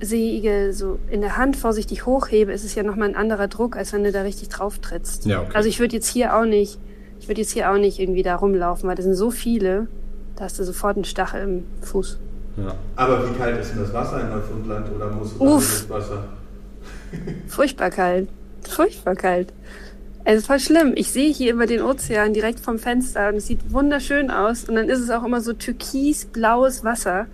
Seeigel 0.00 0.72
so 0.72 0.98
in 1.10 1.20
der 1.20 1.36
Hand 1.36 1.56
vorsichtig 1.56 2.06
hochhebe, 2.06 2.52
ist 2.52 2.64
es 2.64 2.74
ja 2.74 2.82
nochmal 2.82 3.08
ein 3.08 3.16
anderer 3.16 3.48
Druck, 3.48 3.76
als 3.76 3.92
wenn 3.92 4.04
du 4.04 4.12
da 4.12 4.22
richtig 4.22 4.48
drauf 4.48 4.78
trittst. 4.78 5.26
Ja, 5.26 5.42
okay. 5.42 5.50
Also 5.54 5.68
ich 5.68 5.78
würde 5.78 5.94
jetzt 5.94 6.08
hier 6.08 6.36
auch 6.36 6.44
nicht, 6.44 6.78
ich 7.20 7.28
würde 7.28 7.40
jetzt 7.40 7.52
hier 7.52 7.70
auch 7.70 7.76
nicht 7.76 7.98
irgendwie 7.98 8.22
da 8.22 8.36
rumlaufen, 8.36 8.88
weil 8.88 8.96
das 8.96 9.04
sind 9.04 9.14
so 9.14 9.30
viele, 9.30 9.88
da 10.36 10.44
hast 10.44 10.58
du 10.58 10.64
sofort 10.64 10.96
einen 10.96 11.04
Stachel 11.04 11.42
im 11.42 11.64
Fuß. 11.82 12.18
Ja. 12.56 12.74
Aber 12.96 13.28
wie 13.28 13.34
kalt 13.36 13.60
ist 13.60 13.72
denn 13.72 13.80
das 13.80 13.92
Wasser 13.92 14.20
in 14.20 14.30
Neufundland 14.30 14.86
oder 14.94 15.10
da 15.10 15.44
Uff. 15.44 15.82
ins 15.82 15.90
Wasser? 15.90 16.24
Furchtbar 17.48 17.90
kalt. 17.90 18.28
Furchtbar 18.68 19.14
kalt. 19.14 19.52
Es 20.24 20.38
ist 20.38 20.46
voll 20.46 20.60
schlimm. 20.60 20.92
Ich 20.96 21.10
sehe 21.10 21.32
hier 21.32 21.50
immer 21.50 21.66
den 21.66 21.80
Ozean 21.80 22.34
direkt 22.34 22.60
vom 22.60 22.78
Fenster 22.78 23.28
und 23.28 23.36
es 23.36 23.46
sieht 23.46 23.72
wunderschön 23.72 24.30
aus. 24.30 24.64
Und 24.64 24.74
dann 24.74 24.88
ist 24.88 25.00
es 25.00 25.10
auch 25.10 25.24
immer 25.24 25.40
so 25.40 25.52
türkisblaues 25.52 26.84
Wasser. 26.84 27.26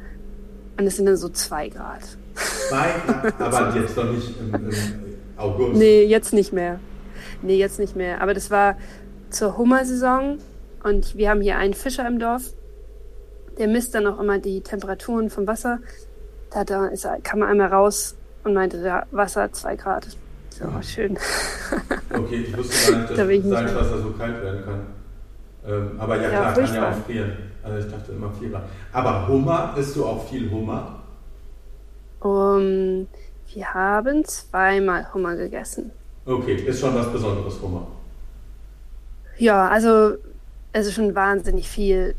Und 0.78 0.86
es 0.86 0.96
sind 0.96 1.06
dann 1.06 1.16
so 1.16 1.28
zwei 1.28 1.68
Grad. 1.68 2.02
Zwei 2.34 2.88
Grad, 3.06 3.40
aber 3.40 3.76
jetzt 3.76 3.96
doch 3.96 4.10
nicht 4.10 4.34
im, 4.38 4.54
im 4.54 4.70
August. 5.36 5.76
Nee, 5.76 6.04
jetzt 6.04 6.32
nicht 6.32 6.52
mehr. 6.52 6.78
Nee, 7.42 7.56
jetzt 7.56 7.78
nicht 7.78 7.96
mehr. 7.96 8.20
Aber 8.20 8.34
das 8.34 8.50
war 8.50 8.76
zur 9.30 9.56
Hummersaison 9.58 10.38
und 10.84 11.16
wir 11.16 11.30
haben 11.30 11.40
hier 11.40 11.58
einen 11.58 11.74
Fischer 11.74 12.06
im 12.06 12.18
Dorf. 12.18 12.52
Der 13.58 13.68
misst 13.68 13.94
dann 13.94 14.06
auch 14.06 14.20
immer 14.20 14.38
die 14.38 14.60
Temperaturen 14.60 15.30
vom 15.30 15.46
Wasser. 15.46 15.78
Da, 16.50 16.62
er, 16.62 16.92
ist 16.92 17.04
er, 17.04 17.20
kam 17.20 17.42
er 17.42 17.48
einmal 17.48 17.68
raus 17.68 18.14
und 18.44 18.54
meinte, 18.54 18.78
ja, 18.78 19.04
Wasser 19.10 19.52
zwei 19.52 19.76
Grad. 19.76 20.06
So, 20.50 20.64
schön. 20.82 21.18
Okay, 22.12 22.46
ich 22.46 22.56
wusste 22.56 22.92
gar 22.92 22.98
nicht, 23.00 23.10
dass 23.10 23.16
Da 23.16 23.28
ich 23.28 23.44
nicht 23.44 23.52
Salzwasser 23.52 23.98
so 24.00 24.10
kalt 24.12 24.42
werden 24.42 24.64
kann. 24.64 24.86
Ähm, 25.66 25.90
aber 25.98 26.16
ja, 26.16 26.30
Ja, 26.30 26.52
klar, 26.52 26.54
kann 26.54 26.74
ja 26.74 26.90
auch 26.90 27.04
frieren. 27.04 27.32
Also 27.62 27.86
ich 27.86 27.92
dachte 27.92 28.12
immer 28.12 28.30
4 28.32 28.50
Grad. 28.50 28.62
Aber 28.92 29.28
Hummer, 29.28 29.74
isst 29.76 29.96
du 29.96 30.06
auch 30.06 30.26
viel 30.28 30.48
Hummer? 30.50 31.00
Um, 32.20 33.08
wir 33.52 33.74
haben 33.74 34.24
zweimal 34.24 35.12
Hummer 35.12 35.36
gegessen. 35.36 35.90
Okay, 36.24 36.54
ist 36.54 36.80
schon 36.80 36.94
was 36.94 37.12
Besonderes, 37.12 37.60
Hummer. 37.60 37.86
Ja, 39.38 39.68
also 39.68 40.14
es 40.72 40.86
ist 40.86 40.94
schon 40.94 41.14
wahnsinnig 41.14 41.68
viel 41.68 42.14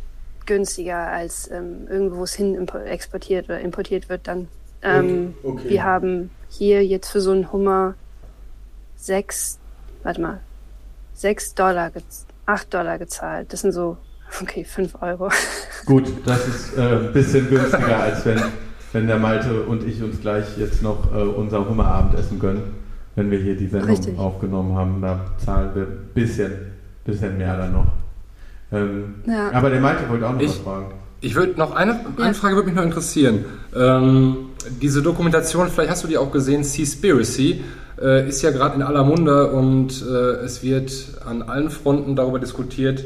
günstiger 0.48 0.98
als 0.98 1.50
ähm, 1.52 1.88
irgendwo 1.90 2.24
es 2.24 2.34
hin 2.34 2.68
exportiert 2.86 3.46
oder 3.46 3.60
importiert 3.60 4.10
wird 4.10 4.28
dann. 4.28 4.48
Ähm, 4.82 5.36
Okay, 5.44 5.52
okay. 5.60 5.70
Wir 5.70 5.84
haben 5.84 6.32
hier 6.50 6.84
jetzt 6.86 7.10
für 7.12 7.22
so 7.22 7.32
einen 7.32 7.52
Hummer 7.52 7.94
sechs, 8.96 9.60
warte 10.04 10.22
mal, 10.22 10.40
sechs 11.14 11.54
Dollar, 11.54 11.88
gez- 11.90 12.26
acht 12.46 12.74
Dollar 12.74 12.98
gezahlt. 12.98 13.54
Das 13.54 13.62
sind 13.62 13.72
so, 13.74 13.98
okay, 14.42 14.64
fünf 14.64 15.02
Euro. 15.02 15.30
Gut, 15.86 16.06
das 16.26 16.48
ist 16.48 16.78
äh, 16.78 16.82
ein 16.82 17.14
bisschen 17.14 17.50
günstiger, 17.50 18.00
als 18.00 18.26
wenn, 18.26 18.42
wenn 18.94 19.08
der 19.08 19.18
Malte 19.20 19.64
und 19.64 19.84
ich 19.88 20.02
uns 20.02 20.20
gleich 20.22 20.58
jetzt 20.58 20.82
noch 20.82 21.14
äh, 21.14 21.22
unser 21.22 21.68
Hummerabendessen 21.70 22.40
gönnen, 22.40 22.76
wenn 23.16 23.32
wir 23.32 23.40
hier 23.40 23.56
die 23.56 23.68
Sendung 23.68 23.90
Richtig. 23.90 24.18
aufgenommen 24.18 24.76
haben. 24.76 25.02
Da 25.02 25.26
zahlen 25.38 25.74
wir 25.76 25.84
ein 25.84 26.10
bisschen, 26.14 26.52
bisschen 27.06 27.38
mehr 27.38 27.58
dann 27.58 27.74
noch. 27.74 27.88
Ähm, 28.72 29.16
Ja. 29.26 29.52
Aber 29.54 29.70
der 29.70 29.80
Malte 29.80 30.10
wollte 30.10 30.28
auch 30.28 30.34
noch 30.34 30.42
Ich- 30.42 30.50
was 30.50 30.58
fragen. 30.58 30.86
Ich 31.22 31.36
würde 31.36 31.54
noch 31.58 31.74
eine, 31.76 31.94
Ja. 32.18 32.24
eine 32.26 32.34
Frage 32.34 32.56
würde 32.56 32.68
mich 32.68 32.76
noch 32.76 32.84
interessieren. 32.84 33.46
Ähm, 33.76 34.38
diese 34.82 35.02
Dokumentation, 35.02 35.68
vielleicht 35.70 35.90
hast 35.90 36.04
du 36.04 36.08
die 36.08 36.18
auch 36.18 36.32
gesehen, 36.32 36.64
Seaspiracy, 36.64 37.62
äh, 38.02 38.28
ist 38.28 38.42
ja 38.44 38.52
gerade 38.52 38.76
in 38.76 38.84
aller 38.84 39.04
Munde 39.04 39.52
und 39.52 40.04
äh, 40.08 40.44
es 40.46 40.62
wird 40.62 40.92
an 41.26 41.42
allen 41.42 41.70
Fronten 41.72 42.16
darüber 42.16 42.38
diskutiert, 42.40 43.04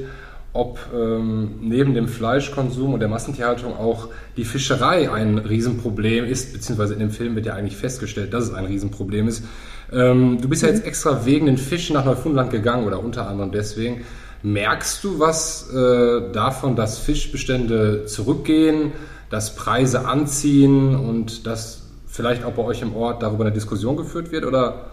ob 0.54 0.80
ähm, 0.94 1.52
neben 1.62 1.94
dem 1.94 2.10
Fleischkonsum 2.10 2.94
und 2.96 3.00
der 3.00 3.08
Massentierhaltung 3.08 3.74
auch 3.78 4.10
die 4.36 4.44
Fischerei 4.44 5.10
ein 5.10 5.38
Riesenproblem 5.38 6.26
ist, 6.26 6.52
beziehungsweise 6.52 6.94
in 6.94 7.00
dem 7.00 7.12
Film 7.12 7.36
wird 7.36 7.46
ja 7.46 7.54
eigentlich 7.54 7.78
festgestellt, 7.78 8.34
dass 8.34 8.46
es 8.46 8.54
ein 8.54 8.66
Riesenproblem 8.66 9.30
ist. 9.30 9.46
Ähm, 9.94 10.40
du 10.42 10.50
bist 10.50 10.64
ja 10.64 10.68
jetzt 10.68 10.86
extra 10.86 11.26
wegen 11.26 11.46
den 11.46 11.58
Fischen 11.58 11.94
nach 11.94 12.04
Neufundland 12.04 12.52
gegangen 12.52 12.86
oder 12.86 13.02
unter 13.02 13.30
anderem 13.30 13.52
deswegen. 13.54 14.02
Merkst 14.44 15.04
du 15.04 15.20
was 15.20 15.72
äh, 15.72 16.32
davon, 16.32 16.76
dass 16.76 16.98
Fischbestände 16.98 18.06
zurückgehen, 18.06 18.94
dass 19.30 19.56
Preise 19.56 20.06
anziehen 20.06 20.96
und 20.96 21.46
dass 21.46 21.84
vielleicht 22.08 22.44
auch 22.44 22.54
bei 22.54 22.64
euch 22.64 22.82
im 22.82 22.96
Ort 22.96 23.24
darüber 23.24 23.46
eine 23.46 23.54
Diskussion 23.54 23.96
geführt 23.96 24.32
wird 24.32 24.46
oder 24.46 24.92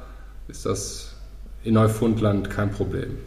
ist 0.48 0.66
das 0.66 1.14
in 1.64 1.74
Neufundland 1.74 2.50
kein 2.50 2.70
Problem? 2.70 3.18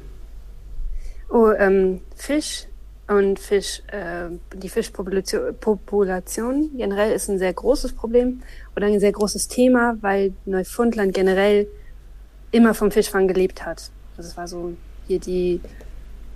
Oh, 1.30 1.52
ähm, 1.52 2.02
Fisch 2.16 2.68
und 3.08 3.40
Fisch, 3.40 3.82
äh, 3.88 4.30
die 4.56 4.70
Fischpopulation 4.70 5.56
Population 5.60 6.72
generell 6.76 7.14
ist 7.14 7.30
ein 7.30 7.40
sehr 7.40 7.54
großes 7.54 7.94
Problem 7.94 8.42
oder 8.76 8.88
ein 8.88 9.00
sehr 9.00 9.12
großes 9.12 9.48
Thema, 9.48 9.98
weil 10.02 10.34
Neufundland 10.46 11.14
generell 11.14 11.68
immer 12.52 12.74
vom 12.74 12.92
Fischfang 12.92 13.28
gelebt 13.28 13.66
hat. 13.66 13.90
Das 14.18 14.38
war 14.38 14.48
so 14.48 14.74
hier 15.08 15.20
die, 15.20 15.62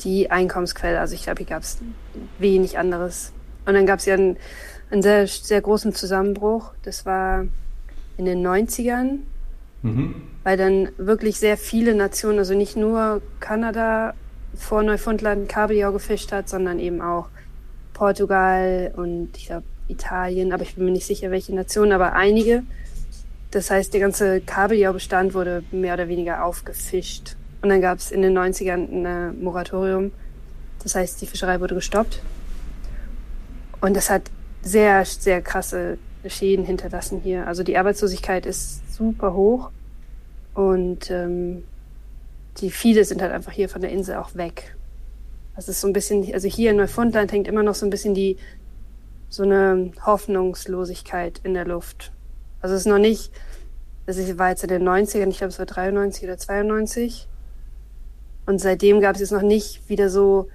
die 0.01 0.31
Einkommensquelle. 0.31 0.99
Also 0.99 1.15
ich 1.15 1.23
glaube, 1.23 1.39
hier 1.39 1.47
gab 1.47 1.63
es 1.63 1.79
wenig 2.39 2.77
anderes. 2.77 3.31
Und 3.65 3.73
dann 3.73 3.85
gab 3.85 3.99
es 3.99 4.05
ja 4.05 4.13
einen, 4.15 4.37
einen 4.91 5.01
sehr, 5.01 5.27
sehr 5.27 5.61
großen 5.61 5.93
Zusammenbruch. 5.93 6.71
Das 6.83 7.05
war 7.05 7.45
in 8.17 8.25
den 8.25 8.45
90ern, 8.45 9.19
Mhm. 9.81 10.15
weil 10.43 10.57
dann 10.57 10.89
wirklich 10.97 11.37
sehr 11.37 11.57
viele 11.57 11.93
Nationen, 11.93 12.39
also 12.39 12.55
nicht 12.55 12.75
nur 12.75 13.21
Kanada 13.39 14.15
vor 14.55 14.81
Neufundland 14.81 15.47
Kabeljau 15.47 15.91
gefischt 15.91 16.31
hat, 16.31 16.49
sondern 16.49 16.79
eben 16.79 17.01
auch 17.01 17.27
Portugal 17.93 18.91
und 18.95 19.29
ich 19.37 19.47
glaube 19.47 19.63
Italien, 19.87 20.53
aber 20.53 20.63
ich 20.63 20.75
bin 20.75 20.85
mir 20.85 20.91
nicht 20.91 21.05
sicher, 21.05 21.29
welche 21.29 21.53
Nationen, 21.53 21.91
aber 21.91 22.13
einige. 22.13 22.63
Das 23.51 23.69
heißt, 23.69 23.93
der 23.93 24.01
ganze 24.01 24.41
Kabeljaubestand 24.41 25.33
wurde 25.35 25.63
mehr 25.71 25.93
oder 25.93 26.07
weniger 26.07 26.43
aufgefischt. 26.43 27.35
Und 27.65 27.69
dann 27.69 27.81
gab 27.81 27.97
es 27.97 28.11
in 28.11 28.21
den 28.21 28.37
90ern 28.37 28.91
ein 28.91 29.41
Moratorium. 29.41 30.11
Das 30.83 30.93
heißt, 30.93 31.19
die 31.19 31.25
Fischerei 31.25 31.59
wurde 31.59 31.73
gestoppt. 31.73 32.21
Und 33.81 33.97
das 33.97 34.11
hat 34.11 34.21
sehr, 34.61 35.03
sehr 35.03 35.41
krasse 35.41 35.97
Schäden 36.27 36.63
hinterlassen 36.63 37.21
hier. 37.23 37.47
Also 37.47 37.63
die 37.63 37.75
Arbeitslosigkeit 37.75 38.45
ist 38.45 38.93
super 38.93 39.33
hoch. 39.33 39.71
Und 40.53 41.09
ähm, 41.09 41.63
die 42.57 42.69
viele 42.69 43.03
sind 43.03 43.23
halt 43.23 43.31
einfach 43.31 43.51
hier 43.51 43.67
von 43.67 43.81
der 43.81 43.89
Insel 43.89 44.17
auch 44.17 44.35
weg. 44.35 44.75
Das 45.55 45.67
ist 45.67 45.81
so 45.81 45.87
ein 45.87 45.93
bisschen, 45.93 46.31
also 46.35 46.47
hier 46.47 46.69
in 46.69 46.77
Neufundland 46.77 47.31
hängt 47.31 47.47
immer 47.47 47.63
noch 47.63 47.73
so 47.73 47.87
ein 47.87 47.89
bisschen 47.89 48.13
die, 48.13 48.37
so 49.27 49.41
eine 49.41 49.91
Hoffnungslosigkeit 50.05 51.41
in 51.41 51.55
der 51.55 51.65
Luft. 51.65 52.11
Also 52.61 52.75
es 52.75 52.81
ist 52.81 52.87
noch 52.87 52.99
nicht, 52.99 53.31
das 54.05 54.17
war 54.37 54.49
jetzt 54.49 54.61
in 54.61 54.69
den 54.69 54.87
90ern, 54.87 55.29
ich 55.29 55.39
glaube 55.39 55.49
es 55.49 55.57
war 55.57 55.65
93 55.65 56.25
oder 56.25 56.37
92. 56.37 57.27
Und 58.45 58.59
seitdem 58.59 59.01
gab 59.01 59.15
es 59.15 59.21
jetzt 59.21 59.31
noch 59.31 59.41
nicht 59.41 59.87
wieder 59.89 60.09
so 60.09 60.47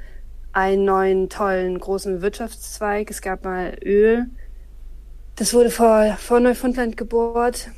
einen 0.52 0.84
neuen 0.84 1.28
tollen 1.28 1.78
großen 1.78 2.22
Wirtschaftszweig. 2.22 3.10
Es 3.10 3.20
gab 3.22 3.44
mal 3.44 3.76
Öl. 3.84 4.26
Das 5.36 5.54
wurde 5.54 5.70
vor, 5.70 6.16
vor 6.18 6.40
Neufundland 6.40 6.96
gebohrt 6.96 7.68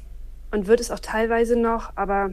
und 0.50 0.66
wird 0.66 0.80
es 0.80 0.90
auch 0.90 0.98
teilweise 1.00 1.58
noch, 1.58 1.92
aber 1.96 2.30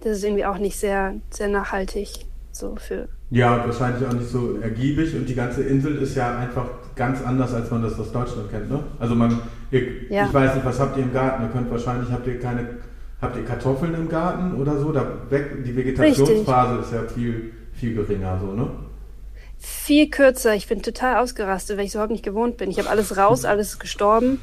das 0.00 0.18
ist 0.18 0.24
irgendwie 0.24 0.44
auch 0.44 0.58
nicht 0.58 0.78
sehr, 0.78 1.14
sehr 1.30 1.48
nachhaltig. 1.48 2.26
So 2.52 2.74
für. 2.76 3.08
Ja, 3.30 3.64
wahrscheinlich 3.66 4.06
auch 4.08 4.12
nicht 4.12 4.28
so 4.28 4.58
ergiebig 4.60 5.14
und 5.14 5.28
die 5.28 5.34
ganze 5.34 5.62
Insel 5.62 5.96
ist 5.96 6.16
ja 6.16 6.38
einfach 6.38 6.66
ganz 6.96 7.22
anders, 7.22 7.52
als 7.54 7.70
man 7.70 7.82
das 7.82 7.98
aus 8.00 8.10
Deutschland 8.10 8.50
kennt, 8.50 8.70
ne? 8.70 8.82
Also 8.98 9.14
man, 9.14 9.40
ihr, 9.70 9.82
Ja. 10.10 10.26
ich 10.26 10.34
weiß 10.34 10.54
nicht, 10.54 10.64
was 10.66 10.80
habt 10.80 10.96
ihr 10.96 11.04
im 11.04 11.12
Garten? 11.12 11.44
Ihr 11.44 11.50
könnt 11.50 11.70
wahrscheinlich, 11.70 12.10
habt 12.10 12.26
ihr 12.26 12.40
keine, 12.40 12.78
habt 13.20 13.36
ihr 13.36 13.44
Kartoffeln 13.44 13.94
im 13.94 14.08
Garten 14.08 14.60
oder 14.60 14.78
so? 14.78 14.92
Da 14.92 15.06
die 15.30 15.76
Vegetationsphase 15.76 16.80
ist 16.80 16.92
ja 16.92 17.02
viel, 17.04 17.52
viel 17.72 17.94
geringer, 17.94 18.38
so, 18.40 18.52
ne? 18.52 18.70
Viel 19.58 20.08
kürzer. 20.08 20.54
Ich 20.54 20.68
bin 20.68 20.82
total 20.82 21.16
ausgerastet, 21.16 21.76
weil 21.76 21.84
ich 21.84 21.90
es 21.90 21.94
überhaupt 21.94 22.12
nicht 22.12 22.24
gewohnt 22.24 22.56
bin. 22.56 22.70
Ich 22.70 22.78
habe 22.78 22.88
alles 22.88 23.16
raus, 23.16 23.44
alles 23.44 23.70
ist 23.70 23.78
gestorben. 23.80 24.40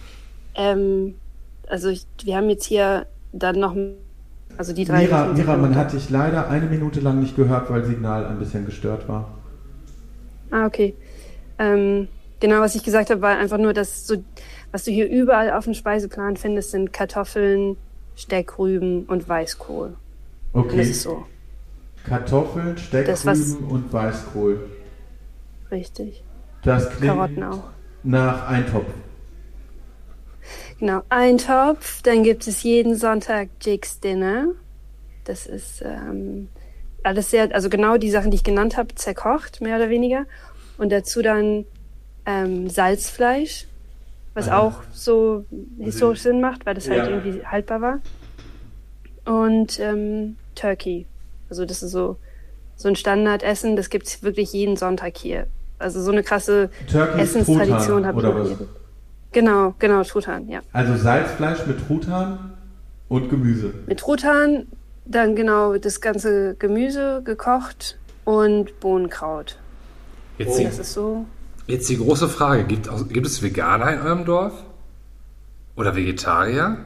Ähm, 0.56 1.16
also 1.68 1.90
ich, 1.90 2.06
wir 2.24 2.36
haben 2.36 2.50
jetzt 2.50 2.66
hier 2.66 3.06
dann 3.32 3.60
noch, 3.60 3.76
also 4.58 4.74
die 4.74 4.86
drei. 4.86 5.04
Mira, 5.04 5.28
Mira, 5.28 5.58
man 5.58 5.76
hat 5.76 5.94
dich 5.94 6.10
leider 6.10 6.50
eine 6.50 6.66
Minute 6.68 7.00
lang 7.00 7.20
nicht 7.20 7.36
gehört, 7.36 7.70
weil 7.70 7.86
Signal 7.86 8.26
ein 8.26 8.40
bisschen 8.40 8.66
gestört 8.66 9.08
war. 9.08 9.38
Ah, 10.52 10.66
okay. 10.66 10.96
Ähm, 11.58 12.08
genau, 12.40 12.60
was 12.60 12.76
ich 12.76 12.84
gesagt 12.84 13.10
habe, 13.10 13.22
war 13.22 13.38
einfach 13.38 13.58
nur, 13.58 13.74
dass 13.74 14.06
so, 14.06 14.24
was 14.72 14.84
du 14.84 14.92
hier 14.92 15.10
überall 15.10 15.52
auf 15.52 15.64
dem 15.64 15.74
Speiseplan 15.74 16.38
findest, 16.38 16.72
sind 16.72 16.94
Kartoffeln, 16.94 17.78
Steckrüben 18.16 19.06
und 19.06 19.28
Weißkohl. 19.28 19.96
Und 20.54 20.66
das 20.68 20.74
Okay. 20.74 20.82
ist 20.90 21.02
so. 21.04 21.26
Kartoffeln, 22.08 22.76
Das, 22.92 23.26
was- 23.26 23.40
Steckrüben 23.40 23.68
und 23.70 23.94
Weißkohl. 23.94 24.70
richtig. 25.72 26.24
Das 26.64 26.90
klingt 26.92 27.14
Karotten 27.14 27.44
auch. 27.44 27.64
nach 28.04 28.48
Eintopf. 28.48 28.86
Genau, 30.80 31.02
Eintopf. 31.10 32.02
Dann 32.04 32.24
gibt 32.24 32.48
es 32.48 32.64
jeden 32.64 32.96
Sonntag 32.96 33.50
Jake's 33.62 34.00
Dinner. 34.00 34.48
Das 35.24 35.46
ist 35.48 35.82
ähm, 35.84 36.50
alles 37.04 37.32
sehr, 37.32 37.54
also 37.54 37.70
genau 37.70 37.98
die 37.98 38.12
Sachen, 38.12 38.30
die 38.32 38.36
ich 38.36 38.44
genannt 38.44 38.78
habe, 38.78 38.94
zerkocht, 38.96 39.62
mehr 39.62 39.78
oder 39.78 39.90
weniger. 39.90 40.26
Und 40.78 40.92
dazu 40.92 41.22
dann 41.22 41.66
ähm, 42.26 42.70
Salzfleisch, 42.70 43.66
was 44.36 44.50
Aha. 44.50 44.60
auch 44.60 44.74
so 44.92 45.46
historisch 45.80 46.22
Sinn 46.22 46.40
macht, 46.42 46.66
weil 46.68 46.76
das 46.76 46.88
halt 46.90 47.08
Ja. 47.08 47.10
irgendwie 47.10 47.44
haltbar 47.46 47.82
war. 47.82 48.00
Und 49.26 49.80
ähm, 49.80 50.36
Turkey. 50.54 51.08
Also 51.50 51.66
das 51.66 51.82
ist 51.82 51.92
so, 51.92 52.18
so 52.76 52.88
ein 52.90 52.96
Standardessen, 52.96 53.76
das 53.76 53.90
gibt's 53.90 54.22
wirklich 54.22 54.54
jeden 54.54 54.76
Sonntag 54.76 55.18
hier. 55.18 55.48
Also 55.80 56.02
so 56.02 56.12
eine 56.12 56.22
krasse 56.24 56.70
Turkey 56.92 57.20
Essenstradition 57.22 58.06
habe 58.06 58.20
ich 58.20 58.26
oder 58.26 58.34
noch 58.38 58.50
was? 58.52 58.60
nie. 58.60 58.68
Genau, 59.32 59.74
genau, 59.80 60.04
Truthahn, 60.04 60.48
ja. 60.48 60.62
Also 60.72 60.96
Salzfleisch 60.96 61.66
mit 61.66 61.86
Truthahn 61.88 62.54
und 63.10 63.30
Gemüse. 63.30 63.74
Mit 63.88 64.00
Truthahn, 64.00 64.68
dann 65.06 65.36
genau 65.36 65.78
das 65.78 66.00
ganze 66.02 66.56
Gemüse 66.56 67.22
gekocht 67.24 67.98
und 68.24 68.80
Bohnenkraut. 68.80 69.58
Jetzt, 70.38 70.58
die, 70.60 70.64
Das 70.64 70.80
ist 70.80 70.94
so. 70.94 71.26
Jetzt 71.68 71.90
die 71.90 71.98
große 71.98 72.30
Frage: 72.30 72.66
gibt, 72.66 72.90
gibt 73.10 73.28
es 73.28 73.42
Veganer 73.42 73.94
in 73.94 74.02
eurem 74.02 74.26
Dorf? 74.26 74.54
Oder 75.76 75.96
Vegetarier? 75.96 76.86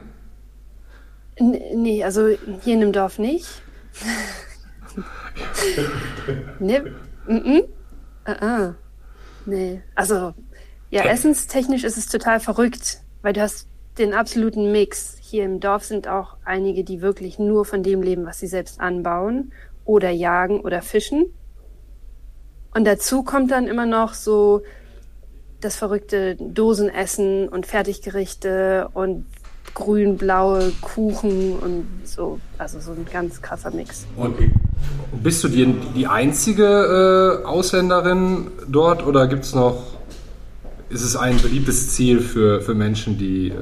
N 1.36 1.58
nee, 1.74 2.04
also 2.04 2.28
hier 2.62 2.74
in 2.74 2.80
dem 2.80 2.92
Dorf 2.92 3.18
nicht. 3.18 3.46
nee. 6.58 6.80
Mm 7.26 7.36
-mm. 7.36 7.62
Uh 8.26 8.32
-uh. 8.32 8.74
Nee. 9.46 9.82
Also, 9.94 10.34
ja, 10.90 11.04
essenstechnisch 11.04 11.84
ist 11.84 11.96
es 11.96 12.06
total 12.06 12.40
verrückt, 12.40 13.00
weil 13.22 13.32
du 13.32 13.40
hast 13.40 13.68
den 13.98 14.14
absoluten 14.14 14.72
Mix. 14.72 15.16
Hier 15.20 15.44
im 15.44 15.60
Dorf 15.60 15.84
sind 15.84 16.08
auch 16.08 16.36
einige, 16.44 16.84
die 16.84 17.00
wirklich 17.00 17.38
nur 17.38 17.64
von 17.64 17.82
dem 17.82 18.02
leben, 18.02 18.26
was 18.26 18.40
sie 18.40 18.48
selbst 18.48 18.80
anbauen 18.80 19.52
oder 19.84 20.10
jagen 20.10 20.60
oder 20.60 20.82
fischen. 20.82 21.26
Und 22.74 22.84
dazu 22.86 23.22
kommt 23.22 23.50
dann 23.50 23.66
immer 23.66 23.86
noch 23.86 24.14
so 24.14 24.62
das 25.60 25.76
verrückte 25.76 26.36
Dosenessen 26.36 27.48
und 27.48 27.66
Fertiggerichte 27.66 28.88
und 28.94 29.26
grün-blaue 29.74 30.72
Kuchen 30.80 31.56
und 31.58 31.86
so. 32.04 32.40
Also 32.58 32.80
so 32.80 32.92
ein 32.92 33.06
ganz 33.12 33.42
krasser 33.42 33.70
Mix. 33.70 34.06
Und 34.16 34.36
bist 35.22 35.44
du 35.44 35.48
die, 35.48 35.74
die 35.94 36.06
einzige 36.06 37.40
äh, 37.42 37.46
Ausländerin 37.46 38.48
dort 38.68 39.06
oder 39.06 39.26
gibt 39.26 39.44
es 39.44 39.54
noch, 39.54 39.82
ist 40.88 41.02
es 41.02 41.14
ein 41.16 41.36
beliebtes 41.40 41.90
Ziel 41.90 42.20
für, 42.20 42.60
für 42.62 42.74
Menschen, 42.74 43.18
die. 43.18 43.48
Äh, 43.48 43.54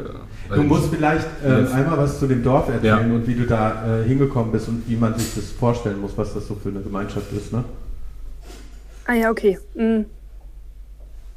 Du 0.55 0.63
musst 0.63 0.89
vielleicht 0.95 1.27
äh, 1.45 1.71
einmal 1.75 1.99
was 1.99 2.19
zu 2.21 2.27
dem 2.27 2.43
Dorf 2.43 2.69
erzählen 2.71 3.11
Ja. 3.11 3.15
und 3.15 3.27
wie 3.27 3.35
du 3.35 3.45
da 3.45 4.01
äh, 4.01 4.09
hingekommen 4.09 4.51
bist 4.51 4.67
und 4.69 4.83
wie 4.89 4.97
man 4.97 5.15
sich 5.19 5.35
das 5.35 5.51
vorstellen 5.51 6.01
muss, 6.01 6.13
was 6.17 6.33
das 6.33 6.49
so 6.49 6.55
für 6.55 6.71
eine 6.71 6.81
Gemeinschaft 6.81 7.31
ist, 7.33 7.53
ne? 7.53 7.65
Ah 9.09 9.15
ja, 9.15 9.31
okay. 9.31 9.59
Mm. 9.75 10.05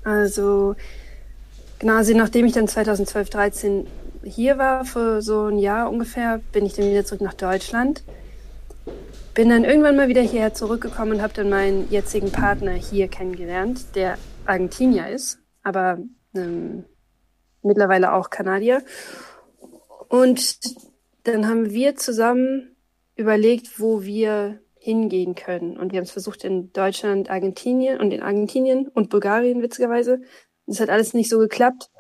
Also, 0.04 0.76
genau, 1.80 1.96
also 1.96 2.14
nachdem 2.18 2.46
ich 2.46 2.52
dann 2.52 2.68
2012, 2.68 3.30
13 3.30 3.88
hier 4.26 4.58
war, 4.58 4.84
für 4.84 5.22
so 5.22 5.46
ein 5.46 5.58
Jahr 5.58 5.90
ungefähr, 5.90 6.42
bin 6.52 6.66
ich 6.66 6.74
dann 6.74 6.90
wieder 6.90 7.06
zurück 7.06 7.22
nach 7.22 7.34
Deutschland. 7.34 8.04
Bin 9.34 9.48
dann 9.48 9.64
irgendwann 9.64 9.96
mal 9.96 10.10
wieder 10.10 10.22
hierher 10.22 10.54
zurückgekommen 10.54 11.14
und 11.14 11.22
habe 11.22 11.34
dann 11.34 11.50
meinen 11.50 11.90
jetzigen 11.90 12.34
Partner 12.34 12.74
hier 12.74 13.08
kennengelernt, 13.08 13.96
der 13.96 14.18
Argentinier 14.46 15.08
ist, 15.08 15.40
aber 15.64 15.98
ähm, 16.36 16.84
mittlerweile 17.62 18.12
auch 18.12 18.30
Kanadier. 18.30 18.84
Und 20.10 20.60
dann 21.24 21.48
haben 21.48 21.70
wir 21.72 21.96
zusammen 21.96 22.76
überlegt, 23.16 23.80
wo 23.80 24.04
wir 24.04 24.60
hingehen 24.82 25.36
können. 25.36 25.78
Und 25.78 25.92
wir 25.92 25.98
haben 25.98 26.06
es 26.06 26.12
versucht 26.12 26.44
in 26.44 26.74
Deutschland, 26.74 27.30
Argentinien 27.30 28.00
und 28.00 28.12
in 28.12 28.24
Argentinien 28.24 28.88
und 28.88 29.12
Bulgarien 29.12 29.62
witzigerweise. 29.62 30.22
Das 30.66 30.80
hat 30.80 30.90
alles 30.90 31.14
nicht 31.14 31.30
so 31.30 31.38
geklappt. 31.38 31.92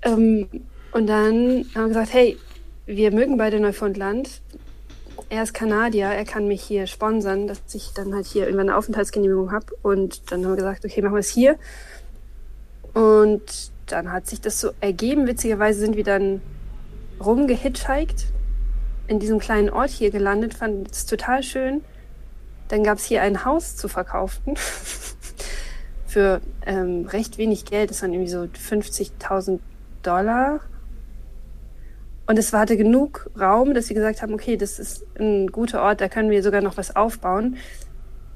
Ähm, 0.00 0.48
und 0.92 1.06
dann 1.06 1.66
haben 1.74 1.82
wir 1.82 1.88
gesagt, 1.88 2.14
hey, 2.14 2.38
wir 2.86 3.12
mögen 3.12 3.36
beide 3.36 3.60
Neufundland. 3.60 4.40
Er 5.28 5.42
ist 5.42 5.52
Kanadier, 5.52 6.06
er 6.06 6.24
kann 6.24 6.48
mich 6.48 6.62
hier 6.62 6.86
sponsern, 6.86 7.46
dass 7.46 7.60
ich 7.74 7.90
dann 7.94 8.14
halt 8.14 8.24
hier 8.24 8.44
irgendwann 8.44 8.70
eine 8.70 8.78
Aufenthaltsgenehmigung 8.78 9.52
habe. 9.52 9.66
Und 9.82 10.32
dann 10.32 10.42
haben 10.42 10.52
wir 10.52 10.56
gesagt, 10.56 10.86
okay, 10.86 11.02
machen 11.02 11.14
wir 11.14 11.20
es 11.20 11.28
hier. 11.28 11.58
Und 12.94 13.70
dann 13.86 14.10
hat 14.10 14.26
sich 14.26 14.40
das 14.40 14.58
so 14.58 14.70
ergeben. 14.80 15.26
Witzigerweise 15.26 15.80
sind 15.80 15.96
wir 15.96 16.04
dann 16.04 16.40
rumgehitchhiked, 17.22 18.24
in 19.06 19.18
diesem 19.18 19.38
kleinen 19.38 19.68
Ort 19.68 19.90
hier 19.90 20.10
gelandet, 20.10 20.54
fand 20.54 20.90
es 20.90 21.04
total 21.04 21.42
schön. 21.42 21.82
Dann 22.70 22.84
gab 22.84 22.98
es 22.98 23.04
hier 23.04 23.22
ein 23.22 23.44
Haus 23.44 23.76
zu 23.76 23.88
verkaufen 23.88 24.54
für 26.06 26.40
ähm, 26.64 27.06
recht 27.06 27.36
wenig 27.36 27.64
Geld. 27.64 27.90
Das 27.90 28.00
waren 28.00 28.12
irgendwie 28.12 28.30
so 28.30 28.42
50.000 28.42 29.58
Dollar. 30.02 30.60
Und 32.26 32.38
es 32.38 32.52
hatte 32.52 32.76
genug 32.76 33.28
Raum, 33.38 33.74
dass 33.74 33.88
wir 33.88 33.96
gesagt 33.96 34.22
haben, 34.22 34.32
okay, 34.32 34.56
das 34.56 34.78
ist 34.78 35.04
ein 35.18 35.48
guter 35.48 35.82
Ort, 35.82 36.00
da 36.00 36.08
können 36.08 36.30
wir 36.30 36.44
sogar 36.44 36.60
noch 36.60 36.76
was 36.76 36.94
aufbauen. 36.94 37.56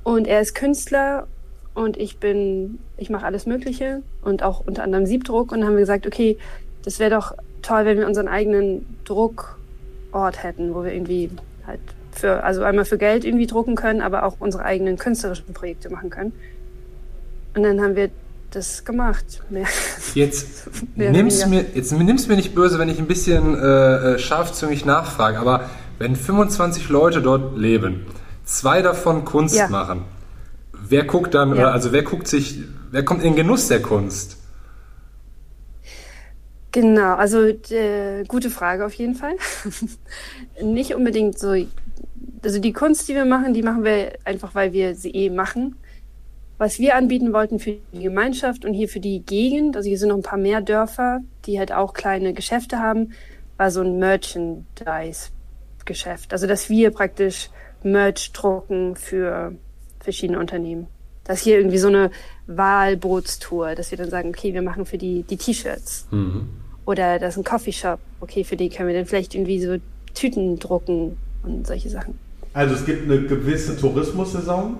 Und 0.03 0.27
er 0.27 0.41
ist 0.41 0.57
Künstler 0.57 1.29
und 1.75 1.97
ich 1.97 2.19
bin, 2.19 2.81
ich 2.97 3.09
mache 3.09 3.25
alles 3.25 3.47
Mögliche 3.47 4.03
und 4.23 4.43
auch 4.43 4.67
unter 4.67 4.83
anderem 4.83 5.07
Siebdruck. 5.07 5.53
Und 5.53 5.61
dann 5.61 5.69
haben 5.69 5.77
wir 5.77 5.83
gesagt, 5.83 6.09
okay, 6.09 6.39
das 6.85 6.99
wäre 6.99 7.11
doch 7.11 7.37
toll, 7.63 7.85
wenn 7.85 7.99
wir 7.99 8.09
unseren 8.09 8.27
eigenen 8.27 8.99
Druckort 9.05 10.43
hätten, 10.43 10.75
wo 10.75 10.83
wir 10.83 10.93
irgendwie 10.93 11.31
halt 11.65 11.81
für, 12.15 12.43
also 12.45 12.63
einmal 12.63 12.85
für 12.85 12.99
Geld 12.99 13.25
irgendwie 13.25 13.47
drucken 13.47 13.75
können, 13.77 14.01
aber 14.01 14.25
auch 14.25 14.37
unsere 14.39 14.65
eigenen 14.65 14.97
künstlerischen 14.99 15.53
Projekte 15.55 15.91
machen 15.91 16.11
können. 16.11 16.33
Und 17.57 17.63
dann 17.63 17.81
haben 17.81 17.97
wir 17.97 18.11
das 18.51 18.85
gemacht. 18.85 19.43
Mehr. 19.49 19.67
Jetzt 20.15 20.69
Mehr 20.97 21.11
nimm's 21.11 21.41
weniger. 21.45 21.63
mir, 21.65 21.67
jetzt 21.75 21.93
nimm's 21.93 22.29
mir 22.29 22.37
nicht 22.37 22.55
böse, 22.55 22.79
wenn 22.79 22.89
ich 22.89 22.99
ein 22.99 23.07
bisschen 23.07 23.55
äh, 23.57 24.15
äh, 24.15 24.19
scharfzüngig 24.19 24.85
nachfrage, 24.85 25.39
aber 25.39 25.69
wenn 25.99 26.17
25 26.17 26.89
Leute 26.89 27.21
dort 27.23 27.57
leben, 27.57 28.07
zwei 28.45 28.83
davon 28.83 29.25
Kunst 29.25 29.57
Ja. 29.57 29.69
machen, 29.69 30.05
wer 30.73 31.05
guckt 31.05 31.35
dann, 31.35 31.49
Ja. 31.51 31.55
oder 31.55 31.73
also 31.73 31.93
wer 31.93 32.03
guckt 32.03 32.29
sich, 32.29 32.61
wer 32.91 33.05
kommt 33.05 33.23
in 33.23 33.31
den 33.31 33.37
Genuss 33.37 33.69
der 33.69 33.83
Kunst? 33.83 34.37
Genau, 36.73 37.15
also 37.15 37.41
äh, 37.47 38.25
gute 38.27 38.51
Frage 38.51 38.85
auf 38.85 38.95
jeden 38.95 39.15
Fall. 39.15 39.35
Nicht 40.63 40.95
unbedingt 40.95 41.39
so, 41.39 41.55
also 42.45 42.59
die 42.59 42.73
Kunst, 42.73 43.09
die 43.09 43.15
wir 43.15 43.25
machen, 43.25 43.55
die 43.55 43.63
machen 43.63 43.85
wir 43.85 44.13
einfach, 44.25 44.55
weil 44.55 44.73
wir 44.73 44.95
sie 44.95 45.11
eh 45.11 45.31
machen. 45.31 45.77
Was 46.59 46.79
wir 46.79 46.95
anbieten 46.95 47.33
wollten 47.33 47.59
für 47.59 47.79
die 47.93 48.03
Gemeinschaft 48.03 48.65
und 48.65 48.75
hier 48.75 48.89
für 48.89 49.01
die 49.01 49.19
Gegend, 49.21 49.77
also 49.77 49.89
hier 49.89 49.99
sind 49.99 50.11
noch 50.11 50.17
ein 50.17 50.23
paar 50.23 50.39
mehr 50.39 50.61
Dörfer, 50.61 51.21
die 51.47 51.59
halt 51.59 51.73
auch 51.73 51.95
kleine 51.95 52.33
Geschäfte 52.33 52.79
haben, 52.79 53.13
war 53.57 53.73
so 53.73 53.81
ein 53.81 53.99
Merchandise-Geschäft. 53.99 56.33
Also 56.33 56.47
dass 56.47 56.71
wir 56.71 56.91
praktisch 56.91 57.51
Merch 57.83 58.33
drucken 58.33 58.95
für 58.97 59.53
verschiedene 60.01 60.39
Unternehmen. 60.39 60.87
Das 61.25 61.41
hier 61.41 61.57
irgendwie 61.57 61.79
so 61.79 61.89
eine 61.89 62.11
Wahlbootstour, 62.47 63.75
dass 63.75 63.91
wir 63.91 63.99
dann 63.99 64.11
sagen, 64.11 64.29
okay, 64.29 64.55
wir 64.55 64.63
machen 64.63 64.87
für 64.87 64.99
die 64.99 65.23
die 65.23 65.37
T-Shirts. 65.37 66.07
Oder 66.87 67.19
das 67.19 67.35
ist 67.35 67.39
ein 67.39 67.45
Coffeeshop. 67.45 67.99
Okay, 68.21 68.45
für 68.45 68.57
die 68.57 68.69
können 68.69 68.89
wir 68.89 68.95
dann 68.95 69.07
vielleicht 69.07 69.35
irgendwie 69.35 69.61
so 69.61 69.77
Tüten 70.15 70.59
drucken 70.59 71.17
und 71.43 71.67
solche 71.67 71.91
Sachen. 71.91 72.19
Also 72.55 72.75
es 72.77 72.85
gibt 72.87 73.11
eine 73.11 73.21
gewisse 73.23 73.77
Tourismussaison, 73.77 74.77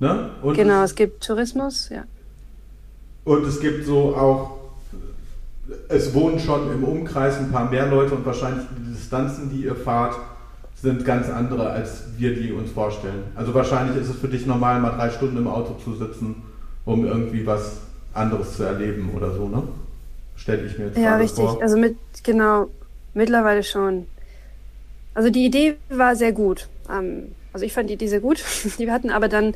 ne? 0.00 0.30
Und 0.42 0.54
Genau, 0.54 0.82
Es, 0.84 0.90
es 0.90 0.96
gibt 0.96 1.24
Tourismus, 1.24 1.88
ja. 1.90 2.04
und 3.24 3.44
es 3.46 3.60
gibt 3.60 3.84
so 3.84 4.14
auch, 4.16 4.50
es 5.88 6.14
wohnen 6.14 6.38
schon 6.38 6.70
im 6.72 6.84
Umkreis 6.84 7.38
ein 7.38 7.50
paar 7.50 7.68
mehr 7.70 7.86
Leute 7.88 8.14
und 8.14 8.24
wahrscheinlich 8.24 8.64
die 8.78 8.92
Distanzen, 8.92 9.50
die 9.50 9.64
ihr 9.64 9.74
fahrt, 9.74 10.14
sind 10.80 11.04
ganz 11.04 11.28
andere, 11.28 11.70
als 11.70 12.04
wir 12.16 12.34
die 12.34 12.52
uns 12.52 12.70
vorstellen. 12.70 13.24
Also 13.34 13.54
wahrscheinlich 13.54 13.96
ist 14.00 14.10
es 14.10 14.16
für 14.16 14.28
dich 14.28 14.46
normal, 14.46 14.80
mal 14.80 14.90
drei 14.90 15.10
Stunden 15.10 15.36
im 15.38 15.48
Auto 15.48 15.74
zu 15.82 15.94
sitzen, 15.94 16.42
um 16.84 17.04
irgendwie 17.06 17.44
was 17.46 17.78
anderes 18.12 18.56
zu 18.56 18.62
erleben 18.62 19.10
oder 19.16 19.32
so, 19.34 19.48
ne? 19.48 19.62
Stell 20.36 20.64
ich 20.66 20.78
mir 20.78 20.86
jetzt 20.86 20.98
Ja, 20.98 21.16
richtig. 21.16 21.44
vor. 21.44 21.60
Also 21.62 21.76
mit, 21.76 21.96
genau, 22.22 22.68
mittlerweile 23.14 23.62
schon. 23.62 24.06
Also 25.14 25.30
die 25.30 25.46
Idee 25.46 25.76
war 25.88 26.14
sehr 26.14 26.32
gut. 26.32 26.68
Ähm, 26.90 27.34
also 27.52 27.64
ich 27.64 27.72
fand 27.72 27.90
die 27.90 27.94
Idee 27.94 28.08
sehr 28.08 28.20
gut, 28.20 28.42
die 28.78 28.86
wir 28.86 28.92
hatten, 28.92 29.10
aber 29.10 29.28
dann 29.28 29.54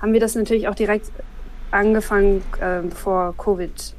haben 0.00 0.12
wir 0.12 0.20
das 0.20 0.34
natürlich 0.34 0.68
auch 0.68 0.74
direkt 0.74 1.10
angefangen, 1.70 2.42
ähm, 2.60 2.90
bevor 2.90 3.36
Covid 3.36 3.94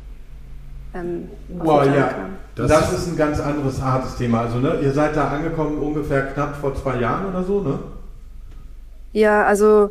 ähm, 0.96 1.30
Plan 1.62 1.94
ja, 1.94 2.08
kam. 2.08 2.30
das, 2.56 2.70
Das- 2.70 2.94
ist 2.94 3.08
ein 3.08 3.18
ganz 3.18 3.40
anderes, 3.40 3.82
hartes 3.82 4.16
Thema. 4.16 4.42
Also, 4.42 4.60
ne, 4.60 4.80
ihr 4.82 4.92
seid 4.92 5.16
da 5.16 5.28
angekommen 5.28 5.78
ungefähr 5.78 6.24
knapp 6.28 6.56
vor 6.56 6.76
zwei 6.76 7.00
Jahren 7.00 7.28
oder 7.28 7.44
so, 7.44 7.62
ne? 7.62 7.80
Ja, 9.14 9.46
also 9.46 9.90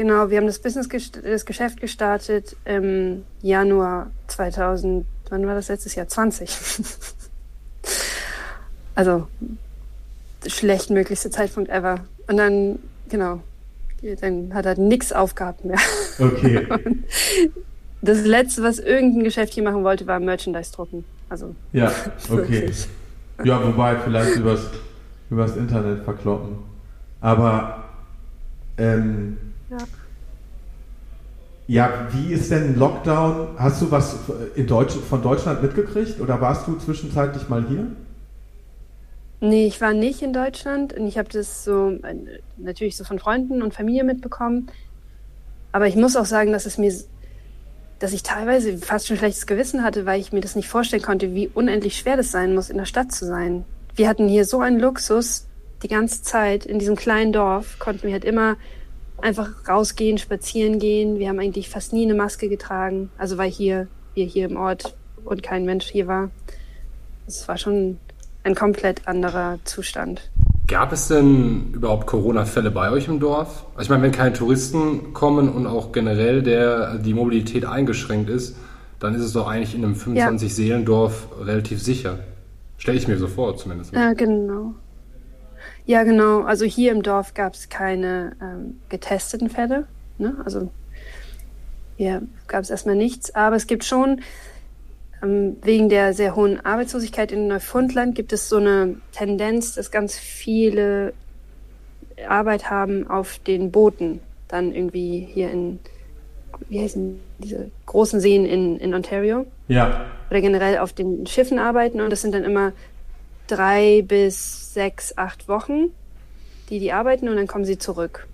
Genau, 0.00 0.30
wir 0.30 0.38
haben 0.38 0.46
das 0.46 0.58
Business, 0.58 0.88
das 1.22 1.44
Geschäft 1.44 1.78
gestartet 1.78 2.56
im 2.64 3.26
Januar 3.42 4.10
2000, 4.28 5.04
wann 5.28 5.46
war 5.46 5.54
das 5.54 5.68
letztes 5.68 5.94
Jahr? 5.94 6.08
20. 6.08 6.50
also, 8.94 9.26
schlechtmöglichste 10.46 11.28
Zeitpunkt 11.30 11.68
ever. 11.68 12.06
Und 12.30 12.36
dann, 12.36 12.78
genau, 13.08 13.40
dann 14.20 14.54
hat 14.54 14.64
er 14.64 14.78
nix 14.78 15.12
aufgehabt 15.12 15.64
mehr. 15.64 15.78
Okay. 16.18 16.66
Das 18.02 18.24
letzte, 18.24 18.62
was 18.62 18.78
irgendein 18.78 19.24
Geschäft 19.24 19.52
hier 19.52 19.62
machen 19.62 19.84
wollte, 19.84 20.06
war 20.06 20.18
Merchandise 20.20 20.72
drucken. 20.72 21.04
Also, 21.28 21.54
Ja, 21.74 21.92
okay. 22.30 22.70
Ja, 23.44 23.62
wobei 23.62 23.96
vielleicht 23.96 24.36
übers, 24.36 24.70
übers 25.28 25.54
Internet 25.54 26.04
verkloppen. 26.04 26.60
Aber 27.20 27.84
ähm, 28.78 29.36
Ja. 29.68 29.76
ja, 31.66 32.08
wie 32.12 32.32
ist 32.32 32.50
denn 32.50 32.78
Lockdown? 32.78 33.48
Hast 33.58 33.82
du 33.82 33.90
was 33.90 34.16
in 34.54 34.66
Deutsch, 34.66 34.94
von 34.94 35.20
Deutschland 35.20 35.62
mitgekriegt 35.62 36.20
oder 36.20 36.40
warst 36.40 36.66
du 36.68 36.78
zwischenzeitlich 36.78 37.50
mal 37.50 37.66
hier? 37.68 37.86
Nee, 39.40 39.66
ich 39.66 39.80
war 39.80 39.94
nicht 39.94 40.20
in 40.20 40.34
Deutschland 40.34 40.92
und 40.92 41.06
ich 41.06 41.16
habe 41.16 41.30
das 41.30 41.64
so 41.64 41.90
äh, 42.02 42.14
natürlich 42.58 42.96
so 42.96 43.04
von 43.04 43.18
Freunden 43.18 43.62
und 43.62 43.72
Familie 43.72 44.04
mitbekommen. 44.04 44.70
Aber 45.72 45.86
ich 45.86 45.96
muss 45.96 46.16
auch 46.16 46.26
sagen, 46.26 46.52
dass 46.52 46.66
es 46.66 46.76
mir, 46.76 46.92
dass 47.98 48.12
ich 48.12 48.22
teilweise 48.22 48.76
fast 48.76 49.06
schon 49.06 49.16
schlechtes 49.16 49.46
Gewissen 49.46 49.82
hatte, 49.82 50.04
weil 50.04 50.20
ich 50.20 50.32
mir 50.32 50.40
das 50.42 50.56
nicht 50.56 50.68
vorstellen 50.68 51.02
konnte, 51.02 51.34
wie 51.34 51.48
unendlich 51.48 51.96
schwer 51.96 52.18
das 52.18 52.30
sein 52.30 52.54
muss, 52.54 52.68
in 52.68 52.76
der 52.76 52.84
Stadt 52.84 53.12
zu 53.12 53.24
sein. 53.24 53.64
Wir 53.94 54.08
hatten 54.08 54.28
hier 54.28 54.44
so 54.44 54.60
einen 54.60 54.78
Luxus 54.78 55.46
die 55.82 55.88
ganze 55.88 56.22
Zeit 56.22 56.66
in 56.66 56.78
diesem 56.78 56.96
kleinen 56.96 57.32
Dorf, 57.32 57.78
konnten 57.78 58.02
wir 58.02 58.12
halt 58.12 58.24
immer 58.24 58.56
einfach 59.22 59.68
rausgehen, 59.68 60.18
spazieren 60.18 60.78
gehen. 60.78 61.18
Wir 61.18 61.28
haben 61.28 61.38
eigentlich 61.38 61.68
fast 61.68 61.92
nie 61.92 62.04
eine 62.04 62.14
Maske 62.14 62.48
getragen. 62.48 63.10
Also 63.16 63.38
weil 63.38 63.50
hier, 63.50 63.88
wir 64.14 64.26
hier 64.26 64.46
im 64.46 64.56
Ort 64.56 64.94
und 65.24 65.42
kein 65.42 65.64
Mensch 65.64 65.86
hier 65.86 66.06
war. 66.06 66.30
Es 67.26 67.46
war 67.48 67.58
schon 67.58 67.98
ein 68.44 68.54
komplett 68.54 69.06
anderer 69.06 69.58
Zustand. 69.64 70.30
Gab 70.66 70.92
es 70.92 71.08
denn 71.08 71.72
überhaupt 71.72 72.06
Corona-Fälle 72.06 72.70
bei 72.70 72.90
euch 72.90 73.08
im 73.08 73.18
Dorf? 73.18 73.66
Also 73.74 73.82
ich 73.82 73.90
meine, 73.90 74.02
wenn 74.04 74.12
keine 74.12 74.32
Touristen 74.32 75.12
kommen 75.12 75.48
und 75.48 75.66
auch 75.66 75.90
generell 75.90 76.42
der, 76.42 76.98
die 76.98 77.12
Mobilität 77.12 77.64
eingeschränkt 77.64 78.30
ist, 78.30 78.56
dann 79.00 79.14
ist 79.14 79.22
es 79.22 79.32
doch 79.32 79.48
eigentlich 79.48 79.74
in 79.74 79.84
einem 79.84 79.94
25-Seelendorf 79.94 81.26
relativ 81.40 81.82
sicher. 81.82 82.20
Stelle 82.78 82.98
ich 82.98 83.08
mir 83.08 83.18
so 83.18 83.26
vor, 83.26 83.56
zumindest. 83.56 83.92
Ja, 83.92 84.12
genau. 84.12 84.74
Ja, 85.86 86.04
genau. 86.04 86.42
Also 86.42 86.64
hier 86.64 86.92
im 86.92 87.02
Dorf 87.02 87.34
gab 87.34 87.54
es 87.54 87.68
keine 87.68 88.36
ähm, 88.40 88.78
getesteten 88.88 89.50
Fälle. 89.50 89.86
Ne? 90.18 90.36
Also 90.44 90.70
hier 91.96 92.22
gab 92.46 92.62
es 92.62 92.70
erstmal 92.70 92.96
nichts. 92.96 93.34
Aber 93.34 93.56
es 93.56 93.66
gibt 93.66 93.84
schon, 93.84 94.20
wegen 95.22 95.88
der 95.88 96.14
sehr 96.14 96.34
hohen 96.34 96.64
Arbeitslosigkeit 96.64 97.30
in 97.30 97.48
Neufundland, 97.48 98.14
gibt 98.14 98.32
es 98.32 98.48
so 98.48 98.56
eine 98.56 98.96
Tendenz, 99.12 99.74
dass 99.74 99.90
ganz 99.90 100.16
viele 100.16 101.12
Arbeit 102.26 102.70
haben 102.70 103.08
auf 103.08 103.38
den 103.40 103.70
Booten. 103.70 104.20
Dann 104.48 104.74
irgendwie 104.74 105.28
hier 105.32 105.50
in, 105.50 105.78
wie 106.68 106.80
heißen 106.80 107.20
diese 107.38 107.70
großen 107.86 108.20
Seen 108.20 108.46
in, 108.46 108.78
in 108.78 108.94
Ontario 108.94 109.46
Ja. 109.68 110.06
oder 110.30 110.40
generell 110.40 110.78
auf 110.78 110.92
den 110.92 111.26
Schiffen 111.26 111.58
arbeiten 111.58 112.00
und 112.00 112.10
das 112.10 112.22
sind 112.22 112.34
dann 112.34 112.44
immer 112.44 112.72
drei 113.46 114.02
bis 114.06 114.72
sechs, 114.74 115.16
acht 115.18 115.48
Wochen, 115.48 115.92
die 116.70 116.78
die 116.78 116.92
arbeiten 116.92 117.28
und 117.28 117.36
dann 117.36 117.46
kommen 117.46 117.64
sie 117.64 117.78
zurück. 117.78 118.26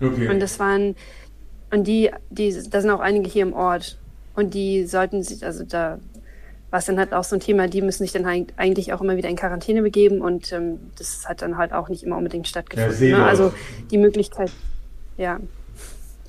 Okay. 0.00 0.28
Und 0.28 0.40
das 0.40 0.58
waren, 0.58 0.94
und 1.70 1.86
die, 1.86 2.10
die, 2.30 2.56
da 2.70 2.80
sind 2.80 2.90
auch 2.90 3.00
einige 3.00 3.28
hier 3.28 3.42
im 3.42 3.52
Ort 3.52 3.98
und 4.34 4.54
die 4.54 4.84
sollten 4.84 5.22
sich, 5.22 5.44
also 5.44 5.64
da 5.64 5.98
war 6.72 6.78
es 6.80 6.86
dann 6.86 6.98
halt 6.98 7.12
auch 7.14 7.22
so 7.22 7.36
ein 7.36 7.40
Thema, 7.40 7.68
die 7.68 7.82
müssen 7.82 8.02
sich 8.02 8.10
dann 8.12 8.24
eig- 8.26 8.48
eigentlich 8.56 8.92
auch 8.92 9.00
immer 9.00 9.16
wieder 9.16 9.28
in 9.28 9.36
Quarantäne 9.36 9.82
begeben 9.82 10.20
und 10.20 10.50
ähm, 10.52 10.80
das 10.98 11.28
hat 11.28 11.42
dann 11.42 11.56
halt 11.58 11.72
auch 11.72 11.88
nicht 11.88 12.02
immer 12.02 12.16
unbedingt 12.16 12.48
stattgefunden. 12.48 12.92
Seeleute. 12.96 13.22
ne? 13.22 13.28
Also 13.28 13.52
die 13.90 13.98
Möglichkeit, 13.98 14.50
ja, 15.16 15.38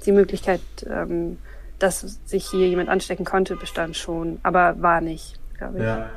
die 0.06 0.12
Möglichkeit, 0.12 0.62
ähm, 0.88 1.38
dass 1.80 2.20
sich 2.26 2.46
hier 2.46 2.68
jemand 2.68 2.90
anstecken 2.90 3.26
konnte, 3.26 3.56
bestand 3.56 3.96
schon, 3.98 4.40
aber 4.44 4.76
war 4.82 5.02
nicht, 5.02 5.40
glaube 5.58 5.78
ich. 5.80 5.84
Ja. 5.84 6.10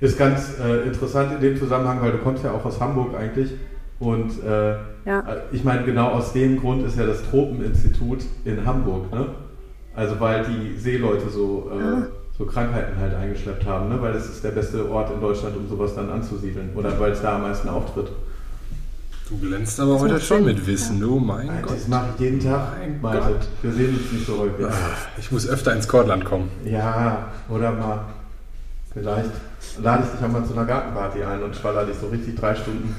Ist 0.00 0.16
ganz 0.18 0.58
äh, 0.60 0.82
interessant 0.86 1.32
in 1.34 1.40
dem 1.40 1.56
Zusammenhang, 1.58 2.00
weil 2.02 2.12
du 2.12 2.18
kommst 2.18 2.44
ja 2.44 2.52
auch 2.52 2.64
aus 2.64 2.80
Hamburg 2.80 3.14
eigentlich. 3.18 3.52
Und 3.98 4.44
äh, 4.44 4.72
Ja. 5.06 5.24
ich 5.52 5.64
meine, 5.64 5.84
genau 5.84 6.08
aus 6.10 6.32
dem 6.34 6.60
Grund 6.60 6.84
ist 6.86 6.98
ja 6.98 7.06
das 7.06 7.22
Tropeninstitut 7.30 8.24
in 8.44 8.64
Hamburg, 8.66 9.10
ne? 9.12 9.28
Also 9.94 10.20
weil 10.20 10.44
die 10.44 10.76
Seeleute 10.78 11.30
so, 11.30 11.70
äh, 11.72 11.82
Ah. 11.82 12.06
So 12.38 12.44
Krankheiten 12.44 12.98
halt 13.00 13.14
eingeschleppt 13.14 13.64
haben, 13.66 13.88
ne? 13.88 14.00
Weil 14.00 14.14
es 14.14 14.26
ist 14.26 14.44
der 14.44 14.50
beste 14.50 14.88
Ort 14.90 15.10
in 15.14 15.20
Deutschland, 15.20 15.56
um 15.56 15.68
sowas 15.68 15.94
dann 15.94 16.10
anzusiedeln. 16.10 16.70
Oder 16.74 16.98
weil 17.00 17.12
es 17.12 17.22
da 17.22 17.36
am 17.36 17.42
meisten 17.42 17.68
auftritt. 17.68 18.08
Du 19.28 19.38
glänzt 19.38 19.80
aber 19.80 19.98
heute 19.98 20.14
macht 20.14 20.22
schon 20.24 20.44
mit 20.44 20.64
Wissen, 20.66 21.00
du, 21.00 21.18
mein 21.18 21.48
Alter, 21.50 21.62
Gott. 21.62 21.76
Das 21.76 21.88
mache 21.88 22.06
ich 22.14 22.20
jeden 22.20 22.38
Tag, 22.40 22.68
Mein 22.78 23.00
Malte. 23.00 23.26
Gott. 23.28 23.48
Wir 23.62 23.72
sehen 23.72 23.96
uns 23.98 24.12
nicht 24.12 24.26
so 24.26 24.38
häufig. 24.38 24.66
Ich 25.18 25.32
muss 25.32 25.48
öfter 25.48 25.72
ins 25.72 25.88
Kortland 25.88 26.24
kommen. 26.24 26.48
Ja, 26.64 27.26
oder 27.48 27.72
mal, 27.72 28.04
vielleicht 28.92 29.30
lade 29.82 30.04
ich 30.04 30.10
dich 30.16 30.24
auch 30.24 30.32
mal 30.32 30.44
zu 30.44 30.52
einer 30.52 30.64
Gartenparty 30.64 31.24
ein 31.24 31.42
und 31.42 31.56
schwaller 31.56 31.84
dich 31.86 31.96
so 32.00 32.06
richtig 32.06 32.36
drei 32.36 32.54
Stunden 32.54 32.94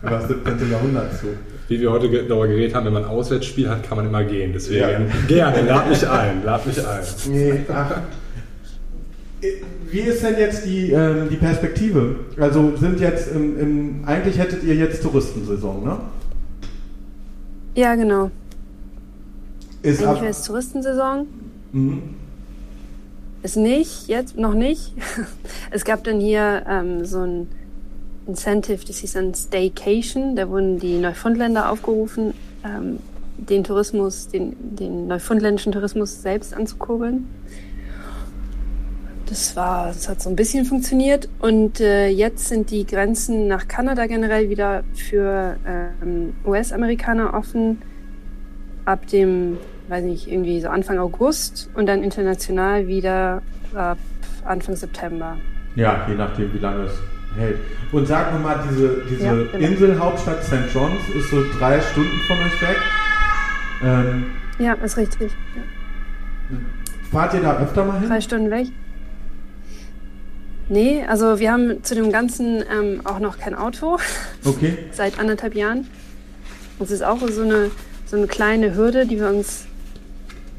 über 0.00 0.10
das 0.12 0.28
17. 0.28 0.70
Jahrhundert 0.70 1.18
zu. 1.18 1.26
Wie 1.68 1.78
wir 1.78 1.90
heute 1.92 2.08
darüber 2.08 2.48
geredet 2.48 2.74
haben, 2.74 2.86
wenn 2.86 2.94
man 2.94 3.04
ein 3.04 3.10
Auswärtsspiel 3.10 3.68
hat, 3.68 3.82
kann 3.82 3.98
man 3.98 4.06
immer 4.06 4.24
gehen. 4.24 4.52
Deswegen 4.54 4.80
Ja. 4.80 4.98
gerne, 5.28 5.60
lad 5.62 5.90
mich 5.90 6.08
ein, 6.08 6.42
lad 6.42 6.66
mich 6.66 6.78
ein. 6.86 7.00
Nee, 7.28 7.60
ach. 7.72 7.90
Wie 9.90 10.00
ist 10.00 10.22
denn 10.22 10.38
jetzt 10.38 10.64
die, 10.64 10.92
ähm, 10.92 11.28
die 11.30 11.36
Perspektive? 11.36 12.20
Also 12.38 12.76
sind 12.76 13.00
jetzt 13.00 13.32
im, 13.32 13.58
im, 13.58 14.04
eigentlich 14.04 14.38
hättet 14.38 14.62
ihr 14.62 14.74
jetzt 14.74 15.02
Touristensaison, 15.02 15.82
ne? 15.84 15.98
Ja, 17.74 17.94
genau. 17.94 18.30
Ist 19.82 20.02
Eigentlich 20.02 20.20
wäre 20.22 20.30
es 20.30 20.42
Touristensaison. 20.42 21.26
mhm. 21.72 22.02
Ist 23.42 23.56
nicht, 23.56 24.08
jetzt 24.08 24.36
noch 24.36 24.52
nicht. 24.52 24.92
Es 25.70 25.84
gab 25.84 26.04
dann 26.04 26.20
hier 26.20 26.62
ähm, 26.68 27.06
so 27.06 27.20
ein 27.20 27.48
Incentive, 28.26 28.84
das 28.86 28.98
hieß 28.98 29.14
dann 29.14 29.34
Staycation. 29.34 30.36
Da 30.36 30.48
wurden 30.50 30.78
die 30.78 30.98
Neufundländer 30.98 31.70
aufgerufen, 31.70 32.34
ähm, 32.64 32.98
den 33.38 33.64
Tourismus, 33.64 34.28
den, 34.28 34.54
den 34.76 35.06
neufundländischen 35.06 35.72
Tourismus 35.72 36.20
selbst 36.20 36.52
anzukurbeln. 36.52 37.26
Das 39.30 39.54
war, 39.54 39.86
das 39.86 40.08
hat 40.08 40.20
so 40.20 40.28
ein 40.28 40.34
bisschen 40.34 40.64
funktioniert. 40.64 41.28
Und 41.38 41.80
äh, 41.80 42.08
jetzt 42.08 42.48
sind 42.48 42.70
die 42.70 42.84
Grenzen 42.84 43.46
nach 43.46 43.68
Kanada 43.68 44.06
generell 44.06 44.50
wieder 44.50 44.82
für 44.92 45.56
ähm, 45.64 46.34
US-Amerikaner 46.44 47.32
offen. 47.32 47.80
Ab 48.86 49.06
dem, 49.06 49.56
weiß 49.88 50.02
nicht, 50.02 50.26
irgendwie 50.28 50.60
so 50.60 50.68
Anfang 50.68 50.98
August 50.98 51.70
und 51.74 51.86
dann 51.86 52.02
international 52.02 52.88
wieder 52.88 53.40
ab 53.72 53.98
Anfang 54.44 54.74
September. 54.74 55.36
Ja, 55.76 56.04
je 56.08 56.16
nachdem, 56.16 56.52
wie 56.52 56.58
lange 56.58 56.86
es 56.86 56.92
hält. 57.36 57.58
Und 57.92 58.08
sag 58.08 58.32
mir 58.32 58.40
mal, 58.40 58.60
diese, 58.68 59.04
diese 59.08 59.24
Ja, 59.24 59.32
genau. 59.34 59.64
Inselhauptstadt 59.64 60.42
St. 60.42 60.74
John's 60.74 61.08
ist 61.16 61.30
so 61.30 61.44
drei 61.56 61.80
Stunden 61.80 62.18
von 62.26 62.36
euch 62.38 62.62
weg. 62.62 62.76
Ähm, 63.84 64.24
Ja, 64.58 64.72
ist 64.72 64.96
richtig. 64.96 65.30
Ja. 65.54 66.56
fahrt 67.12 67.34
ihr 67.34 67.42
da 67.42 67.58
öfter 67.60 67.84
mal 67.84 68.00
hin? 68.00 68.08
Drei 68.08 68.20
Stunden 68.20 68.50
weg. 68.50 68.66
Nee, 70.70 71.02
also 71.06 71.40
wir 71.40 71.50
haben 71.52 71.82
zu 71.82 71.94
dem 71.96 72.12
Ganzen 72.12 72.58
ähm, 72.72 73.00
auch 73.04 73.18
noch 73.18 73.38
kein 73.38 73.54
Auto 73.56 73.98
Okay. 74.44 74.78
seit 74.92 75.18
anderthalb 75.18 75.54
Jahren. 75.56 75.86
Das 76.78 76.90
ist 76.92 77.02
auch 77.02 77.18
so 77.28 77.42
eine, 77.42 77.70
so 78.06 78.16
eine 78.16 78.26
kleine 78.28 78.74
Hürde, 78.76 79.04
die 79.04 79.18
wir 79.18 79.28
uns, 79.28 79.64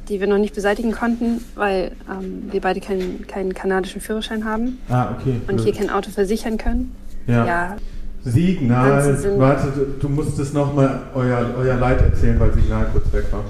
die 0.09 0.19
wir 0.19 0.27
noch 0.27 0.37
nicht 0.37 0.53
beseitigen 0.53 0.91
konnten, 0.91 1.43
weil 1.55 1.93
ähm, 2.09 2.43
wir 2.51 2.59
beide 2.59 2.81
keinen, 2.81 3.25
keinen 3.25 3.53
kanadischen 3.53 4.01
Führerschein 4.01 4.43
haben 4.43 4.79
Ah, 4.89 5.15
okay. 5.17 5.39
und 5.47 5.61
hier 5.61 5.73
kein 5.73 5.89
Auto 5.89 6.11
versichern 6.11 6.57
können. 6.57 6.93
ja. 7.27 7.45
Ja, 7.45 7.77
Signal, 8.23 9.17
warte, 9.39 9.73
du, 9.99 10.07
musstest 10.07 10.53
nochmal 10.53 10.99
euer, 11.15 11.55
euer 11.57 11.75
Leid 11.77 12.01
erzählen, 12.01 12.39
weil 12.39 12.53
Signal 12.53 12.85
kurz 12.93 13.11
weg 13.11 13.23
war. 13.31 13.43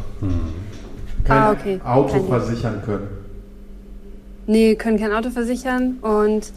Kein 1.25 1.37
Ah, 1.37 1.51
okay. 1.51 1.81
Auto 1.83 2.13
Kein 2.13 2.27
versichern 2.27 2.81
können. 2.85 3.07
Nee, 4.47 4.75
können 4.75 4.99
kein 4.99 5.13
Auto 5.13 5.29
versichern 5.29 5.97
und 6.01 6.51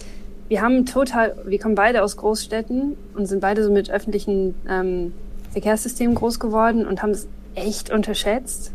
wir 0.48 0.62
haben 0.62 0.86
total, 0.86 1.36
wir 1.44 1.58
kommen 1.58 1.74
beide 1.74 2.02
aus 2.02 2.16
Großstädten 2.16 2.96
und 3.14 3.26
sind 3.26 3.40
beide 3.40 3.62
so 3.64 3.70
mit 3.70 3.90
öffentlichen 3.90 4.54
ähm, 4.68 5.12
Verkehrssystemen 5.52 6.14
groß 6.14 6.38
geworden 6.38 6.86
und 6.86 7.02
haben 7.02 7.10
es 7.10 7.26
echt 7.54 7.90
unterschätzt, 7.90 8.72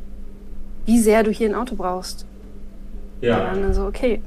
wie 0.86 1.00
sehr 1.00 1.24
du 1.24 1.32
hier 1.32 1.50
ein 1.50 1.56
Auto 1.56 1.76
brauchst. 1.76 2.26
Wir 3.22 3.44
waren 3.44 3.62
dann 3.62 3.74
so, 3.74 3.86
okay. 3.86 4.22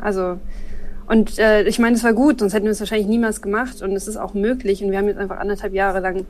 Also, 0.00 0.38
und 1.08 1.38
äh, 1.38 1.64
ich 1.64 1.78
meine, 1.78 1.96
es 1.96 2.04
war 2.04 2.12
gut, 2.12 2.40
sonst 2.40 2.54
hätten 2.54 2.64
wir 2.64 2.72
es 2.72 2.80
wahrscheinlich 2.80 3.08
niemals 3.08 3.42
gemacht 3.42 3.82
und 3.82 3.92
es 3.92 4.08
ist 4.08 4.16
auch 4.16 4.34
möglich 4.34 4.82
und 4.82 4.90
wir 4.90 4.98
haben 4.98 5.08
jetzt 5.08 5.18
einfach 5.18 5.38
anderthalb 5.38 5.74
Jahre 5.74 6.00
lang 6.00 6.26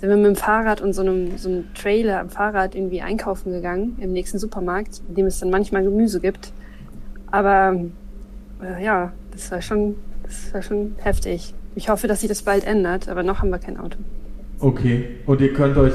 sind 0.00 0.10
wir 0.10 0.16
mit 0.16 0.26
dem 0.26 0.36
Fahrrad 0.36 0.80
und 0.80 0.92
so 0.92 1.02
einem, 1.02 1.38
so 1.38 1.48
einem 1.48 1.72
Trailer 1.74 2.20
am 2.20 2.28
Fahrrad 2.28 2.74
irgendwie 2.74 3.00
einkaufen 3.00 3.52
gegangen 3.52 3.96
im 4.00 4.12
nächsten 4.12 4.38
Supermarkt, 4.38 5.00
in 5.08 5.14
dem 5.14 5.26
es 5.26 5.38
dann 5.38 5.50
manchmal 5.50 5.82
Gemüse 5.82 6.20
gibt. 6.20 6.52
Aber 7.34 7.74
äh, 8.62 8.84
ja, 8.84 9.12
das 9.32 9.50
war 9.50 9.60
schon, 9.60 9.96
das 10.22 10.54
war 10.54 10.62
schon 10.62 10.94
heftig. 10.98 11.52
Ich 11.74 11.88
hoffe, 11.88 12.06
dass 12.06 12.20
sich 12.20 12.28
das 12.28 12.42
bald 12.42 12.64
ändert, 12.64 13.08
aber 13.08 13.24
noch 13.24 13.40
haben 13.40 13.50
wir 13.50 13.58
kein 13.58 13.76
Auto. 13.76 13.98
Okay. 14.60 15.16
Und 15.26 15.40
ihr 15.40 15.52
könnt 15.52 15.76
euch 15.76 15.94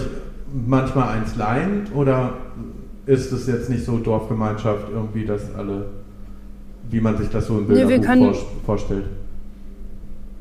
manchmal 0.53 1.17
eins 1.17 1.37
leihen 1.37 1.87
oder 1.95 2.33
ist 3.05 3.31
es 3.31 3.47
jetzt 3.47 3.69
nicht 3.69 3.85
so 3.85 3.99
Dorfgemeinschaft 3.99 4.87
irgendwie, 4.91 5.25
dass 5.25 5.55
alle, 5.55 5.85
wie 6.89 6.99
man 6.99 7.17
sich 7.17 7.29
das 7.29 7.45
so 7.47 7.59
im 7.59 7.67
Nee, 7.69 7.85
Bilderbuch 7.85 8.35
vor, 8.35 8.47
vorstellt? 8.65 9.05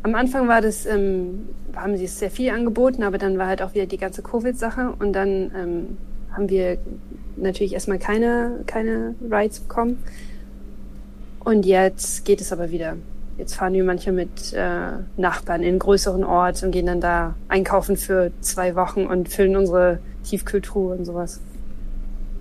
Am 0.03 0.17
Anfang 0.17 0.49
war 0.49 0.61
das, 0.61 0.85
ähm, 0.85 1.45
haben 1.77 1.97
sie 1.97 2.07
es 2.07 2.19
sehr 2.19 2.33
viel 2.33 2.51
angeboten, 2.51 3.05
aber 3.05 3.19
dann 3.19 3.39
war 3.39 3.47
halt 3.47 3.63
auch 3.63 3.73
wieder 3.73 3.87
die 3.87 3.99
ganze 3.99 4.23
Covid-Sache 4.23 4.95
und 4.99 5.13
dann 5.13 5.29
ähm, 5.29 5.97
haben 6.33 6.51
wir 6.51 6.79
natürlich 7.37 7.75
erstmal 7.75 8.01
keine, 8.01 8.65
keine 8.67 9.15
Rides 9.31 9.61
bekommen. 9.61 9.99
Und 11.49 11.65
jetzt 11.65 12.27
geht 12.27 12.43
es 12.43 12.53
aber 12.53 12.71
wieder. 12.71 12.97
Jetzt 13.39 13.55
fahren 13.55 13.73
wir 13.73 13.83
manchmal 13.83 14.17
mit 14.17 14.53
äh, 14.53 14.91
Nachbarn 15.17 15.63
in 15.63 15.69
einen 15.69 15.79
größeren 15.79 16.23
Ort 16.23 16.63
und 16.63 16.73
gehen 16.73 16.85
dann 16.85 17.01
da 17.01 17.37
einkaufen 17.49 17.97
für 17.97 18.31
zwei 18.43 18.77
Wochen 18.77 19.07
und 19.07 19.31
füllen 19.31 19.57
unsere 19.57 19.99
Tiefkühltruhe 20.25 20.95
und 20.97 21.07
sowas. 21.07 21.41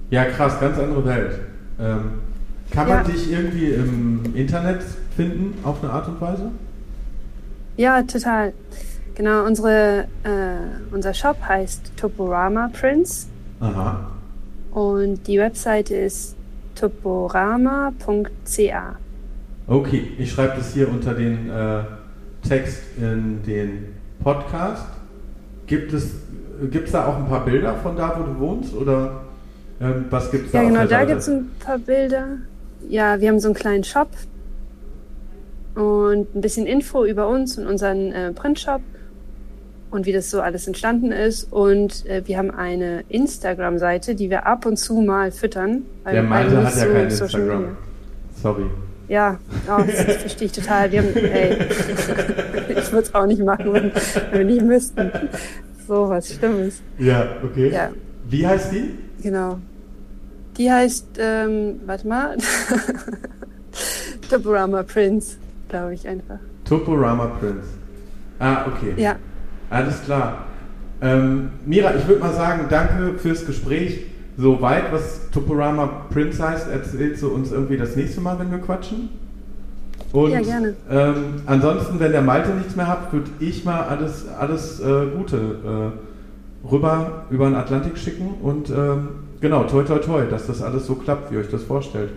Ja, 0.09 0.25
krass, 0.25 0.59
ganz 0.59 0.77
andere 0.77 1.05
Welt. 1.05 1.39
Ähm, 1.79 2.19
kann 2.69 2.89
man 2.89 2.97
Ja. 2.97 3.03
dich 3.03 3.31
irgendwie 3.31 3.71
im 3.71 4.35
Internet 4.35 4.83
finden, 5.15 5.57
auf 5.63 5.81
eine 5.81 5.93
Art 5.93 6.09
und 6.09 6.19
Weise? 6.19 6.51
Ja, 7.77 8.01
total. 8.03 8.51
Genau, 9.15 9.45
unsere, 9.45 10.07
äh, 10.23 10.91
unser 10.93 11.13
Shop 11.13 11.37
heißt 11.47 11.93
Toporama 11.95 12.71
Prince 12.73 13.27
Aha. 13.61 14.11
und 14.71 15.25
die 15.27 15.39
Webseite 15.39 15.95
ist 15.95 16.35
toporama.ca. 16.79 18.95
Okay, 19.67 20.11
ich 20.17 20.31
schreibe 20.31 20.53
das 20.57 20.73
hier 20.73 20.89
unter 20.89 21.13
den 21.13 21.49
äh, 21.49 21.83
Text 22.47 22.81
in 22.97 23.43
den 23.43 23.95
Podcast. 24.23 24.85
Gibt 25.65 25.93
es 25.93 26.11
gibt's 26.71 26.91
da 26.91 27.07
auch 27.07 27.17
ein 27.17 27.27
paar 27.27 27.45
Bilder 27.45 27.75
von 27.75 27.95
da, 27.95 28.15
wo 28.17 28.23
du 28.23 28.39
wohnst? 28.39 28.73
Oder 28.73 29.21
ähm, 29.81 30.05
was 30.09 30.31
gibt 30.31 30.47
es 30.47 30.51
da 30.51 30.61
Ja, 30.61 30.69
genau, 30.69 30.85
da 30.85 31.05
gibt 31.05 31.19
es 31.19 31.27
ein 31.27 31.51
paar 31.59 31.77
Bilder. 31.77 32.27
Ja, 32.87 33.19
wir 33.19 33.29
haben 33.29 33.39
so 33.39 33.49
einen 33.49 33.55
kleinen 33.55 33.83
Shop 33.83 34.09
und 35.75 36.35
ein 36.35 36.41
bisschen 36.41 36.65
Info 36.65 37.05
über 37.05 37.27
uns 37.27 37.57
und 37.57 37.67
unseren 37.67 38.11
äh, 38.11 38.31
Printshop 38.31 38.81
und 39.91 40.05
wie 40.05 40.13
das 40.13 40.29
so 40.29 40.41
alles 40.41 40.67
entstanden 40.67 41.11
ist. 41.11 41.51
Und 41.51 42.05
äh, 42.05 42.21
wir 42.25 42.37
haben 42.37 42.51
eine 42.51 43.03
Instagram-Seite, 43.09 44.15
die 44.15 44.29
wir 44.29 44.45
ab 44.45 44.65
und 44.65 44.77
zu 44.77 44.95
mal 45.01 45.31
füttern. 45.31 45.83
Der 46.05 46.23
Malte 46.23 46.57
hat 46.57 46.75
ja 46.75 46.85
so 46.85 46.93
kein 46.93 47.11
Social 47.11 47.39
Instagram. 47.41 47.61
Media. 47.61 47.77
Sorry. 48.41 48.65
Ja, 49.07 49.39
oh, 49.67 49.81
das, 49.87 50.05
das 50.05 50.15
verstehe 50.17 50.47
ich 50.47 50.51
total. 50.51 50.91
Wir 50.91 51.01
haben, 51.01 51.15
ey, 51.15 51.57
ich 52.69 52.91
würde 52.91 53.07
es 53.07 53.15
auch 53.15 53.25
nicht 53.25 53.41
machen, 53.41 53.71
wenn, 53.71 53.91
wenn 54.31 54.39
wir 54.39 54.45
nicht 54.45 54.65
müssten. 54.65 55.11
So 55.87 56.09
was 56.09 56.33
Schlimmes. 56.33 56.81
Ja, 56.99 57.37
okay. 57.43 57.71
Ja, 57.71 57.91
Wie 58.29 58.45
heißt 58.45 58.73
die? 58.73 58.91
genau. 59.23 59.59
Die 60.57 60.71
heißt, 60.71 61.07
ähm, 61.19 61.79
warte 61.85 62.07
mal, 62.07 62.35
Toporama 64.29 64.83
Prince, 64.83 65.37
glaube 65.69 65.93
ich 65.93 66.07
einfach. 66.07 66.39
Toporama 66.65 67.27
Prince. 67.39 67.67
Ah, 68.39 68.65
okay. 68.67 68.93
Ja, 68.97 69.15
Alles 69.69 70.03
klar. 70.03 70.45
Ähm, 71.01 71.49
Mira, 71.65 71.93
ich 71.95 72.07
würde 72.07 72.21
mal 72.21 72.33
sagen, 72.33 72.65
danke 72.69 73.17
fürs 73.19 73.45
Gespräch. 73.45 74.05
Soweit, 74.37 74.91
was 74.91 75.29
Toporama 75.31 76.05
Prince 76.11 76.47
heißt, 76.47 76.69
erzählst 76.69 77.23
du 77.23 77.29
uns 77.29 77.51
irgendwie 77.51 77.77
das 77.77 77.95
nächste 77.95 78.21
Mal, 78.21 78.37
wenn 78.39 78.51
wir 78.51 78.59
quatschen. 78.59 79.09
Und, 80.13 80.31
Ja, 80.31 80.41
gerne. 80.41 80.75
Ähm, 80.89 81.41
ansonsten, 81.47 81.99
wenn 81.99 82.11
der 82.11 82.21
Malte 82.21 82.51
nichts 82.51 82.75
mehr 82.75 82.87
hat, 82.87 83.11
würde 83.11 83.29
ich 83.39 83.65
mal 83.65 83.81
alles, 83.81 84.27
alles 84.27 84.79
äh, 84.79 85.07
Gute 85.15 85.93
äh, 86.63 86.67
rüber 86.67 87.25
über 87.29 87.45
den 87.45 87.55
Atlantik 87.55 87.97
schicken 87.97 88.35
und 88.41 88.69
ähm, 88.69 89.09
genau, 89.41 89.63
toi 89.65 89.83
toi 89.83 89.99
toi, 89.99 90.25
dass 90.29 90.47
das 90.47 90.61
alles 90.61 90.85
so 90.85 90.95
klappt, 90.95 91.29
wie 91.31 91.35
ihr 91.35 91.41
euch 91.41 91.49
das 91.49 91.63
vorstellt. 91.63 92.11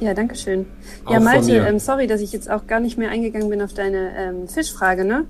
ja, 0.00 0.14
danke 0.14 0.34
schön. 0.34 0.66
Auch 1.04 1.12
Ja, 1.12 1.20
Malte, 1.20 1.52
mir. 1.52 1.66
ähm, 1.66 1.78
sorry, 1.78 2.06
dass 2.06 2.20
ich 2.22 2.32
jetzt 2.32 2.50
auch 2.50 2.66
gar 2.66 2.80
nicht 2.80 2.96
mehr 2.98 3.10
eingegangen 3.10 3.50
bin 3.50 3.60
auf 3.62 3.74
deine 3.74 4.10
ähm, 4.16 4.48
Fischfrage, 4.48 5.04
ne? 5.04 5.26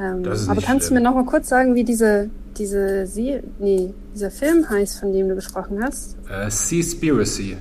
Ähm, 0.00 0.24
aber 0.48 0.62
kannst 0.62 0.86
schlimm. 0.86 0.98
du 0.98 1.02
mir 1.02 1.08
noch 1.08 1.14
mal 1.14 1.24
kurz 1.24 1.48
sagen, 1.48 1.74
wie 1.74 1.84
diese, 1.84 2.30
diese, 2.56 3.06
Sie 3.06 3.40
nee, 3.58 3.92
dieser 4.14 4.30
Film 4.30 4.68
heißt, 4.68 5.00
von 5.00 5.12
dem 5.12 5.28
du 5.28 5.34
gesprochen 5.34 5.82
hast? 5.82 6.16
Äh, 6.28 6.50
Seaspiracy. 6.50 7.56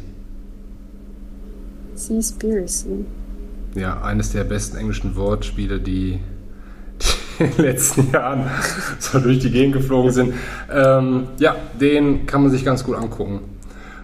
Seaspiracy. 1.96 3.06
Ja, 3.76 4.02
eines 4.02 4.32
der 4.32 4.44
besten 4.44 4.78
englischen 4.78 5.16
Wortspiele, 5.16 5.80
die, 5.80 6.20
die 7.40 7.44
in 7.44 7.52
den 7.52 7.66
letzten 7.66 8.12
Jahren 8.12 8.46
so 9.00 9.20
durch 9.20 9.40
die 9.40 9.52
Gegend 9.52 9.74
geflogen 9.74 10.12
sind. 10.12 10.34
Ähm, 10.72 11.28
ja, 11.38 11.56
den 11.80 12.26
kann 12.26 12.42
man 12.42 12.52
sich 12.52 12.66
ganz 12.66 12.84
gut 12.84 12.96
angucken. 12.96 13.42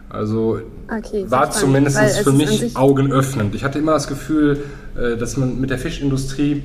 Also 0.09 0.61
Okay, 0.89 1.25
war 1.29 1.51
zumindest 1.51 1.99
für 2.19 2.31
mich 2.31 2.77
augenöffnend. 2.77 3.55
Ich 3.55 3.63
hatte 3.63 3.79
immer 3.79 3.93
das 3.93 4.07
Gefühl, 4.07 4.63
äh, 4.95 5.17
dass 5.17 5.35
man 5.35 5.59
mit 5.59 5.69
der 5.69 5.77
Fischindustrie, 5.77 6.63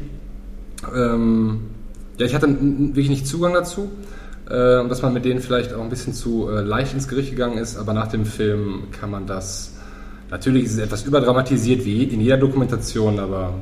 ähm, 0.95 1.61
ja, 2.19 2.27
ich 2.27 2.35
hatte 2.35 2.49
wirklich 2.49 3.11
nicht 3.11 3.27
Zugang 3.27 3.55
dazu. 3.55 3.91
Äh, 4.53 4.89
dass 4.89 5.03
man 5.03 5.15
mit 5.15 5.25
denen 5.25 5.41
vielleicht 5.41 5.73
auch 5.73 5.81
ein 5.81 5.89
bisschen 5.89 6.13
zu 6.13 6.49
äh, 6.51 6.61
leicht 6.61 6.93
ins 6.95 7.07
Gericht 7.07 7.31
gegangen 7.31 7.59
ist, 7.59 7.79
aber 7.79 7.93
nach 7.93 8.09
dem 8.09 8.27
Film 8.27 8.89
kann 8.91 9.11
man 9.11 9.27
das. 9.27 9.73
Natürlich 10.31 10.65
ist 10.65 10.73
es 10.75 10.79
etwas 10.79 11.05
überdramatisiert 11.05 11.85
wie 11.85 12.05
in 12.05 12.21
jeder 12.21 12.39
Dokumentation, 12.39 13.19
aber 13.19 13.55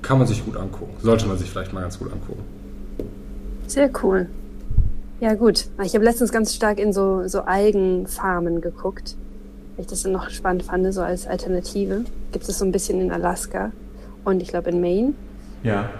kann 0.00 0.18
man 0.18 0.26
sich 0.26 0.44
gut 0.44 0.56
angucken. 0.56 0.94
Sollte 1.02 1.26
man 1.26 1.36
sich 1.38 1.50
vielleicht 1.50 1.72
mal 1.72 1.80
ganz 1.80 1.98
gut 1.98 2.12
angucken. 2.12 2.42
Sehr 3.66 3.90
cool. 4.02 4.28
Ja, 5.20 5.34
gut. 5.34 5.66
Ich 5.84 5.94
habe 5.94 6.04
letztens 6.04 6.32
ganz 6.32 6.54
stark 6.54 6.78
in 6.78 6.92
so, 6.92 7.26
so 7.26 7.42
Algenfarmen 7.42 8.60
geguckt, 8.60 9.16
weil 9.76 9.84
ich 9.84 9.90
das 9.90 10.02
dann 10.02 10.12
noch 10.12 10.30
spannend 10.30 10.62
fand, 10.62 10.94
so 10.94 11.02
als 11.02 11.26
Alternative. 11.26 12.04
Gibt 12.32 12.48
es 12.48 12.58
so 12.58 12.64
ein 12.64 12.72
bisschen 12.72 13.00
in 13.00 13.10
Alaska 13.10 13.72
und 14.24 14.40
ich 14.40 14.48
glaube 14.48 14.70
in 14.70 14.80
Maine. 14.80 15.14
Ja. 15.62 15.90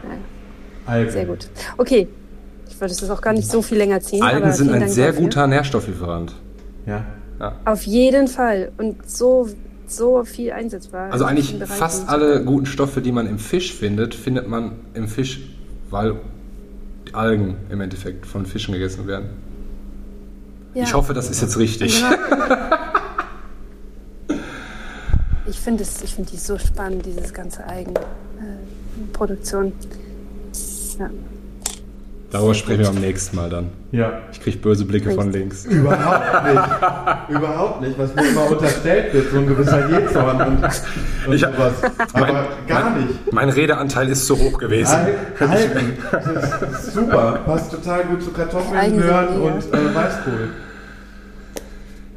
Algen. 0.86 1.10
Sehr 1.10 1.26
gut. 1.26 1.48
Okay. 1.76 2.08
Ich 2.68 2.80
wollte 2.80 2.94
es 2.94 3.10
auch 3.10 3.20
gar 3.20 3.32
nicht 3.34 3.50
so 3.50 3.60
viel 3.62 3.78
länger 3.78 4.00
ziehen. 4.00 4.22
Algen 4.22 4.42
aber 4.44 4.52
sind 4.52 4.70
ein 4.72 4.80
Dank 4.80 4.92
sehr 4.92 5.08
dafür. 5.08 5.22
guter 5.22 5.46
Nährstofflieferant. 5.46 6.34
Ja. 6.86 7.04
Auf 7.64 7.82
jeden 7.82 8.26
Fall. 8.28 8.72
Und 8.78 9.08
so, 9.08 9.48
so 9.86 10.24
viel 10.24 10.52
einsetzbar. 10.52 11.12
Also 11.12 11.24
eigentlich 11.24 11.56
fast 11.64 12.08
alle 12.08 12.42
guten 12.44 12.66
Stoffe, 12.66 13.00
die 13.02 13.12
man 13.12 13.26
im 13.26 13.38
Fisch 13.38 13.74
findet, 13.74 14.14
findet 14.14 14.48
man 14.48 14.72
im 14.94 15.08
Fisch, 15.08 15.40
weil 15.90 16.16
die 17.08 17.14
Algen 17.14 17.56
im 17.70 17.80
Endeffekt 17.80 18.26
von 18.26 18.46
Fischen 18.46 18.72
gegessen 18.72 19.06
werden. 19.06 19.30
Ja. 20.74 20.84
Ich 20.84 20.94
hoffe, 20.94 21.12
das 21.14 21.30
ist 21.30 21.42
jetzt 21.42 21.58
richtig. 21.58 22.02
Genau. 22.02 22.54
Ich 25.46 25.58
finde 25.58 25.82
es, 25.82 26.00
ich 26.02 26.14
finde 26.14 26.30
die 26.30 26.36
so 26.36 26.58
spannend, 26.58 27.04
dieses 27.06 27.34
ganze 27.34 27.66
Eigenproduktion. 29.30 29.72
ja. 30.98 31.10
Darüber 32.30 32.54
sprechen 32.54 32.78
wir 32.80 32.88
am 32.90 32.94
nächsten 33.00 33.34
Mal 33.34 33.50
dann. 33.50 33.70
Ja. 33.90 34.20
Ich 34.30 34.40
kriege 34.40 34.56
böse 34.58 34.84
Blicke 34.84 35.10
von 35.10 35.32
links. 35.32 35.64
Überhaupt 35.66 36.44
nicht. 36.44 37.28
Überhaupt 37.38 37.80
nicht. 37.80 37.98
Was 37.98 38.14
mir 38.14 38.28
immer 38.28 38.48
unterstellt 38.52 39.12
wird, 39.12 39.32
so 39.32 39.38
ein 39.38 39.46
gewisser 39.48 39.88
Jezorn 39.90 40.40
und, 40.40 40.62
und 41.26 41.34
Ich 41.34 41.40
sowas. 41.40 41.72
Aber 42.12 42.20
Mein- 42.32 42.44
gar 42.68 42.90
mein, 42.90 43.06
nicht. 43.08 43.32
Mein 43.32 43.48
Redeanteil 43.48 44.08
ist 44.10 44.26
zu 44.26 44.38
hoch 44.38 44.58
gewesen. 44.58 44.94
Al- 44.94 45.48
Algen. 45.48 45.98
Das 46.12 46.86
ist 46.86 46.94
super. 46.94 47.40
Passt 47.44 47.72
total 47.72 48.04
gut 48.04 48.22
zu 48.22 48.30
Kartoffeln, 48.30 48.78
Algen 48.78 48.96
Möhren 49.00 49.40
und 49.40 49.58
äh, 49.74 49.94
Weißkohl. 49.94 50.48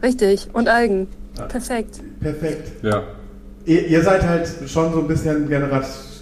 Richtig. 0.03 0.47
Und 0.53 0.67
Algen. 0.69 1.07
Perfekt. 1.49 2.01
Perfekt. 2.19 2.83
Ja. 2.83 3.01
Ihr, 3.65 3.87
ihr 3.87 4.03
seid 4.03 4.21
halt 4.27 4.47
schon 4.67 4.93
so 4.93 4.99
ein 4.99 5.07
bisschen 5.07 5.49
Generation 5.49 6.12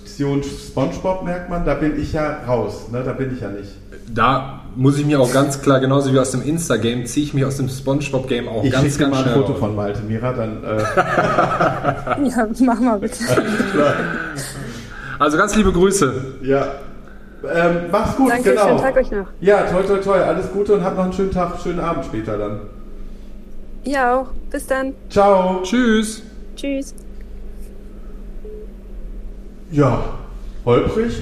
Spongebob, 0.44 1.24
merkt 1.24 1.50
man. 1.50 1.66
Da 1.66 1.74
bin 1.76 2.00
ich 2.00 2.14
ja 2.14 2.38
raus. 2.48 2.88
Ne? 2.92 3.02
Da 3.04 3.14
bin 3.14 3.34
ich 3.34 3.42
ja 3.42 3.50
nicht. 3.50 3.70
Da 4.14 4.62
muss 4.76 4.98
ich 4.98 5.06
mir 5.06 5.20
auch 5.20 5.32
ganz 5.32 5.62
klar, 5.62 5.80
genauso 5.80 6.14
wie 6.14 6.20
aus 6.20 6.32
dem 6.32 6.42
Insta-Game, 6.42 7.06
ziehe 7.06 7.26
ich 7.26 7.34
mich 7.34 7.46
aus 7.46 7.58
dem 7.58 7.70
Spongebob-Game 7.70 8.48
auch 8.48 8.64
Ich 8.64 8.72
ganz, 8.72 8.98
ganz 8.98 9.12
mal 9.12 9.18
ein 9.20 9.24
schnell 9.24 9.36
Foto 9.36 9.52
raus. 9.54 9.60
von 9.60 9.76
Malte 9.76 10.02
Mira, 10.02 10.34
dann 10.34 10.64
äh, 10.64 10.78
Ja, 12.30 12.48
mach 12.60 12.80
mal 12.80 13.00
bitte. 13.00 13.24
Also 15.20 15.38
ganz 15.38 15.56
liebe 15.56 15.72
Grüße. 15.72 16.14
ja. 16.42 16.68
Ähm, 17.44 17.78
mach's 17.92 18.16
gut, 18.18 18.30
Danke, 18.30 18.52
genau. 18.52 18.68
schönen 18.68 18.78
Tag 18.82 18.96
euch 18.98 19.10
noch. 19.12 19.26
Ja, 19.40 19.64
toll, 19.64 19.84
toll, 19.88 20.00
toll. 20.02 20.20
Alles 20.20 20.52
Gute 20.52 20.74
und 20.76 20.84
habt 20.84 20.96
noch 20.96 21.06
einen 21.06 21.14
schönen 21.14 21.32
Tag, 21.32 21.60
schönen 21.64 21.80
Abend 21.80 22.06
später 22.06 22.38
dann. 22.38 22.60
Ja 23.84 24.16
auch. 24.20 24.28
Bis 24.52 24.68
dann. 24.68 24.94
Ciao. 25.10 25.62
Tschüss. 25.64 26.22
Tschüss. 26.56 26.94
Ja, 29.72 30.04
holprig. 30.66 31.14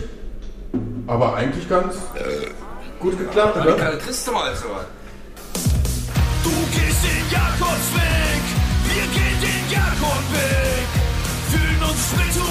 aber 1.08 1.36
eigentlich 1.36 1.68
ganz 1.70 1.95
gut 3.00 3.18
geklappt, 3.18 3.56
Die 3.58 3.68
oder? 3.68 3.78
Karl 3.78 3.97
kriegst 3.97 4.28
du 4.28 4.32
mal 4.32 4.56
so. 4.56 4.68
Du 6.43 6.50
gehst 6.72 7.04
den 7.04 7.26
Jakobsweg, 7.32 8.41
wir 8.86 9.04
gehen 9.14 9.39
den 9.41 9.72
Jakobweg. 9.72 10.88
Fühlen 11.52 11.82
uns 11.89 12.00
spirituell 12.10 12.49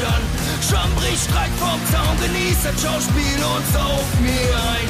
an. 0.00 0.22
Schambri 0.64 1.12
streikt 1.16 1.58
vom 1.58 1.80
Zaun, 1.92 2.16
genießt 2.16 2.64
das 2.64 2.76
Schauspiel 2.80 3.40
und 3.44 3.64
sauf 3.72 4.06
mir 4.20 4.52
ein. 4.72 4.88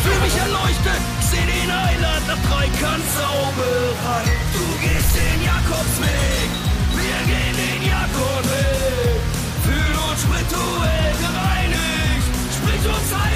Fühl 0.00 0.20
mich 0.24 0.36
erleuchtet, 0.40 1.02
seh 1.28 1.44
den 1.44 1.68
Heiland 1.68 2.24
nach 2.26 2.40
Dreikant 2.48 3.04
Zauberei. 3.12 4.24
Du 4.56 4.64
gehst 4.80 5.12
den 5.12 5.38
Jakobsweg, 5.44 6.48
wir 6.96 7.18
gehen 7.28 7.56
den 7.60 7.82
Jakobsweg. 7.92 9.20
Fühl 9.64 9.94
uns 10.08 10.20
spirituell 10.24 11.12
gereinigt, 11.20 12.28
sprich 12.56 12.84
uns 12.88 13.10
heilig. 13.12 13.27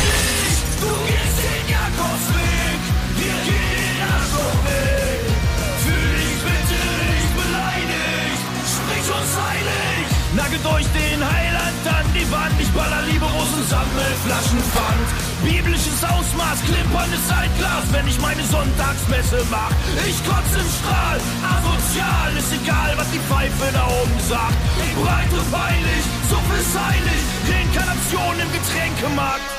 Flaschenpfand. 14.22 15.08
Biblisches 15.42 15.98
Ausmaß, 15.98 16.62
klimperndes 16.62 17.26
Altglas, 17.26 17.84
wenn 17.90 18.06
ich 18.06 18.18
meine 18.22 18.44
Sonntagsmesse 18.46 19.42
mach. 19.50 19.74
Ich 20.06 20.22
kotze 20.22 20.62
im 20.62 20.70
Strahl, 20.70 21.18
asozial, 21.42 22.30
ist 22.38 22.54
egal, 22.54 22.94
was 22.94 23.10
die 23.10 23.18
Pfeife 23.26 23.66
da 23.74 23.82
oben 23.90 24.18
sagt. 24.30 24.58
Breite 24.94 25.42
peinlich, 25.50 26.04
so 26.30 26.38
ist 26.54 26.74
heilig, 26.78 27.22
Reinkarnation 27.50 28.34
im 28.38 28.50
Getränkemarkt. 28.54 29.50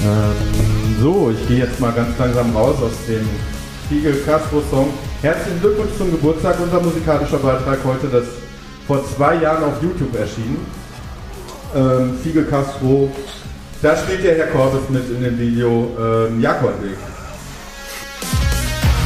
Ähm, 0.00 0.96
so, 1.00 1.30
ich 1.30 1.48
gehe 1.48 1.58
jetzt 1.58 1.78
mal 1.78 1.92
ganz 1.92 2.16
langsam 2.18 2.56
raus 2.56 2.76
aus 2.80 2.96
dem 3.06 3.28
Spiegel 3.84 4.16
Castro 4.24 4.62
Song. 4.70 4.88
Herzlichen 5.20 5.60
Glückwunsch 5.60 5.92
zum 5.98 6.10
Geburtstag. 6.10 6.56
Unser 6.60 6.80
musikalischer 6.80 7.38
Beitrag 7.38 7.78
heute, 7.84 8.08
das 8.08 8.24
vor 8.86 9.04
zwei 9.04 9.36
Jahren 9.36 9.64
auf 9.64 9.82
YouTube 9.82 10.14
erschienen. 10.16 10.64
Ähm, 11.76 12.18
Fiegel 12.22 12.46
Castro. 12.46 13.12
Da 13.82 13.94
spielt 13.94 14.24
der 14.24 14.36
Herr 14.36 14.46
Corbis 14.46 14.88
mit 14.88 15.10
in 15.10 15.22
dem 15.22 15.38
Video 15.38 15.94
ähm, 16.00 16.40
Jakobweg. 16.40 16.96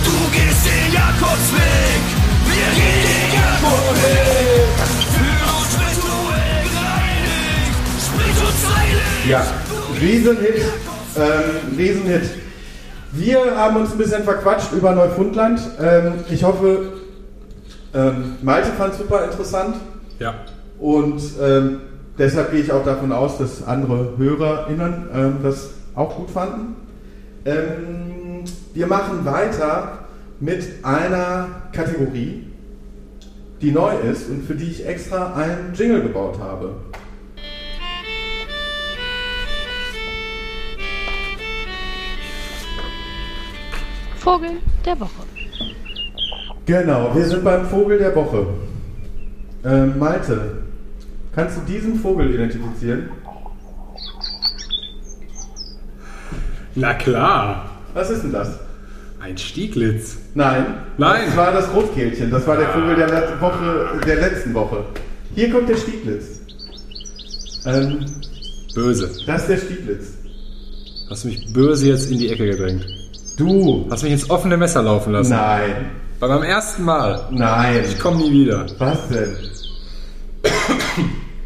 Du 0.05 0.11
gehst 0.31 0.65
den 0.65 0.93
Jakobsweg, 0.95 2.03
wir 2.47 2.71
gehen 2.79 3.03
den 3.11 3.31
Jakobsweg. 3.35 4.71
Für 5.17 5.35
uns 5.51 5.71
spirituell 5.75 6.63
gereinigt, 6.71 7.75
sprich 8.07 8.39
uns 8.47 8.63
heilig. 8.77 9.29
Ja, 9.29 9.41
Riesenhit. 10.01 10.59
Ähm, 11.17 11.77
Riesenhit. 11.77 12.31
Wir 13.11 13.57
haben 13.57 13.77
uns 13.79 13.91
ein 13.91 13.99
bisschen 13.99 14.23
verquatscht 14.23 14.71
über 14.71 14.93
Neufundland. 14.93 15.61
Ähm, 15.83 16.13
ich 16.31 16.45
hoffe, 16.45 16.93
ähm, 17.93 18.37
Malte 18.43 18.71
fand 18.79 18.93
es 18.93 19.01
super 19.01 19.25
interessant. 19.25 19.75
Ja. 20.21 20.35
Und 20.79 21.21
ähm, 21.43 21.81
deshalb 22.21 22.53
gehe 22.53 22.61
ich 22.61 22.71
auch 22.71 22.85
davon 22.85 23.11
aus, 23.11 23.39
dass 23.39 23.67
andere 23.67 24.17
HörerInnen 24.17 25.09
ähm, 25.13 25.37
das 25.43 25.71
auch 25.95 26.15
gut 26.17 26.31
fanden. 26.31 26.77
Ähm, 27.45 28.45
wir 28.75 28.87
machen 28.87 29.25
weiter 29.25 30.01
mit 30.39 30.85
einer 30.85 31.49
Kategorie, 31.73 32.47
die 33.61 33.73
neu 33.73 33.95
ist 34.11 34.29
und 34.29 34.45
für 34.45 34.55
die 34.55 34.71
ich 34.71 34.87
extra 34.87 35.35
einen 35.35 35.73
Jingle 35.75 36.03
gebaut 36.03 36.39
habe. 36.39 36.75
Vogel 44.17 44.51
der 44.85 45.01
Woche. 45.01 45.11
Genau, 46.67 47.15
wir 47.15 47.25
sind 47.25 47.43
beim 47.43 47.67
Vogel 47.67 47.99
der 47.99 48.15
Woche. 48.15 48.47
Ähm, 49.65 49.99
Malte, 49.99 50.63
kannst 51.35 51.57
du 51.57 51.61
diesen 51.63 51.99
Vogel 51.99 52.35
identifizieren? 52.35 53.11
Na 56.75 56.95
klar. 56.95 57.71
Was 57.95 58.11
ist 58.11 58.23
denn 58.23 58.33
das? 58.33 58.59
Ein 59.21 59.37
Stieglitz. 59.37 60.17
Nein. 60.35 60.67
Nein. 60.97 61.23
Das 61.27 61.37
war 61.37 61.53
das 61.53 61.75
Rotkehlchen. 61.75 62.31
Das 62.31 62.47
war 62.47 62.57
der 62.57 62.69
Vogel 62.69 62.97
der, 62.97 63.09
Let 63.09 63.41
Woche, 63.41 64.01
der 64.07 64.17
letzten 64.17 64.55
Woche. 64.55 64.85
Hier 65.35 65.51
kommt 65.51 65.69
der 65.69 65.77
Stieglitz. 65.77 66.41
Ähm, 67.67 68.07
Böse. 68.75 69.11
das 69.27 69.43
ist 69.43 69.49
der 69.49 69.57
Stieglitz. 69.59 70.15
Hast 71.11 71.25
du 71.25 71.29
mich 71.29 71.53
böse 71.53 71.89
jetzt 71.89 72.11
in 72.11 72.19
die 72.19 72.31
Ecke 72.31 72.47
gedrängt? 72.47 72.87
Du. 73.37 73.87
Hast 73.91 74.03
mich 74.03 74.13
ins 74.13 74.31
offene 74.31 74.57
Messer 74.57 74.83
laufen 74.83 75.13
lassen. 75.13 75.31
Nein. 75.31 75.91
Bei 76.21 76.29
meinem 76.29 76.45
ersten 76.45 76.85
Mal. 76.85 77.27
Nein. 77.31 77.85
Ich 77.89 77.99
komme 77.99 78.19
nie 78.19 78.31
wieder. 78.33 78.67
Was 78.79 79.09
denn? 79.09 79.37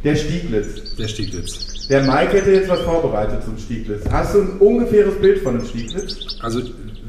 Der 0.04 0.16
Stieglitz. 0.16 0.94
Der 0.98 1.08
Stieglitz. 1.08 1.88
Der 1.88 2.02
Mike 2.02 2.32
hätte 2.32 2.50
jetzt 2.52 2.68
was 2.68 2.80
vorbereitet 2.80 3.42
zum 3.42 3.56
Stieglitz. 3.56 4.02
Hast 4.10 4.34
du 4.34 4.42
ein 4.42 4.58
ungefähres 4.58 5.14
Bild 5.18 5.42
von 5.42 5.58
dem 5.58 5.66
Stieglitz? 5.66 6.38
Also, 6.40 6.60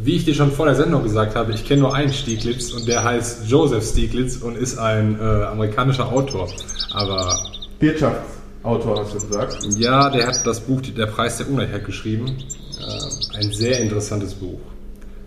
wie 0.02 0.16
ich 0.16 0.24
dir 0.24 0.34
schon 0.34 0.52
vor 0.52 0.66
der 0.66 0.76
Sendung 0.76 1.04
gesagt 1.04 1.36
habe, 1.36 1.52
ich 1.54 1.66
kenne 1.66 1.82
nur 1.82 1.94
einen 1.94 2.14
Stieglitz 2.14 2.72
und 2.72 2.88
der 2.88 3.04
heißt 3.04 3.48
Joseph 3.48 3.86
Stieglitz 3.86 4.38
und 4.38 4.58
ist 4.58 4.78
ein 4.78 5.20
äh, 5.20 5.24
amerikanischer 5.24 6.10
Autor. 6.10 6.50
Aber 6.94 7.38
Wirtschaftsautor 7.80 9.02
hast 9.02 9.14
du 9.14 9.20
gesagt. 9.20 9.58
ja, 9.78 10.10
der 10.10 10.28
hat 10.28 10.46
das 10.46 10.62
Buch 10.62 10.82
Der 10.82 11.08
Preis 11.08 11.38
der 11.38 11.50
Ungleichheit 11.50 11.86
geschrieben. 11.86 12.38
Äh, 12.80 13.38
ein 13.38 13.52
sehr 13.52 13.80
interessantes 13.82 14.34
Buch. 14.34 14.60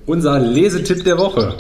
Unser 0.06 0.38
Lesetipp 0.38 1.04
der 1.04 1.18
Woche. 1.18 1.54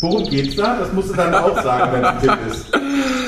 Worum 0.00 0.28
geht's 0.28 0.56
da? 0.56 0.78
Das 0.80 0.92
musst 0.92 1.10
du 1.10 1.14
dann 1.14 1.34
auch 1.34 1.62
sagen, 1.62 1.92
wenn 1.92 2.02
es 2.02 2.08
ein 2.08 2.20
Tipp 2.20 2.38
ist. 2.50 2.66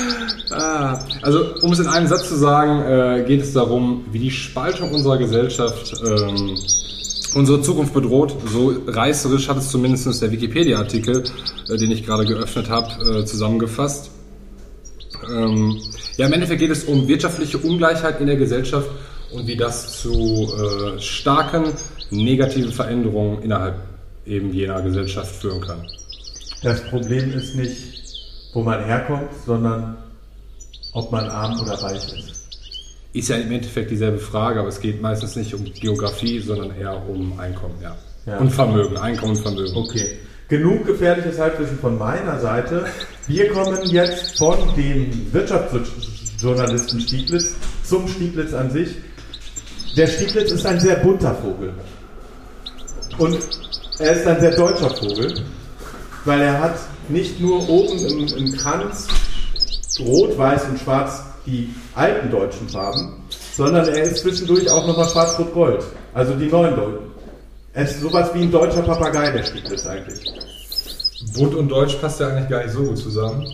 Also, 1.23 1.55
um 1.63 1.73
es 1.73 1.79
in 1.81 1.87
einem 1.87 2.07
Satz 2.07 2.29
zu 2.29 2.37
sagen, 2.37 2.83
äh, 2.83 3.25
geht 3.27 3.43
es 3.43 3.53
darum, 3.53 4.05
wie 4.13 4.19
die 4.19 4.31
Spaltung 4.31 4.93
unserer 4.93 5.19
Gesellschaft 5.19 5.95
ähm, 6.05 6.57
unsere 7.35 7.61
Zukunft 7.63 7.95
bedroht. 7.95 8.35
So 8.47 8.75
reißerisch 8.87 9.49
hat 9.49 9.59
es 9.59 9.71
zumindest 9.71 10.21
der 10.23 10.31
Wikipedia-Artikel, 10.31 11.25
äh, 11.69 11.77
den 11.77 11.91
ich 11.91 12.05
gerade 12.05 12.25
geöffnet 12.25 12.69
habe, 12.69 13.21
äh, 13.21 13.25
zusammengefasst. 13.25 14.11
Ähm, 15.31 15.81
ja, 16.17 16.27
im 16.27 16.33
Endeffekt 16.33 16.61
geht 16.61 16.71
es 16.71 16.85
um 16.85 17.09
wirtschaftliche 17.09 17.59
Ungleichheit 17.59 18.21
in 18.21 18.27
der 18.27 18.37
Gesellschaft 18.37 18.89
und 19.33 19.47
wie 19.47 19.57
das 19.57 20.01
zu 20.01 20.13
äh, 20.13 21.01
starken 21.01 21.65
negativen 22.11 22.73
Veränderungen 22.73 23.43
innerhalb 23.43 23.77
eben 24.27 24.53
jener 24.53 24.83
Gesellschaft 24.83 25.35
führen 25.37 25.61
kann. 25.61 25.87
Das 26.63 26.83
Problem 26.85 27.33
ist 27.33 27.57
nicht, 27.57 28.03
wo 28.53 28.63
man 28.63 28.85
herkommt, 28.85 29.31
sondern 29.47 29.97
ob 30.93 31.11
man 31.11 31.29
arm 31.29 31.61
oder 31.61 31.75
reich 31.75 32.13
ist. 32.13 32.49
Ist 33.13 33.29
ja 33.29 33.37
im 33.37 33.53
Endeffekt 33.53 33.91
dieselbe 33.91 34.19
Frage, 34.19 34.61
aber 34.61 34.69
es 34.69 34.81
geht 34.81 35.03
meistens 35.03 35.37
nicht 35.37 35.55
um 35.55 35.65
Geografie, 35.65 36.41
sondern 36.41 36.75
eher 36.77 37.03
um 37.09 37.39
Einkommen, 37.39 37.75
ja. 37.83 37.97
Ja. 38.27 38.39
Und 38.39 38.51
Vermögen, 38.51 38.97
Einkommen 38.97 39.37
und 39.37 39.43
Vermögen. 39.43 39.77
Okay. 39.77 40.19
Genug 40.49 40.87
gefährliches 40.87 41.39
Halbwissen 41.39 41.79
von 41.79 41.99
meiner 41.99 42.39
Seite. 42.39 42.87
Wir 43.27 43.51
kommen 43.51 43.79
jetzt 43.87 44.39
von 44.39 44.57
dem 44.77 45.33
Wirtschaftsjournalisten 45.33 47.01
Stieglitz 47.01 47.55
zum 47.85 48.07
Stieglitz 48.07 48.53
an 48.53 48.71
sich. 48.71 48.91
Der 49.97 50.07
Stieglitz 50.07 50.53
ist 50.53 50.65
ein 50.65 50.79
sehr 50.79 50.97
bunter 50.97 51.35
Vogel. 51.35 51.73
Und 53.19 53.39
er 53.99 54.13
ist 54.13 54.27
ein 54.27 54.41
sehr 54.41 54.57
deutscher 54.57 54.91
Vogel, 54.91 55.35
weil 56.25 56.41
er 56.41 56.61
hat 56.61 56.79
nicht 57.09 57.41
nur 57.41 57.69
oben 57.69 57.99
im, 57.99 58.27
im 58.27 58.53
Kranz 58.57 59.09
rot, 60.01 60.37
weiß 60.39 60.65
und 60.71 60.79
schwarz 60.79 61.23
die 61.47 61.75
alten 61.95 62.31
deutschen 62.31 62.69
Farben, 62.69 63.23
sondern 63.57 63.87
er 63.89 64.03
ist 64.05 64.19
zwischendurch 64.19 64.71
auch 64.71 64.87
nochmal 64.87 65.09
schwarz-rot-gold. 65.09 65.83
Also 66.15 66.35
die 66.35 66.47
neuen 66.47 66.77
Deutschen. 66.77 67.11
Er 67.75 67.85
ist 67.85 68.01
sowas 68.01 68.31
wie 68.35 68.43
ein 68.43 68.51
deutscher 68.53 68.83
Papagei, 68.83 69.31
der 69.31 69.43
Stieglitz 69.45 69.87
eigentlich. 69.87 70.21
Bunt 71.35 71.55
und 71.55 71.69
Deutsch 71.69 71.95
passt 72.01 72.21
ja 72.21 72.29
eigentlich 72.29 72.49
gar 72.49 72.63
nicht 72.63 72.73
so 72.75 72.83
gut 72.83 72.99
zusammen. 72.99 73.47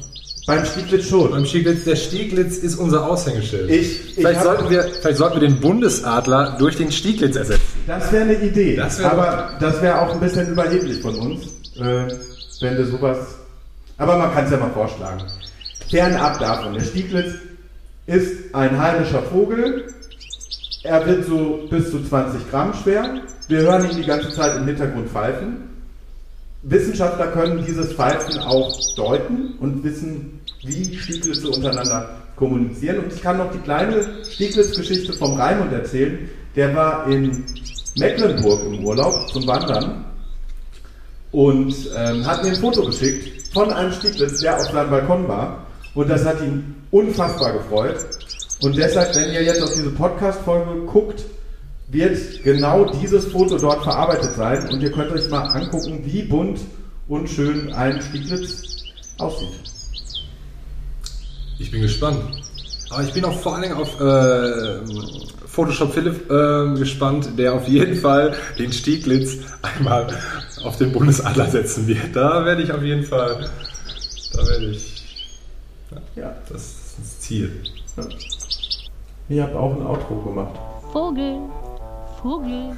Beim 0.47 0.64
Stieglitz 0.64 1.05
schon. 1.09 1.30
Beim 1.30 1.45
Stieglitz, 1.45 1.84
der 1.84 1.97
Stieglitz 1.97 2.57
ist 2.57 2.76
unser 2.76 3.07
Aushängeschild. 3.09 3.70
Ich- 3.70 4.09
ich 4.09 4.14
vielleicht, 4.14 4.43
sollten 4.43 4.70
wir, 4.70 4.82
vielleicht 5.01 5.18
sollten 5.18 5.41
wir 5.41 5.47
den 5.49 5.61
Bundesadler 5.61 6.57
durch 6.59 6.76
den 6.76 6.91
Stieglitz 6.91 7.36
ersetzen. 7.36 7.62
Das 7.86 8.11
wäre 8.11 8.22
eine 8.24 8.34
Idee. 8.43 8.74
Das 8.76 8.99
wär- 8.99 9.12
aber 9.12 9.51
das 9.61 9.80
wäre 9.82 10.01
auch 10.01 10.12
ein 10.14 10.20
bisschen 10.20 10.49
überheblich 10.51 11.01
von 11.03 11.14
uns, 11.16 11.45
äh, 11.76 12.09
wenn 12.61 12.76
wir 12.78 12.86
sowas 12.86 13.18
Aber 13.99 14.16
man 14.16 14.32
kann 14.32 14.45
es 14.47 14.51
ja 14.53 14.57
mal 14.59 14.70
vorschlagen. 14.70 15.22
Fernab 15.91 16.39
davon, 16.39 16.74
der 16.74 16.84
Stieglitz 16.84 17.34
ist 18.07 18.55
ein 18.55 18.78
heimischer 18.78 19.22
Vogel. 19.22 19.93
Er 20.82 21.07
wird 21.07 21.24
so 21.26 21.66
bis 21.70 21.91
zu 21.91 22.03
20 22.03 22.51
Gramm 22.51 22.74
schwer. 22.74 23.22
Wir 23.49 23.61
hören 23.61 23.91
ihn 23.91 23.97
die 23.97 24.07
ganze 24.07 24.30
Zeit 24.30 24.57
im 24.57 24.66
Hintergrund 24.66 25.09
pfeifen. 25.09 25.68
Wissenschaftler 26.62 27.28
können 27.28 27.64
dieses 27.64 27.93
Pfeifen 27.93 28.39
auch 28.41 28.76
deuten 28.97 29.55
und 29.61 29.82
wissen, 29.84 30.41
wie 30.62 30.97
Stieglitze 30.97 31.49
untereinander 31.49 32.11
kommunizieren. 32.36 32.99
Und 33.01 33.12
ich 33.12 33.22
kann 33.22 33.39
noch 33.39 33.51
die 33.53 33.59
kleine 33.59 34.24
Stieglitz-Geschichte 34.24 35.12
vom 35.14 35.34
Raimund 35.34 35.72
erzählen. 35.72 36.28
Der 36.57 36.74
war 36.74 37.07
in 37.07 37.45
Mecklenburg 37.97 38.64
im 38.66 38.84
Urlaub 38.84 39.28
zum 39.30 39.47
Wandern 39.47 40.05
und 41.32 41.74
ähm, 41.97 42.26
hat 42.26 42.43
mir 42.43 42.51
ein 42.51 42.57
Foto 42.57 42.84
geschickt 42.84 43.53
von 43.53 43.72
einem 43.72 43.93
Stieglitz, 43.93 44.41
der 44.41 44.57
auf 44.57 44.70
seinem 44.70 44.91
Balkon 44.91 45.28
war. 45.28 45.66
Und 45.99 46.09
das 46.09 46.24
hat 46.24 46.40
ihn 46.40 46.76
unfassbar 46.92 47.55
gefreut. 47.55 47.96
Und 48.62 48.76
deshalb, 48.76 49.16
wenn 49.16 49.32
ihr 49.32 49.42
jetzt 49.42 49.61
auf 49.61 49.74
diese 49.74 49.90
Podcast-Folge 49.90 50.86
guckt, 50.86 51.24
wird 51.88 52.44
genau 52.44 52.84
dieses 52.84 53.24
Foto 53.24 53.59
dort 53.59 53.82
verarbeitet 53.82 54.36
sein 54.36 54.68
und 54.68 54.80
ihr 54.80 54.92
könnt 54.92 55.11
euch 55.11 55.28
mal 55.28 55.42
angucken, 55.49 56.03
wie 56.05 56.22
bunt 56.22 56.61
und 57.09 57.28
schön 57.28 57.72
ein 57.72 58.01
Stieglitz 58.01 58.76
aussieht. 59.18 59.59
Ich 61.59 61.72
bin 61.72 61.82
gespannt. 61.82 62.20
Aber 62.90 63.03
ich 63.03 63.12
bin 63.12 63.24
auch 63.24 63.40
vor 63.40 63.55
allen 63.55 63.62
Dingen 63.62 63.74
auf 63.74 64.01
äh, 64.01 64.78
Photoshop 65.46 65.92
Philipp 65.92 66.30
äh, 66.30 66.78
gespannt, 66.78 67.30
der 67.36 67.55
auf 67.55 67.66
jeden 67.66 67.96
Fall 67.96 68.36
den 68.57 68.72
Stieglitz 68.72 69.38
einmal 69.62 70.07
auf 70.62 70.76
den 70.76 70.92
Bundesadler 70.92 71.49
setzen 71.51 71.88
wird. 71.88 72.14
Da 72.14 72.44
werde 72.44 72.62
ich 72.62 72.70
auf 72.70 72.84
jeden 72.84 73.03
Fall, 73.03 73.51
da 74.32 74.46
werde 74.46 74.66
ich, 74.66 74.97
Ja. 76.16 76.34
das 76.49 76.62
ist 76.62 76.99
das 76.99 77.20
Ziel. 77.20 77.62
Ihr 79.28 79.43
habt 79.43 79.55
auch 79.55 79.74
ein 79.74 79.86
Outro 79.86 80.16
gemacht. 80.16 80.59
Vogel, 80.93 81.39
Vogel, 82.22 82.72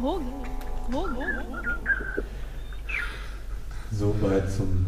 Vogel, 0.00 0.26
Vogel. 0.90 1.26
Soweit 3.92 4.50
zum 4.50 4.86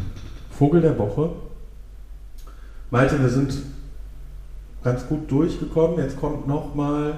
Vogel 0.51 0.81
der 0.81 0.99
Woche. 0.99 1.31
Malte, 2.91 3.21
wir 3.21 3.29
sind 3.29 3.55
ganz 4.85 5.07
gut 5.07 5.31
durchgekommen. 5.31 5.99
Jetzt 5.99 6.19
kommt 6.21 6.47
nochmal, 6.47 7.15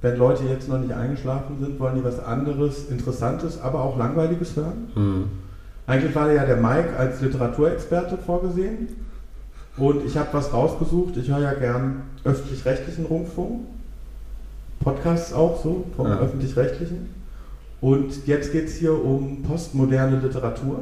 wenn 0.00 0.16
Leute 0.16 0.44
jetzt 0.44 0.68
noch 0.68 0.78
nicht 0.78 0.92
eingeschlafen 0.92 1.58
sind, 1.60 1.78
wollen 1.80 1.96
die 1.96 2.04
was 2.04 2.18
anderes, 2.20 2.88
Interessantes, 2.90 3.60
aber 3.60 3.82
auch 3.82 3.96
Langweiliges 3.96 4.56
hören. 4.56 5.30
Eigentlich 5.86 6.14
war 6.14 6.30
ja 6.32 6.44
der 6.44 6.56
Mike 6.56 6.96
als 6.96 7.20
Literaturexperte 7.20 8.18
vorgesehen. 8.18 8.88
Und 9.76 10.04
ich 10.04 10.16
habe 10.16 10.28
was 10.32 10.52
rausgesucht. 10.52 11.16
Ich 11.16 11.28
höre 11.28 11.40
ja 11.40 11.54
gern 11.54 12.02
öffentlich-rechtlichen 12.24 13.06
Rundfunk. 13.06 13.60
Podcasts 14.80 15.32
auch 15.32 15.62
so, 15.62 15.84
vom 15.96 16.08
Ja. 16.08 16.18
öffentlich-rechtlichen. 16.18 17.08
Und 17.80 18.26
jetzt 18.26 18.52
geht 18.52 18.66
es 18.66 18.76
hier 18.76 18.92
um 18.92 19.42
postmoderne 19.42 20.18
Literatur. 20.20 20.80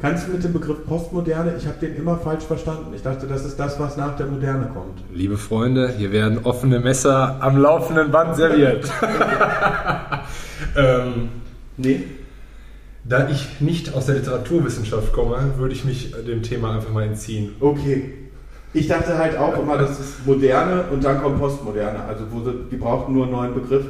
Kannst 0.00 0.26
du 0.26 0.32
mit 0.32 0.42
dem 0.42 0.54
Begriff 0.54 0.86
Postmoderne, 0.86 1.54
ich 1.58 1.66
habe 1.66 1.76
den 1.78 1.94
immer 1.94 2.16
falsch 2.16 2.44
verstanden. 2.44 2.92
Ich 2.94 3.02
dachte, 3.02 3.26
das 3.26 3.44
ist 3.44 3.60
das, 3.60 3.78
was 3.78 3.98
nach 3.98 4.16
der 4.16 4.26
Moderne 4.26 4.66
kommt. 4.72 5.02
Liebe 5.12 5.36
Freunde, 5.36 5.90
hier 5.90 6.10
werden 6.10 6.38
offene 6.44 6.80
Messer 6.80 7.36
am 7.40 7.58
laufenden 7.58 8.10
Band 8.10 8.34
serviert. 8.36 8.90
ähm, 10.76 11.28
Nee? 11.76 12.04
Da 13.04 13.28
ich 13.28 13.60
nicht 13.60 13.94
aus 13.94 14.06
der 14.06 14.16
Literaturwissenschaft 14.16 15.12
komme, 15.12 15.54
würde 15.56 15.74
ich 15.74 15.84
mich 15.84 16.12
dem 16.26 16.42
Thema 16.42 16.74
einfach 16.74 16.92
mal 16.92 17.04
entziehen. 17.04 17.54
Okay. 17.60 18.14
Ich 18.72 18.86
dachte 18.86 19.18
halt 19.18 19.36
auch 19.36 19.58
immer, 19.60 19.78
das 19.78 19.98
ist 19.98 20.26
Moderne 20.26 20.84
und 20.92 21.02
dann 21.02 21.20
kommt 21.20 21.40
Postmoderne. 21.40 22.04
Also 22.04 22.24
wo 22.30 22.40
sie, 22.40 22.54
die 22.70 22.76
brauchten 22.76 23.12
nur 23.12 23.24
einen 23.24 23.32
neuen 23.32 23.54
Begriff. 23.54 23.86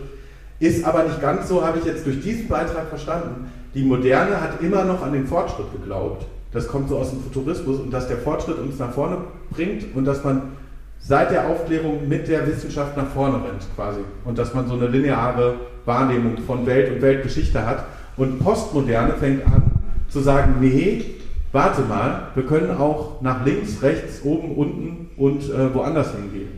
Ist 0.58 0.84
aber 0.84 1.04
nicht 1.04 1.20
ganz 1.20 1.48
so, 1.48 1.64
habe 1.64 1.78
ich 1.78 1.84
jetzt 1.84 2.06
durch 2.06 2.22
diesen 2.22 2.48
Beitrag 2.48 2.88
verstanden. 2.88 3.50
Die 3.74 3.82
Moderne 3.82 4.40
hat 4.40 4.62
immer 4.62 4.84
noch 4.84 5.02
an 5.02 5.12
den 5.12 5.26
Fortschritt 5.26 5.70
geglaubt. 5.72 6.26
Das 6.52 6.66
kommt 6.66 6.88
so 6.88 6.98
aus 6.98 7.10
dem 7.10 7.20
Futurismus 7.22 7.78
und 7.78 7.92
dass 7.92 8.08
der 8.08 8.18
Fortschritt 8.18 8.58
uns 8.58 8.78
nach 8.78 8.92
vorne 8.92 9.18
bringt 9.50 9.84
und 9.94 10.04
dass 10.04 10.24
man 10.24 10.52
seit 10.98 11.30
der 11.30 11.48
Aufklärung 11.48 12.08
mit 12.08 12.28
der 12.28 12.46
Wissenschaft 12.46 12.96
nach 12.96 13.08
vorne 13.08 13.36
rennt 13.36 13.66
quasi. 13.74 14.00
Und 14.24 14.38
dass 14.38 14.54
man 14.54 14.66
so 14.66 14.74
eine 14.74 14.88
lineare 14.88 15.54
Wahrnehmung 15.84 16.38
von 16.46 16.66
Welt 16.66 16.92
und 16.92 17.02
Weltgeschichte 17.02 17.64
hat. 17.66 17.84
Und 18.20 18.38
Postmoderne 18.38 19.14
fängt 19.14 19.46
an 19.46 19.62
zu 20.10 20.20
sagen, 20.20 20.56
nee, 20.60 21.06
warte 21.52 21.80
mal, 21.80 22.28
wir 22.34 22.44
können 22.44 22.70
auch 22.76 23.22
nach 23.22 23.46
links, 23.46 23.80
rechts, 23.80 24.20
oben, 24.24 24.56
unten 24.56 25.08
und 25.16 25.48
äh, 25.48 25.72
woanders 25.74 26.12
hingehen. 26.14 26.50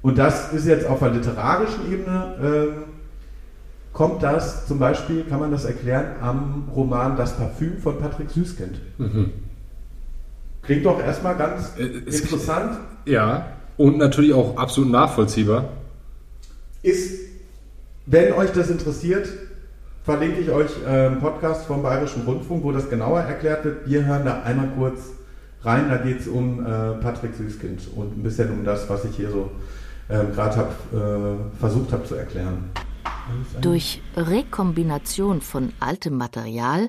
Und 0.00 0.16
das 0.16 0.54
ist 0.54 0.66
jetzt 0.66 0.86
auf 0.86 1.00
der 1.00 1.10
literarischen 1.10 1.92
Ebene, 1.92 2.34
ähm, 2.42 2.72
kommt 3.92 4.22
das 4.22 4.66
zum 4.66 4.78
Beispiel, 4.78 5.24
kann 5.24 5.38
man 5.38 5.50
das 5.50 5.66
erklären, 5.66 6.12
am 6.22 6.68
Roman 6.74 7.18
Das 7.18 7.36
Parfüm 7.36 7.76
von 7.82 7.98
Patrick 7.98 8.30
Süßkind. 8.30 8.80
Klingt 10.62 10.86
doch 10.86 10.98
erstmal 10.98 11.36
ganz 11.36 11.72
Äh, 11.76 11.90
es- 12.06 12.20
interessant. 12.22 12.78
Ja, 13.04 13.48
und 13.76 13.98
natürlich 13.98 14.32
auch 14.32 14.56
absolut 14.56 14.90
nachvollziehbar. 14.90 15.68
Ist, 16.82 17.20
wenn 18.06 18.32
euch 18.32 18.50
das 18.52 18.70
interessiert, 18.70 19.28
verlinke 20.08 20.40
ich 20.40 20.48
euch 20.48 20.70
einen 20.86 21.20
Podcast 21.20 21.66
vom 21.66 21.82
Bayerischen 21.82 22.22
Rundfunk, 22.22 22.64
wo 22.64 22.72
das 22.72 22.88
genauer 22.88 23.20
erklärt 23.20 23.62
wird. 23.66 23.86
Wir 23.86 24.06
hören 24.06 24.24
da 24.24 24.40
einmal 24.42 24.68
kurz 24.68 25.00
rein. 25.62 25.90
Da 25.90 25.98
geht 25.98 26.20
es 26.20 26.28
um 26.28 26.64
äh, 26.64 26.94
Patrick 26.94 27.34
Süßkind 27.34 27.88
und 27.94 28.16
ein 28.16 28.22
bisschen 28.22 28.50
um 28.50 28.64
das, 28.64 28.88
was 28.88 29.04
ich 29.04 29.14
hier 29.14 29.30
so 29.30 29.50
ähm, 30.08 30.32
gerade 30.32 30.56
hab, 30.56 30.70
äh, 30.94 31.36
versucht 31.60 31.92
habe 31.92 32.04
zu 32.04 32.14
erklären. 32.14 32.70
Durch 33.60 34.00
Rekombination 34.16 35.42
von 35.42 35.74
altem 35.78 36.16
Material, 36.16 36.88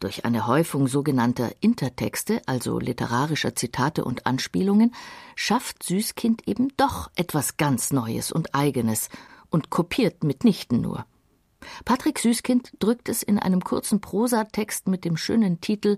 durch 0.00 0.24
eine 0.24 0.46
Häufung 0.46 0.88
sogenannter 0.88 1.50
Intertexte, 1.60 2.40
also 2.46 2.78
literarischer 2.78 3.54
Zitate 3.54 4.02
und 4.02 4.24
Anspielungen, 4.24 4.94
schafft 5.34 5.82
Süßkind 5.82 6.48
eben 6.48 6.68
doch 6.78 7.10
etwas 7.16 7.58
ganz 7.58 7.92
Neues 7.92 8.32
und 8.32 8.54
Eigenes 8.54 9.10
und 9.50 9.68
kopiert 9.68 10.24
mitnichten 10.24 10.80
nur. 10.80 11.04
Patrick 11.84 12.18
Süßkind 12.18 12.72
drückt 12.78 13.08
es 13.08 13.22
in 13.22 13.38
einem 13.38 13.62
kurzen 13.62 14.00
Prosatext 14.00 14.88
mit 14.88 15.04
dem 15.04 15.16
schönen 15.16 15.60
Titel 15.60 15.96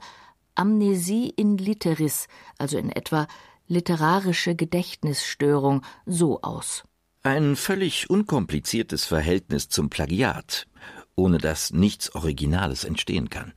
Amnesie 0.54 1.30
in 1.30 1.56
Literis, 1.56 2.26
also 2.58 2.78
in 2.78 2.90
etwa 2.90 3.28
literarische 3.68 4.54
Gedächtnisstörung, 4.54 5.82
so 6.06 6.40
aus. 6.42 6.84
Ein 7.22 7.56
völlig 7.56 8.10
unkompliziertes 8.10 9.04
Verhältnis 9.04 9.68
zum 9.68 9.90
Plagiat, 9.90 10.66
ohne 11.14 11.38
das 11.38 11.72
nichts 11.72 12.14
Originales 12.14 12.84
entstehen 12.84 13.28
kann. 13.28 13.52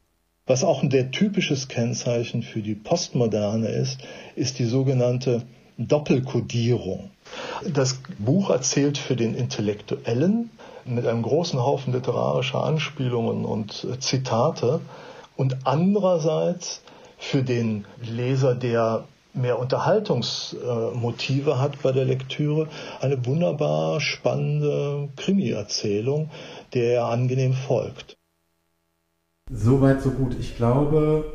Was 0.45 0.63
auch 0.63 0.83
ein 0.83 0.91
sehr 0.91 1.11
typisches 1.11 1.67
Kennzeichen 1.67 2.43
für 2.43 2.61
die 2.61 2.75
Postmoderne 2.75 3.69
ist, 3.69 3.99
ist 4.35 4.59
die 4.59 4.65
sogenannte 4.65 5.45
Doppelkodierung. 5.77 7.11
Das 7.67 7.99
Buch 8.19 8.49
erzählt 8.49 8.97
für 8.97 9.15
den 9.15 9.35
Intellektuellen 9.35 10.49
mit 10.85 11.05
einem 11.05 11.21
großen 11.21 11.59
Haufen 11.59 11.93
literarischer 11.93 12.63
Anspielungen 12.63 13.45
und 13.45 13.83
äh, 13.83 13.99
Zitate 13.99 14.81
und 15.35 15.57
andererseits 15.65 16.81
für 17.17 17.43
den 17.43 17.85
Leser, 18.01 18.55
der 18.55 19.03
mehr 19.33 19.59
Unterhaltungsmotive 19.59 21.59
hat 21.59 21.81
bei 21.81 21.91
der 21.91 22.05
Lektüre, 22.05 22.67
eine 22.99 23.25
wunderbar 23.25 24.01
spannende 24.01 25.09
Krimi-Erzählung, 25.15 26.29
der 26.73 26.95
er 26.95 27.05
angenehm 27.05 27.53
folgt. 27.53 28.17
Soweit, 29.49 30.01
so 30.01 30.11
gut. 30.11 30.35
Ich 30.39 30.57
glaube, 30.57 31.25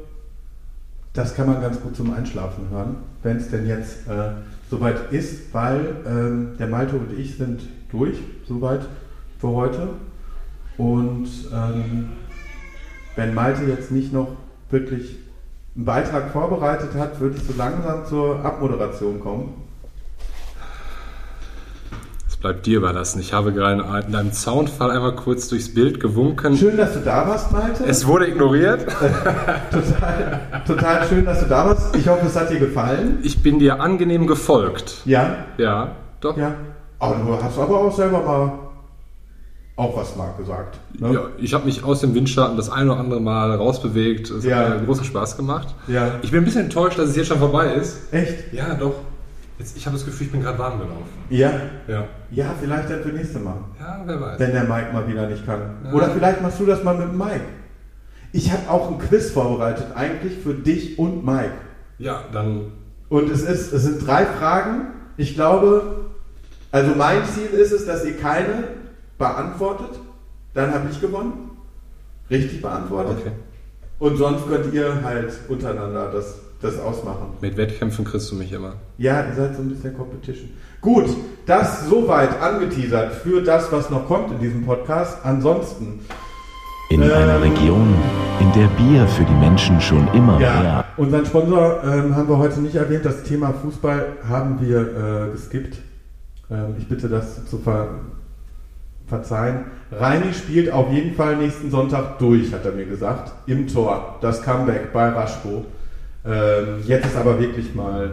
das 1.13 1.35
kann 1.35 1.47
man 1.47 1.61
ganz 1.61 1.81
gut 1.81 1.97
zum 1.97 2.13
Einschlafen 2.13 2.69
hören, 2.71 2.97
wenn 3.23 3.39
es 3.39 3.51
denn 3.51 3.67
jetzt 3.67 4.07
äh, 4.09 4.33
soweit 4.71 5.13
ist, 5.13 5.55
weil 5.55 5.97
ähm, 6.07 6.57
der 6.59 6.67
Malte 6.67 6.97
und 6.97 7.19
ich 7.19 7.37
sind 7.37 7.63
durch, 7.91 8.19
soweit 8.47 8.83
für 9.39 9.49
heute. 9.49 9.89
Und 10.79 11.29
ähm, 11.53 12.11
wenn 13.17 13.35
Malte 13.35 13.65
jetzt 13.65 13.91
nicht 13.91 14.13
noch 14.13 14.29
wirklich 14.71 15.17
einen 15.75 15.85
Beitrag 15.85 16.31
vorbereitet 16.31 16.91
hat, 16.95 17.21
würde 17.21 17.37
ich 17.37 17.43
so 17.45 17.55
langsam 17.57 18.05
zur 18.07 18.45
Abmoderation 18.45 19.21
kommen. 19.21 19.55
Es 22.29 22.37
bleibt 22.37 22.67
dir 22.67 22.77
überlassen. 22.79 23.19
Ich 23.21 23.33
habe 23.33 23.53
gerade 23.53 24.05
in 24.07 24.13
deinem 24.13 24.33
Soundfall 24.33 24.91
einmal 24.91 25.15
kurz 25.17 25.49
durchs 25.49 25.73
Bild 25.73 26.01
gewunken. 26.01 26.55
Schön, 26.57 26.77
dass 26.77 26.93
du 26.93 27.01
da 27.01 27.27
warst, 27.27 27.51
Malte. 27.53 27.85
Es 27.85 28.07
wurde 28.07 28.29
ignoriert. 28.29 28.85
total, 29.71 30.41
total 30.67 31.07
schön, 31.09 31.25
dass 31.25 31.41
du 31.41 31.47
da 31.47 31.65
warst. 31.67 31.97
Ich 31.97 32.07
hoffe, 32.07 32.27
es 32.27 32.37
hat 32.37 32.51
dir 32.51 32.59
gefallen. 32.59 33.21
Ich 33.23 33.43
bin 33.43 33.59
dir 33.59 33.81
angenehm 33.81 34.27
gefolgt. 34.27 34.97
Ja, 35.07 35.37
Ja, 35.57 35.93
doch. 36.21 36.37
ja. 36.37 36.53
Aber 36.99 37.15
du 37.17 37.43
hast 37.43 37.59
aber 37.59 37.79
auch 37.81 37.95
selber 37.95 38.21
mal 38.23 38.53
auch 39.77 39.97
was 39.97 40.17
mal 40.17 40.33
gesagt. 40.39 40.79
Ne? 40.99 41.13
Ja, 41.13 41.21
ich 41.39 41.53
habe 41.53 41.67
mich 41.67 41.85
aus 41.85 42.01
dem 42.01 42.15
Windschatten 42.15 42.57
das 42.57 42.71
ein 42.71 42.89
oder 42.89 42.99
andere 42.99 43.21
Mal 43.21 43.55
rausbewegt. 43.55 44.31
Es 44.31 44.45
Ja. 44.45 44.57
hat 44.71 44.81
mir 44.81 44.87
großen 44.87 45.05
Spaß 45.05 45.37
gemacht. 45.37 45.75
Ja. 45.87 46.15
Ich 46.23 46.31
bin 46.31 46.41
ein 46.41 46.45
bisschen 46.45 46.63
enttäuscht, 46.65 46.99
dass 46.99 47.11
es 47.11 47.17
jetzt 47.17 47.29
schon 47.29 47.39
vorbei 47.39 47.75
ist. 47.75 48.13
Echt? 48.13 48.53
Ja, 48.53 48.75
doch. 48.75 48.95
Jetzt, 49.59 49.77
ich 49.77 49.87
habe 49.87 49.97
das 49.97 50.05
Gefühl, 50.05 50.27
ich 50.27 50.33
bin 50.33 50.43
gerade 50.43 50.59
warm 50.59 50.79
gelaufen. 50.79 51.05
Ja? 51.31 51.53
Ja. 51.89 52.05
Ja, 52.31 52.55
vielleicht 52.61 52.91
dann 52.91 53.03
für 53.03 53.09
nächste 53.11 53.39
Mal. 53.39 53.57
Ja, 53.79 54.03
wer 54.07 54.21
weiß. 54.21 54.39
Wenn 54.41 54.53
der 54.53 54.65
Mike 54.65 54.93
mal 54.93 55.07
wieder 55.09 55.29
nicht 55.29 55.45
kann. 55.47 55.61
Ja. 55.85 55.93
Oder 55.93 56.11
vielleicht 56.11 56.43
machst 56.43 56.59
du 56.61 56.67
das 56.67 56.83
mal 56.83 56.97
mit 56.97 57.13
Mike. 57.15 57.41
Ich 58.33 58.51
habe 58.53 58.69
auch 58.71 58.91
ein 58.91 58.99
Quiz 58.99 59.31
vorbereitet, 59.31 59.87
eigentlich 59.95 60.39
für 60.43 60.53
dich 60.55 60.99
und 60.99 61.25
Mike. 61.25 61.53
Ja, 61.99 62.21
dann. 62.33 62.73
Und 63.09 63.31
es, 63.31 63.43
ist, 63.43 63.73
es 63.73 63.83
sind 63.83 64.07
drei 64.07 64.27
Fragen. 64.27 64.89
Ich 65.17 65.35
glaube, 65.35 66.07
also 66.73 66.93
mein 66.97 67.25
Ziel 67.25 67.59
ist 67.59 67.73
es, 67.73 67.87
dass 67.87 68.05
ihr 68.05 68.17
keine 68.19 68.65
beantwortet. 69.19 69.99
Dann 70.55 70.73
habe 70.73 70.89
ich 70.91 71.01
gewonnen. 71.01 71.51
Richtig 72.31 72.63
beantwortet. 72.63 73.19
Okay. 73.21 73.33
Und 73.99 74.17
sonst 74.17 74.47
könnt 74.49 74.73
ihr 74.75 75.03
halt 75.05 75.33
untereinander 75.49 76.11
das, 76.13 76.35
das 76.61 76.79
ausmachen. 76.81 77.29
Mit 77.41 77.57
Wettkämpfen 77.57 78.05
kriegst 78.05 78.31
du 78.31 78.35
mich 78.37 78.53
immer. 78.53 78.75
Ja, 78.99 79.25
ihr 79.27 79.35
seid 79.35 79.57
so 79.57 79.63
ein 79.63 79.69
bisschen 79.69 79.97
Competition. 79.97 80.51
Gut, 80.81 81.07
das 81.47 81.89
soweit 81.89 82.41
angeteasert 82.43 83.13
für 83.15 83.43
das, 83.43 83.71
was 83.73 83.91
noch 83.91 84.07
kommt 84.07 84.33
in 84.33 84.39
diesem 84.41 84.65
Podcast. 84.67 85.19
Ansonsten. 85.25 86.01
In 86.91 87.03
einer 87.03 87.41
Region, 87.43 87.95
in 88.41 88.53
der 88.53 88.69
Bier 88.69 89.09
für 89.09 89.25
die 89.25 89.35
Menschen 89.35 89.81
schon 89.81 90.07
immer 90.15 90.39
Ja, 90.41 90.61
mehr. 90.61 90.85
unseren 90.97 91.27
Sponsor 91.27 91.83
ähm, 91.85 92.15
haben 92.15 92.29
wir 92.29 92.39
heute 92.39 92.61
nicht 92.61 92.77
erwähnt. 92.77 93.05
Das 93.05 93.25
Thema 93.25 93.53
Fußball 93.53 94.07
haben 94.29 94.61
wir 94.61 94.81
äh, 94.81 95.33
geskippt. 95.33 95.79
Ähm, 96.49 96.77
ich 96.79 96.89
bitte 96.89 97.09
das 97.09 97.45
zu 97.47 97.59
ver 97.59 97.89
verzeihen. 99.07 99.65
Reini 99.93 100.33
spielt 100.35 100.71
auf 100.71 100.93
jeden 100.93 101.15
Fall 101.15 101.37
nächsten 101.37 101.71
Sonntag 101.71 102.19
durch, 102.19 102.53
hat 102.53 102.65
er 102.65 102.73
mir 102.73 102.87
gesagt. 102.87 103.33
Im 103.47 103.69
Tor. 103.69 104.19
Das 104.21 104.43
Comeback 104.43 104.93
bei 104.93 105.09
Raschko. 105.09 105.65
Ähm, 106.25 106.83
jetzt 106.87 107.07
ist 107.07 107.17
aber 107.17 107.39
wirklich 107.39 107.75
mal 107.75 108.11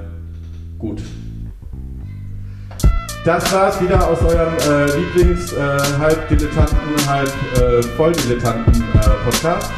gut. 0.78 1.02
Das 3.26 3.52
war's 3.54 3.82
wieder 3.82 4.06
aus 4.06 4.22
eurem 4.22 4.54
äh, 4.70 4.98
Lieblings 4.98 5.54
äh, 5.54 5.58
halb 5.98 6.28
Dilettanten, 6.28 6.78
halb 7.08 7.32
äh, 7.56 7.82
Volldilettanten 7.82 8.74
äh, 8.74 9.10
Podcast. 9.24 9.72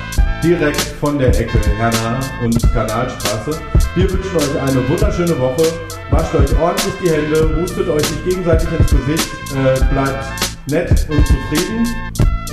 Direkt 0.43 0.81
von 0.99 1.17
der 1.17 1.29
Ecke 1.29 1.59
Herna 1.77 2.19
und 2.43 2.61
Kanalstraße. 2.73 3.51
Wir 3.95 4.11
wünschen 4.11 4.35
euch 4.35 4.61
eine 4.61 4.89
wunderschöne 4.89 5.39
Woche. 5.39 5.63
Wascht 6.11 6.35
euch 6.35 6.59
ordentlich 6.59 6.93
die 7.03 7.09
Hände, 7.09 7.61
hustet 7.61 7.87
euch 7.87 8.03
nicht 8.11 8.25
gegenseitig 8.25 8.67
ins 8.77 8.91
Gesicht, 8.91 9.29
äh, 9.55 9.93
bleibt 9.93 10.54
nett 10.67 11.07
und 11.09 11.25
zufrieden. 11.25 11.87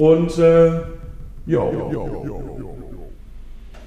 Und 0.01 0.39
äh, 0.39 0.81
jo. 1.47 2.82